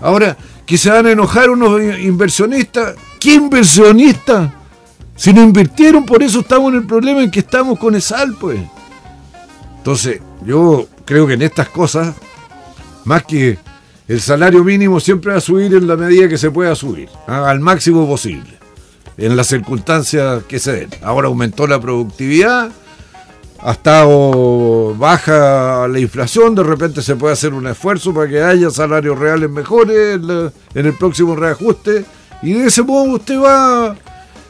Ahora, 0.00 0.36
que 0.64 0.78
se 0.78 0.90
van 0.90 1.06
a 1.06 1.10
enojar 1.10 1.50
unos 1.50 1.80
inversionistas, 2.00 2.94
¿Qué 3.20 3.34
inversionista? 3.34 4.50
Si 5.14 5.34
no 5.34 5.42
invirtieron, 5.42 6.06
por 6.06 6.22
eso 6.22 6.40
estamos 6.40 6.72
en 6.72 6.78
el 6.78 6.86
problema 6.86 7.22
en 7.22 7.30
que 7.30 7.40
estamos 7.40 7.78
con 7.78 7.94
ESAL, 7.94 8.34
pues. 8.40 8.58
Entonces, 9.76 10.22
yo 10.46 10.88
creo 11.04 11.26
que 11.26 11.34
en 11.34 11.42
estas 11.42 11.68
cosas, 11.68 12.14
más 13.04 13.24
que 13.24 13.58
el 14.08 14.20
salario 14.22 14.64
mínimo 14.64 14.98
siempre 15.00 15.32
va 15.32 15.38
a 15.38 15.42
subir 15.42 15.74
en 15.74 15.86
la 15.86 15.96
medida 15.96 16.30
que 16.30 16.38
se 16.38 16.50
pueda 16.50 16.74
subir, 16.74 17.10
¿ah? 17.28 17.50
al 17.50 17.60
máximo 17.60 18.08
posible, 18.08 18.58
en 19.20 19.36
las 19.36 19.46
circunstancias 19.46 20.42
que 20.48 20.58
se 20.58 20.72
den. 20.72 20.90
Ahora 21.02 21.28
aumentó 21.28 21.66
la 21.66 21.80
productividad, 21.80 22.70
ha 23.60 23.72
estado 23.72 24.94
baja 24.96 25.86
la 25.86 26.00
inflación, 26.00 26.54
de 26.54 26.62
repente 26.62 27.02
se 27.02 27.14
puede 27.16 27.34
hacer 27.34 27.52
un 27.52 27.66
esfuerzo 27.66 28.12
para 28.12 28.28
que 28.28 28.42
haya 28.42 28.70
salarios 28.70 29.18
reales 29.18 29.50
mejores 29.50 30.18
en 30.74 30.86
el 30.86 30.94
próximo 30.94 31.36
reajuste 31.36 32.04
y 32.42 32.54
de 32.54 32.66
ese 32.66 32.82
modo 32.82 33.12
usted 33.12 33.38
va 33.38 33.96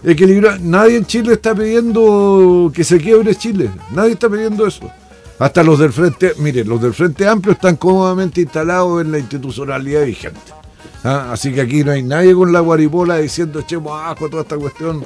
equilibrar. 0.05 0.61
Nadie 0.61 0.97
en 0.97 1.07
Chile 1.07 1.35
está 1.35 1.55
pidiendo 1.55 2.71
que 2.75 2.85
se 2.85 2.99
quiebre 2.99 3.35
Chile. 3.35 3.71
Nadie 3.93 4.12
está 4.12 4.29
pidiendo 4.29 4.66
eso. 4.66 4.91
Hasta 5.39 5.62
los 5.62 5.79
del 5.79 5.93
Frente, 5.93 6.35
mire, 6.39 6.64
los 6.64 6.83
del 6.83 6.95
Frente 6.95 7.27
Amplio 7.27 7.55
están 7.55 7.77
cómodamente 7.77 8.43
instalados 8.43 9.01
en 9.03 9.12
la 9.12 9.18
institucionalidad 9.18 10.05
vigente. 10.05 10.60
¿Ah? 11.03 11.31
Así 11.33 11.53
que 11.53 11.61
aquí 11.63 11.83
no 11.85 11.93
hay 11.93 12.03
nadie 12.03 12.35
con 12.35 12.53
la 12.53 12.61
guaripola 12.61 13.19
diciendo 13.19 13.61
echemos 13.61 13.93
abajo 13.93 14.29
toda 14.29 14.43
esta 14.43 14.57
cuestión. 14.57 15.05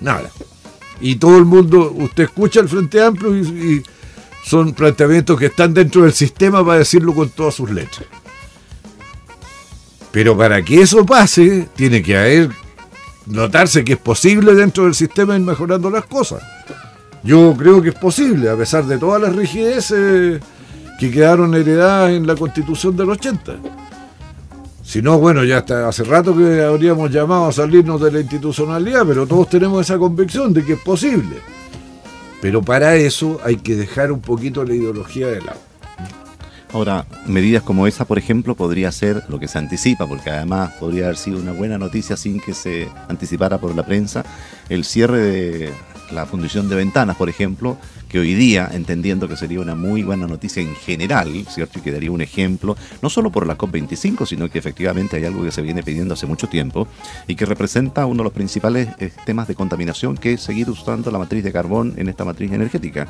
Nada. 0.00 0.30
Y 1.00 1.16
todo 1.16 1.38
el 1.38 1.44
mundo, 1.44 1.92
usted 1.96 2.24
escucha 2.24 2.60
el 2.60 2.68
Frente 2.68 3.02
Amplio 3.02 3.36
y 3.36 3.82
son 4.44 4.72
planteamientos 4.72 5.38
que 5.38 5.46
están 5.46 5.74
dentro 5.74 6.02
del 6.02 6.12
sistema 6.12 6.64
para 6.64 6.78
decirlo 6.78 7.14
con 7.14 7.30
todas 7.30 7.54
sus 7.54 7.70
letras. 7.70 8.06
Pero 10.12 10.36
para 10.36 10.62
que 10.62 10.80
eso 10.80 11.04
pase, 11.04 11.68
tiene 11.74 12.02
que 12.02 12.16
haber, 12.16 12.50
notarse 13.26 13.84
que 13.84 13.94
es 13.94 13.98
posible 13.98 14.54
dentro 14.54 14.84
del 14.84 14.94
sistema 14.94 15.34
ir 15.34 15.42
mejorando 15.42 15.90
las 15.90 16.04
cosas. 16.04 16.42
Yo 17.22 17.54
creo 17.56 17.80
que 17.82 17.88
es 17.88 17.94
posible, 17.94 18.50
a 18.50 18.56
pesar 18.56 18.84
de 18.84 18.98
todas 18.98 19.20
las 19.20 19.34
rigideces 19.34 20.40
que 21.00 21.10
quedaron 21.10 21.54
heredadas 21.54 22.12
en 22.12 22.26
la 22.26 22.36
constitución 22.36 22.96
del 22.96 23.10
80. 23.10 23.56
Si 24.84 25.00
no, 25.00 25.18
bueno, 25.18 25.42
ya 25.44 25.58
hasta 25.58 25.88
hace 25.88 26.04
rato 26.04 26.36
que 26.36 26.62
habríamos 26.62 27.10
llamado 27.10 27.46
a 27.46 27.52
salirnos 27.52 28.00
de 28.00 28.12
la 28.12 28.20
institucionalidad, 28.20 29.04
pero 29.06 29.26
todos 29.26 29.48
tenemos 29.48 29.80
esa 29.80 29.98
convicción 29.98 30.52
de 30.52 30.62
que 30.62 30.74
es 30.74 30.80
posible. 30.80 31.38
Pero 32.42 32.62
para 32.62 32.94
eso 32.94 33.40
hay 33.42 33.56
que 33.56 33.74
dejar 33.74 34.12
un 34.12 34.20
poquito 34.20 34.62
la 34.62 34.74
ideología 34.74 35.28
de 35.28 35.40
lado. 35.40 35.58
Ahora, 36.74 37.06
medidas 37.26 37.62
como 37.62 37.86
esa, 37.86 38.04
por 38.04 38.18
ejemplo, 38.18 38.54
podría 38.54 38.92
ser 38.92 39.22
lo 39.28 39.38
que 39.38 39.48
se 39.48 39.58
anticipa, 39.58 40.06
porque 40.06 40.30
además 40.30 40.72
podría 40.78 41.04
haber 41.04 41.16
sido 41.16 41.38
una 41.38 41.52
buena 41.52 41.78
noticia 41.78 42.16
sin 42.16 42.40
que 42.40 42.52
se 42.52 42.88
anticipara 43.08 43.58
por 43.58 43.74
la 43.74 43.86
prensa, 43.86 44.24
el 44.68 44.84
cierre 44.84 45.18
de 45.18 45.72
la 46.12 46.26
fundición 46.26 46.68
de 46.68 46.76
ventanas, 46.76 47.16
por 47.16 47.28
ejemplo, 47.28 47.76
que 48.08 48.18
hoy 48.18 48.34
día, 48.34 48.70
entendiendo 48.72 49.28
que 49.28 49.36
sería 49.36 49.60
una 49.60 49.74
muy 49.74 50.02
buena 50.02 50.26
noticia 50.26 50.62
en 50.62 50.74
general, 50.76 51.46
¿cierto? 51.48 51.78
Y 51.78 51.82
que 51.82 51.90
daría 51.90 52.10
un 52.10 52.20
ejemplo, 52.20 52.76
no 53.02 53.10
solo 53.10 53.30
por 53.30 53.46
la 53.46 53.58
COP25, 53.58 54.26
sino 54.26 54.48
que 54.48 54.58
efectivamente 54.58 55.16
hay 55.16 55.24
algo 55.24 55.42
que 55.42 55.50
se 55.50 55.62
viene 55.62 55.82
pidiendo 55.82 56.14
hace 56.14 56.26
mucho 56.26 56.48
tiempo 56.48 56.86
y 57.26 57.34
que 57.34 57.44
representa 57.44 58.06
uno 58.06 58.18
de 58.18 58.24
los 58.24 58.32
principales 58.32 58.88
eh, 58.98 59.10
temas 59.26 59.48
de 59.48 59.54
contaminación, 59.54 60.16
que 60.16 60.34
es 60.34 60.42
seguir 60.42 60.70
usando 60.70 61.10
la 61.10 61.18
matriz 61.18 61.42
de 61.42 61.52
carbón 61.52 61.94
en 61.96 62.08
esta 62.08 62.24
matriz 62.24 62.52
energética. 62.52 63.08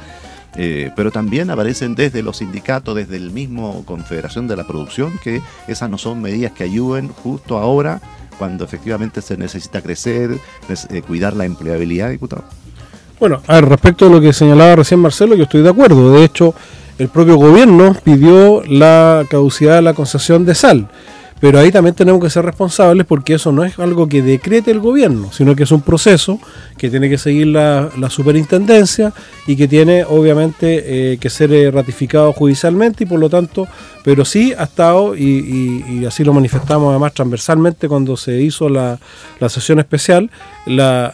Eh, 0.56 0.90
pero 0.94 1.10
también 1.10 1.50
aparecen 1.50 1.94
desde 1.94 2.22
los 2.22 2.38
sindicatos, 2.38 2.94
desde 2.94 3.16
el 3.16 3.30
mismo 3.30 3.84
Confederación 3.84 4.46
de 4.46 4.56
la 4.56 4.66
Producción, 4.66 5.18
que 5.22 5.42
esas 5.66 5.90
no 5.90 5.98
son 5.98 6.22
medidas 6.22 6.52
que 6.52 6.64
ayuden 6.64 7.08
justo 7.08 7.58
ahora 7.58 8.00
cuando 8.38 8.64
efectivamente 8.64 9.20
se 9.22 9.36
necesita 9.36 9.82
crecer, 9.82 10.38
eh, 10.90 11.02
cuidar 11.02 11.34
la 11.34 11.44
empleabilidad, 11.44 12.10
diputado. 12.10 12.44
Bueno, 13.20 13.40
a 13.46 13.54
ver, 13.54 13.68
respecto 13.68 14.06
a 14.06 14.10
lo 14.10 14.20
que 14.20 14.32
señalaba 14.32 14.76
recién 14.76 15.00
Marcelo, 15.00 15.34
yo 15.34 15.44
estoy 15.44 15.62
de 15.62 15.70
acuerdo. 15.70 16.12
De 16.12 16.24
hecho, 16.24 16.54
el 16.98 17.08
propio 17.08 17.36
gobierno 17.36 17.96
pidió 18.02 18.62
la 18.66 19.24
caducidad 19.30 19.76
de 19.76 19.82
la 19.82 19.94
concesión 19.94 20.44
de 20.44 20.54
sal. 20.54 20.88
Pero 21.44 21.58
ahí 21.58 21.70
también 21.70 21.94
tenemos 21.94 22.22
que 22.22 22.30
ser 22.30 22.42
responsables 22.42 23.04
porque 23.04 23.34
eso 23.34 23.52
no 23.52 23.64
es 23.64 23.78
algo 23.78 24.08
que 24.08 24.22
decrete 24.22 24.70
el 24.70 24.80
gobierno, 24.80 25.30
sino 25.30 25.54
que 25.54 25.64
es 25.64 25.72
un 25.72 25.82
proceso 25.82 26.40
que 26.78 26.88
tiene 26.88 27.10
que 27.10 27.18
seguir 27.18 27.48
la, 27.48 27.90
superintendencia 28.08 29.12
y 29.46 29.54
que 29.54 29.68
tiene 29.68 30.04
obviamente 30.04 31.12
eh, 31.12 31.18
que 31.18 31.28
ser 31.28 31.52
eh, 31.52 31.70
ratificado 31.70 32.32
judicialmente 32.32 33.04
y 33.04 33.06
por 33.06 33.20
lo 33.20 33.28
tanto, 33.28 33.68
pero 34.02 34.24
sí 34.24 34.54
ha 34.56 34.62
estado, 34.62 35.14
y, 35.14 36.06
así 36.08 36.24
lo 36.24 36.32
manifestamos 36.32 36.88
además 36.88 37.12
transversalmente 37.12 37.88
cuando 37.88 38.16
se 38.16 38.40
hizo 38.40 38.70
la, 38.70 38.98
sesión 39.50 39.78
especial, 39.80 40.30
la, 40.64 41.12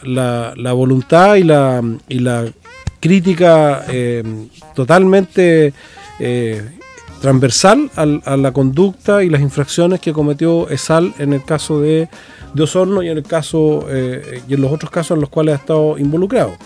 voluntad 0.73 1.35
y 1.35 1.43
la, 1.43 1.83
y 2.09 2.21
la 2.21 2.45
crítica 3.01 3.85
eh, 3.89 4.23
totalmente 4.77 5.73
transversal 7.21 7.91
a 7.97 8.37
la 8.37 8.53
conducta 8.53 9.23
y 9.23 9.29
las 9.29 9.41
infracciones 9.41 10.01
que 10.01 10.13
cometió 10.13 10.69
ESAL 10.69 11.15
en 11.19 11.33
el 11.33 11.45
caso 11.45 11.81
de, 11.81 12.09
Osorno 12.59 13.03
y 13.03 13.09
en 13.09 13.19
el 13.19 13.23
caso 13.23 13.87
eh, 13.89 14.43
y 14.49 14.55
en 14.55 14.61
los 14.61 14.73
otros 14.73 14.91
casos 14.91 15.17
en 15.17 15.21
los 15.21 15.31
cuales 15.31 15.55
ha 15.55 15.59
estado 15.59 15.99
involucrado. 15.99 16.57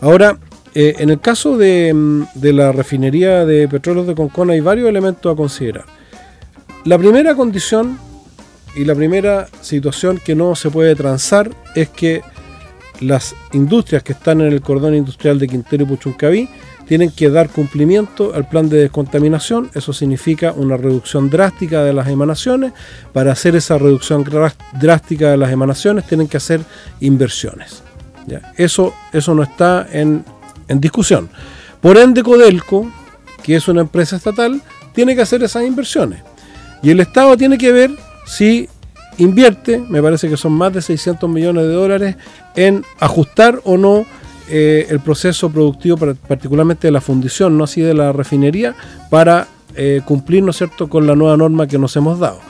Ahora, 0.00 0.38
eh, 0.74 0.94
en 0.98 1.10
el 1.10 1.20
caso 1.20 1.56
de, 1.56 2.24
de, 2.34 2.52
la 2.52 2.72
refinería 2.72 3.44
de 3.44 3.68
petróleos 3.68 4.06
de 4.06 4.14
Concón 4.14 4.50
hay 4.50 4.60
varios 4.60 4.88
elementos 4.88 5.32
a 5.32 5.36
considerar. 5.36 5.84
La 6.84 6.98
primera 6.98 7.34
condición 7.34 7.98
y 8.74 8.84
la 8.84 8.94
primera 8.94 9.48
situación 9.60 10.18
que 10.24 10.34
no 10.34 10.54
se 10.54 10.70
puede 10.70 10.94
transar 10.94 11.50
es 11.74 11.88
que 11.88 12.22
las 13.00 13.34
industrias 13.52 14.02
que 14.02 14.12
están 14.12 14.40
en 14.40 14.52
el 14.52 14.60
cordón 14.60 14.94
industrial 14.94 15.38
de 15.38 15.48
Quintero 15.48 15.84
y 15.84 15.86
Puchuncaví 15.86 16.48
tienen 16.90 17.12
que 17.12 17.30
dar 17.30 17.50
cumplimiento 17.50 18.34
al 18.34 18.48
plan 18.48 18.68
de 18.68 18.78
descontaminación, 18.78 19.70
eso 19.74 19.92
significa 19.92 20.50
una 20.50 20.76
reducción 20.76 21.30
drástica 21.30 21.84
de 21.84 21.92
las 21.92 22.08
emanaciones. 22.08 22.72
Para 23.12 23.30
hacer 23.30 23.54
esa 23.54 23.78
reducción 23.78 24.24
drástica 24.72 25.30
de 25.30 25.36
las 25.36 25.52
emanaciones 25.52 26.04
tienen 26.08 26.26
que 26.26 26.38
hacer 26.38 26.62
inversiones. 26.98 27.84
Eso, 28.56 28.92
eso 29.12 29.36
no 29.36 29.44
está 29.44 29.86
en, 29.92 30.24
en 30.66 30.80
discusión. 30.80 31.30
Por 31.80 31.96
ende, 31.96 32.24
Codelco, 32.24 32.90
que 33.44 33.54
es 33.54 33.68
una 33.68 33.82
empresa 33.82 34.16
estatal, 34.16 34.60
tiene 34.92 35.14
que 35.14 35.22
hacer 35.22 35.44
esas 35.44 35.64
inversiones. 35.64 36.24
Y 36.82 36.90
el 36.90 36.98
Estado 36.98 37.36
tiene 37.36 37.56
que 37.56 37.70
ver 37.70 37.92
si 38.26 38.68
invierte, 39.16 39.78
me 39.78 40.02
parece 40.02 40.28
que 40.28 40.36
son 40.36 40.54
más 40.54 40.72
de 40.72 40.82
600 40.82 41.30
millones 41.30 41.68
de 41.68 41.72
dólares, 41.72 42.16
en 42.56 42.84
ajustar 42.98 43.60
o 43.62 43.76
no 43.76 44.06
eh, 44.50 44.86
el 44.90 45.00
proceso 45.00 45.50
productivo, 45.50 45.96
particularmente 45.96 46.88
de 46.88 46.92
la 46.92 47.00
fundición, 47.00 47.56
no 47.56 47.64
así 47.64 47.80
de 47.80 47.94
la 47.94 48.12
refinería, 48.12 48.74
para 49.08 49.48
eh, 49.76 50.00
cumplir, 50.04 50.42
¿no 50.42 50.50
es 50.50 50.56
cierto?, 50.56 50.88
con 50.88 51.06
la 51.06 51.14
nueva 51.14 51.36
norma 51.36 51.66
que 51.66 51.78
nos 51.78 51.94
hemos 51.96 52.18
dado. 52.18 52.40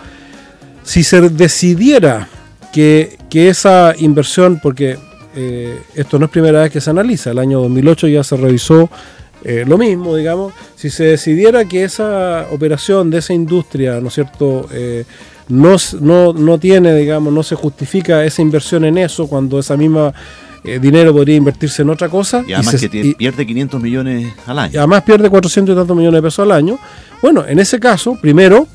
Si 0.82 1.04
se 1.04 1.20
decidiera 1.28 2.28
que, 2.72 3.18
esa 3.32 3.94
inversión, 3.98 4.60
porque 4.62 4.98
eh, 5.36 5.78
esto 5.94 6.18
no 6.18 6.24
es 6.24 6.30
primera 6.30 6.62
vez 6.62 6.72
que 6.72 6.80
se 6.80 6.90
analiza, 6.90 7.30
el 7.30 7.38
año 7.38 7.60
2008 7.60 8.08
ya 8.08 8.24
se 8.24 8.36
revisó 8.36 8.88
lo 9.42 9.78
mismo, 9.78 10.16
digamos, 10.16 10.52
si 10.76 10.90
se 10.90 11.04
decidiera 11.04 11.64
que 11.64 11.84
esa 11.84 12.46
operación 12.50 13.08
de 13.08 13.18
esa 13.18 13.32
industria, 13.32 13.98
¿no 13.98 14.08
es 14.08 14.14
cierto?, 14.14 14.68
no, 15.48 15.76
no, 16.00 16.32
no 16.32 16.58
tiene, 16.58 16.94
digamos, 16.94 17.32
no 17.32 17.42
se 17.42 17.56
justifica 17.56 18.24
esa 18.24 18.42
inversión 18.42 18.84
en 18.84 18.98
eso 18.98 19.26
cuando 19.26 19.58
esa 19.58 19.76
misma 19.76 20.14
eh, 20.64 20.78
dinero 20.78 21.12
podría 21.12 21.36
invertirse 21.36 21.82
en 21.82 21.90
otra 21.90 22.08
cosa. 22.08 22.44
Y 22.46 22.52
además 22.52 22.80
que 22.80 23.14
pierde 23.16 23.46
500 23.46 23.80
millones 23.80 24.32
al 24.46 24.58
año. 24.58 24.72
Y 24.74 24.76
además 24.76 25.02
pierde 25.02 25.30
400 25.30 25.72
y 25.72 25.76
tantos 25.76 25.96
millones 25.96 26.18
de 26.18 26.22
pesos 26.22 26.42
al 26.42 26.52
año. 26.52 26.78
Bueno, 27.22 27.44
en 27.46 27.58
ese 27.58 27.80
caso, 27.80 28.18
primero, 28.20 28.66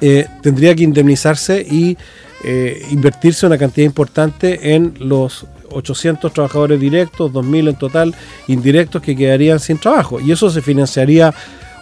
eh, 0.00 0.26
tendría 0.42 0.74
que 0.74 0.82
indemnizarse 0.82 1.60
y 1.60 1.96
eh, 2.42 2.86
invertirse 2.90 3.46
una 3.46 3.58
cantidad 3.58 3.86
importante 3.86 4.74
en 4.74 4.94
los 4.98 5.46
800 5.70 6.32
trabajadores 6.32 6.80
directos, 6.80 7.32
2.000 7.32 7.70
en 7.70 7.76
total 7.76 8.14
indirectos 8.48 9.02
que 9.02 9.16
quedarían 9.16 9.60
sin 9.60 9.78
trabajo. 9.78 10.20
Y 10.20 10.32
eso 10.32 10.50
se 10.50 10.62
financiaría 10.62 11.34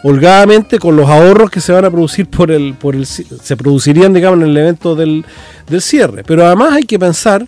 holgadamente 0.05 0.79
con 0.79 0.97
los 0.97 1.09
ahorros 1.09 1.51
que 1.51 1.61
se 1.61 1.73
van 1.73 1.85
a 1.85 1.91
producir 1.91 2.29
por 2.29 2.51
el, 2.51 2.75
por 2.75 2.95
el 2.97 3.07
se 3.07 3.57
producirían, 3.57 4.13
digamos, 4.13 4.41
en 4.41 4.51
el 4.51 4.57
evento 4.57 4.95
del, 4.95 5.25
del 5.69 5.81
cierre. 5.81 6.25
Pero 6.25 6.45
además 6.45 6.73
hay 6.73 6.85
que 6.85 6.99
pensar 6.99 7.47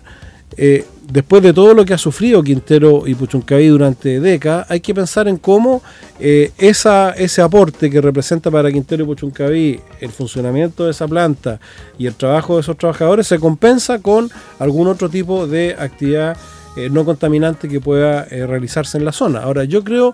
eh, 0.57 0.85
después 1.09 1.41
de 1.43 1.53
todo 1.53 1.73
lo 1.73 1.85
que 1.85 1.93
ha 1.93 1.97
sufrido 1.97 2.43
Quintero 2.43 3.07
y 3.07 3.15
Puchuncaví 3.15 3.67
durante 3.67 4.19
décadas, 4.19 4.65
hay 4.69 4.79
que 4.79 4.93
pensar 4.93 5.27
en 5.27 5.37
cómo 5.37 5.81
eh, 6.19 6.51
ese 6.57 7.41
aporte 7.41 7.89
que 7.89 8.01
representa 8.01 8.51
para 8.51 8.71
Quintero 8.71 9.03
y 9.03 9.07
Puchuncaví 9.07 9.79
el 9.99 10.11
funcionamiento 10.11 10.85
de 10.85 10.91
esa 10.91 11.07
planta 11.07 11.59
y 11.97 12.07
el 12.07 12.15
trabajo 12.15 12.55
de 12.55 12.61
esos 12.61 12.77
trabajadores 12.77 13.27
se 13.27 13.39
compensa 13.39 13.99
con 13.99 14.29
algún 14.59 14.87
otro 14.87 15.09
tipo 15.09 15.47
de 15.47 15.75
actividad 15.77 16.37
eh, 16.77 16.89
no 16.89 17.05
contaminante 17.05 17.69
que 17.69 17.79
pueda 17.79 18.25
realizarse 18.25 18.97
en 18.97 19.05
la 19.05 19.13
zona. 19.13 19.39
Ahora, 19.39 19.63
yo 19.63 19.83
creo 19.83 20.13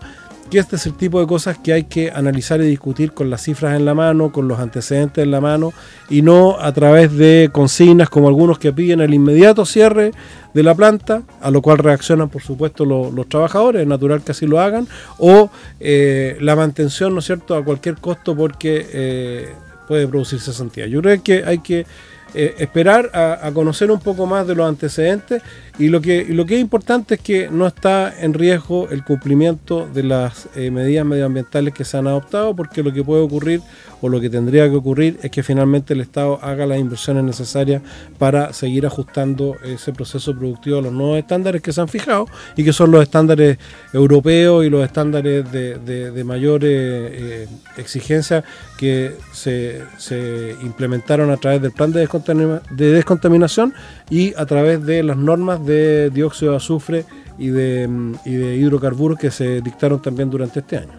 que 0.51 0.59
este 0.59 0.75
es 0.75 0.85
el 0.85 0.95
tipo 0.95 1.21
de 1.21 1.27
cosas 1.27 1.57
que 1.57 1.71
hay 1.71 1.85
que 1.85 2.11
analizar 2.11 2.59
y 2.59 2.65
discutir 2.65 3.13
con 3.13 3.29
las 3.29 3.43
cifras 3.43 3.77
en 3.77 3.85
la 3.85 3.93
mano, 3.93 4.33
con 4.33 4.49
los 4.49 4.59
antecedentes 4.59 5.23
en 5.23 5.31
la 5.31 5.39
mano, 5.39 5.71
y 6.09 6.21
no 6.21 6.59
a 6.59 6.73
través 6.73 7.15
de 7.15 7.49
consignas 7.53 8.09
como 8.09 8.27
algunos 8.27 8.59
que 8.59 8.73
piden 8.73 8.99
el 8.99 9.13
inmediato 9.13 9.65
cierre 9.65 10.11
de 10.53 10.63
la 10.63 10.75
planta, 10.75 11.23
a 11.39 11.51
lo 11.51 11.61
cual 11.61 11.77
reaccionan 11.77 12.27
por 12.27 12.41
supuesto 12.41 12.83
los, 12.83 13.29
trabajadores, 13.29 13.83
es 13.83 13.87
natural 13.87 14.23
que 14.23 14.33
así 14.33 14.45
lo 14.45 14.59
hagan, 14.59 14.89
o 15.19 15.49
eh, 15.79 16.37
la 16.41 16.57
mantención, 16.57 17.13
¿no 17.13 17.19
es 17.19 17.25
cierto?, 17.25 17.55
a 17.55 17.63
cualquier 17.63 17.95
costo 17.95 18.35
porque 18.35 18.85
eh, 18.91 19.53
puede 19.87 20.05
producirse 20.05 20.51
santidad. 20.51 20.87
Yo 20.87 21.01
creo 21.01 21.23
que 21.23 21.45
hay 21.45 21.59
que 21.59 21.85
eh, 22.33 22.55
esperar 22.59 23.09
a, 23.13 23.51
conocer 23.53 23.91
un 23.91 23.99
poco 23.99 24.25
más 24.25 24.47
de 24.47 24.55
los 24.55 24.67
antecedentes 24.67 25.41
y 25.81 25.89
lo 25.89 25.99
que, 25.99 26.25
lo 26.29 26.45
que 26.45 26.57
es 26.57 26.61
importante 26.61 27.15
es 27.15 27.21
que 27.21 27.49
no 27.49 27.65
está 27.65 28.13
en 28.21 28.35
riesgo 28.35 28.87
el 28.91 29.03
cumplimiento 29.03 29.89
de 29.91 30.03
las 30.03 30.47
eh, 30.55 30.69
medidas 30.69 31.03
medioambientales 31.07 31.73
que 31.73 31.83
se 31.83 31.97
han 31.97 32.05
adoptado 32.05 32.55
porque 32.55 32.83
lo 32.83 32.93
que 32.93 33.03
puede 33.03 33.23
ocurrir 33.23 33.61
o 33.99 34.07
lo 34.07 34.21
que 34.21 34.29
tendría 34.29 34.69
que 34.69 34.75
ocurrir 34.75 35.17
es 35.23 35.31
que 35.31 35.41
finalmente 35.41 35.95
el 35.95 36.01
Estado 36.01 36.37
haga 36.43 36.67
las 36.67 36.77
inversiones 36.77 37.23
necesarias 37.23 37.81
para 38.19 38.53
seguir 38.53 38.85
ajustando 38.85 39.55
ese 39.63 39.91
proceso 39.91 40.37
productivo 40.37 40.77
a 40.77 40.81
los 40.83 40.93
nuevos 40.93 41.17
estándares 41.17 41.63
que 41.63 41.73
se 41.73 41.81
han 41.81 41.87
fijado 41.87 42.27
y 42.55 42.63
que 42.63 42.73
son 42.73 42.91
los 42.91 43.01
estándares 43.01 43.57
europeos 43.91 44.63
y 44.63 44.69
los 44.69 44.85
estándares 44.85 45.51
de, 45.51 46.23
mayor 46.23 46.61
eh, 46.63 47.47
exigencia 47.77 48.43
que 48.81 49.15
se, 49.31 49.83
se 49.99 50.55
implementaron 50.63 51.29
a 51.29 51.37
través 51.37 51.61
del 51.61 51.71
plan 51.71 51.91
de 51.91 51.99
descontaminación 51.99 52.61
de 52.71 52.91
descontaminación 52.91 53.75
y 54.09 54.33
a 54.33 54.47
través 54.47 54.83
de 54.83 55.03
las 55.03 55.17
normas 55.17 55.63
de 55.63 56.09
dióxido 56.09 56.53
de 56.53 56.57
azufre 56.57 57.05
y 57.37 57.49
de, 57.49 57.87
de 58.25 58.57
hidrocarburos 58.57 59.19
que 59.19 59.29
se 59.29 59.61
dictaron 59.61 60.01
también 60.01 60.31
durante 60.31 60.61
este 60.61 60.77
año. 60.77 60.93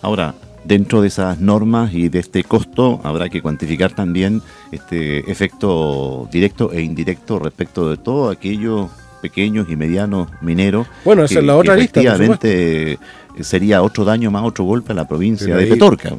Ahora, 0.00 0.32
dentro 0.62 1.02
de 1.02 1.08
esas 1.08 1.40
normas 1.40 1.92
y 1.92 2.08
de 2.08 2.20
este 2.20 2.44
costo 2.44 3.00
habrá 3.02 3.28
que 3.28 3.42
cuantificar 3.42 3.92
también 3.92 4.40
este 4.70 5.28
efecto 5.28 6.28
directo 6.30 6.70
e 6.70 6.82
indirecto 6.82 7.40
respecto 7.40 7.90
de 7.90 7.96
todos 7.96 8.36
aquellos 8.36 8.92
pequeños 9.20 9.66
y 9.68 9.74
medianos 9.74 10.28
mineros. 10.40 10.86
Bueno, 11.04 11.24
esa 11.24 11.40
es 11.40 11.44
la 11.44 11.56
otra 11.56 11.74
lista. 11.74 12.00
Efectivamente, 12.00 12.96
sería 13.40 13.82
otro 13.82 14.04
daño 14.04 14.30
más, 14.30 14.44
otro 14.44 14.64
golpe 14.64 14.92
a 14.92 14.94
la 14.94 15.08
provincia 15.08 15.56
de 15.56 15.66
Petorca. 15.66 16.12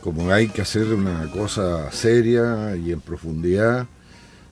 Como 0.00 0.30
hay 0.32 0.48
que 0.48 0.62
hacer 0.62 0.92
una 0.94 1.30
cosa 1.30 1.90
seria 1.90 2.76
y 2.76 2.92
en 2.92 3.00
profundidad, 3.00 3.86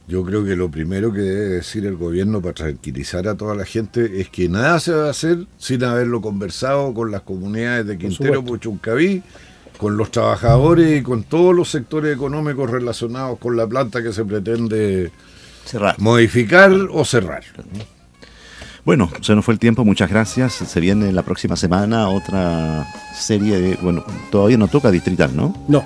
yo 0.08 0.24
creo 0.24 0.44
que 0.44 0.54
lo 0.54 0.70
primero 0.70 1.12
que 1.12 1.20
debe 1.20 1.48
decir 1.56 1.84
el 1.84 1.96
gobierno 1.96 2.40
para 2.40 2.54
tranquilizar 2.54 3.26
a 3.26 3.36
toda 3.36 3.54
la 3.54 3.64
gente 3.64 4.20
es 4.20 4.28
que 4.28 4.48
nada 4.48 4.78
se 4.78 4.92
va 4.92 5.06
a 5.06 5.10
hacer 5.10 5.46
sin 5.58 5.82
haberlo 5.82 6.20
conversado 6.20 6.94
con 6.94 7.10
las 7.10 7.22
comunidades 7.22 7.86
de 7.86 7.98
Quintero, 7.98 8.44
Puchuncaví, 8.44 9.22
con 9.78 9.96
los 9.96 10.10
trabajadores 10.10 11.00
y 11.00 11.02
con 11.02 11.24
todos 11.24 11.54
los 11.54 11.70
sectores 11.70 12.14
económicos 12.14 12.70
relacionados 12.70 13.38
con 13.38 13.56
la 13.56 13.66
planta 13.66 14.02
que 14.02 14.12
se 14.12 14.24
pretende 14.24 15.10
cerrar. 15.64 15.98
modificar 15.98 16.72
o 16.72 17.04
cerrar. 17.04 17.42
Bueno, 18.86 19.10
se 19.20 19.34
nos 19.34 19.44
fue 19.44 19.52
el 19.52 19.58
tiempo, 19.58 19.84
muchas 19.84 20.08
gracias. 20.08 20.52
Se 20.52 20.78
viene 20.78 21.10
la 21.10 21.24
próxima 21.24 21.56
semana 21.56 22.08
otra 22.08 22.86
serie 23.12 23.58
de. 23.58 23.74
Bueno, 23.82 24.04
todavía 24.30 24.56
no 24.58 24.68
toca 24.68 24.92
distrital, 24.92 25.34
¿no? 25.34 25.56
No. 25.66 25.84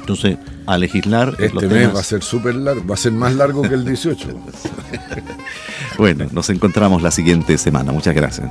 Entonces, 0.00 0.36
a 0.66 0.76
legislar. 0.76 1.36
Este 1.38 1.68
mes 1.68 1.94
va 1.94 2.00
a 2.00 2.02
ser 2.02 2.24
súper 2.24 2.56
largo, 2.56 2.84
va 2.88 2.94
a 2.94 2.98
ser 2.98 3.12
más 3.12 3.36
largo 3.36 3.62
que 3.62 3.74
el 3.74 3.84
18. 3.84 4.28
bueno, 5.98 6.26
nos 6.32 6.50
encontramos 6.50 7.02
la 7.02 7.12
siguiente 7.12 7.56
semana. 7.56 7.92
Muchas 7.92 8.16
gracias. 8.16 8.50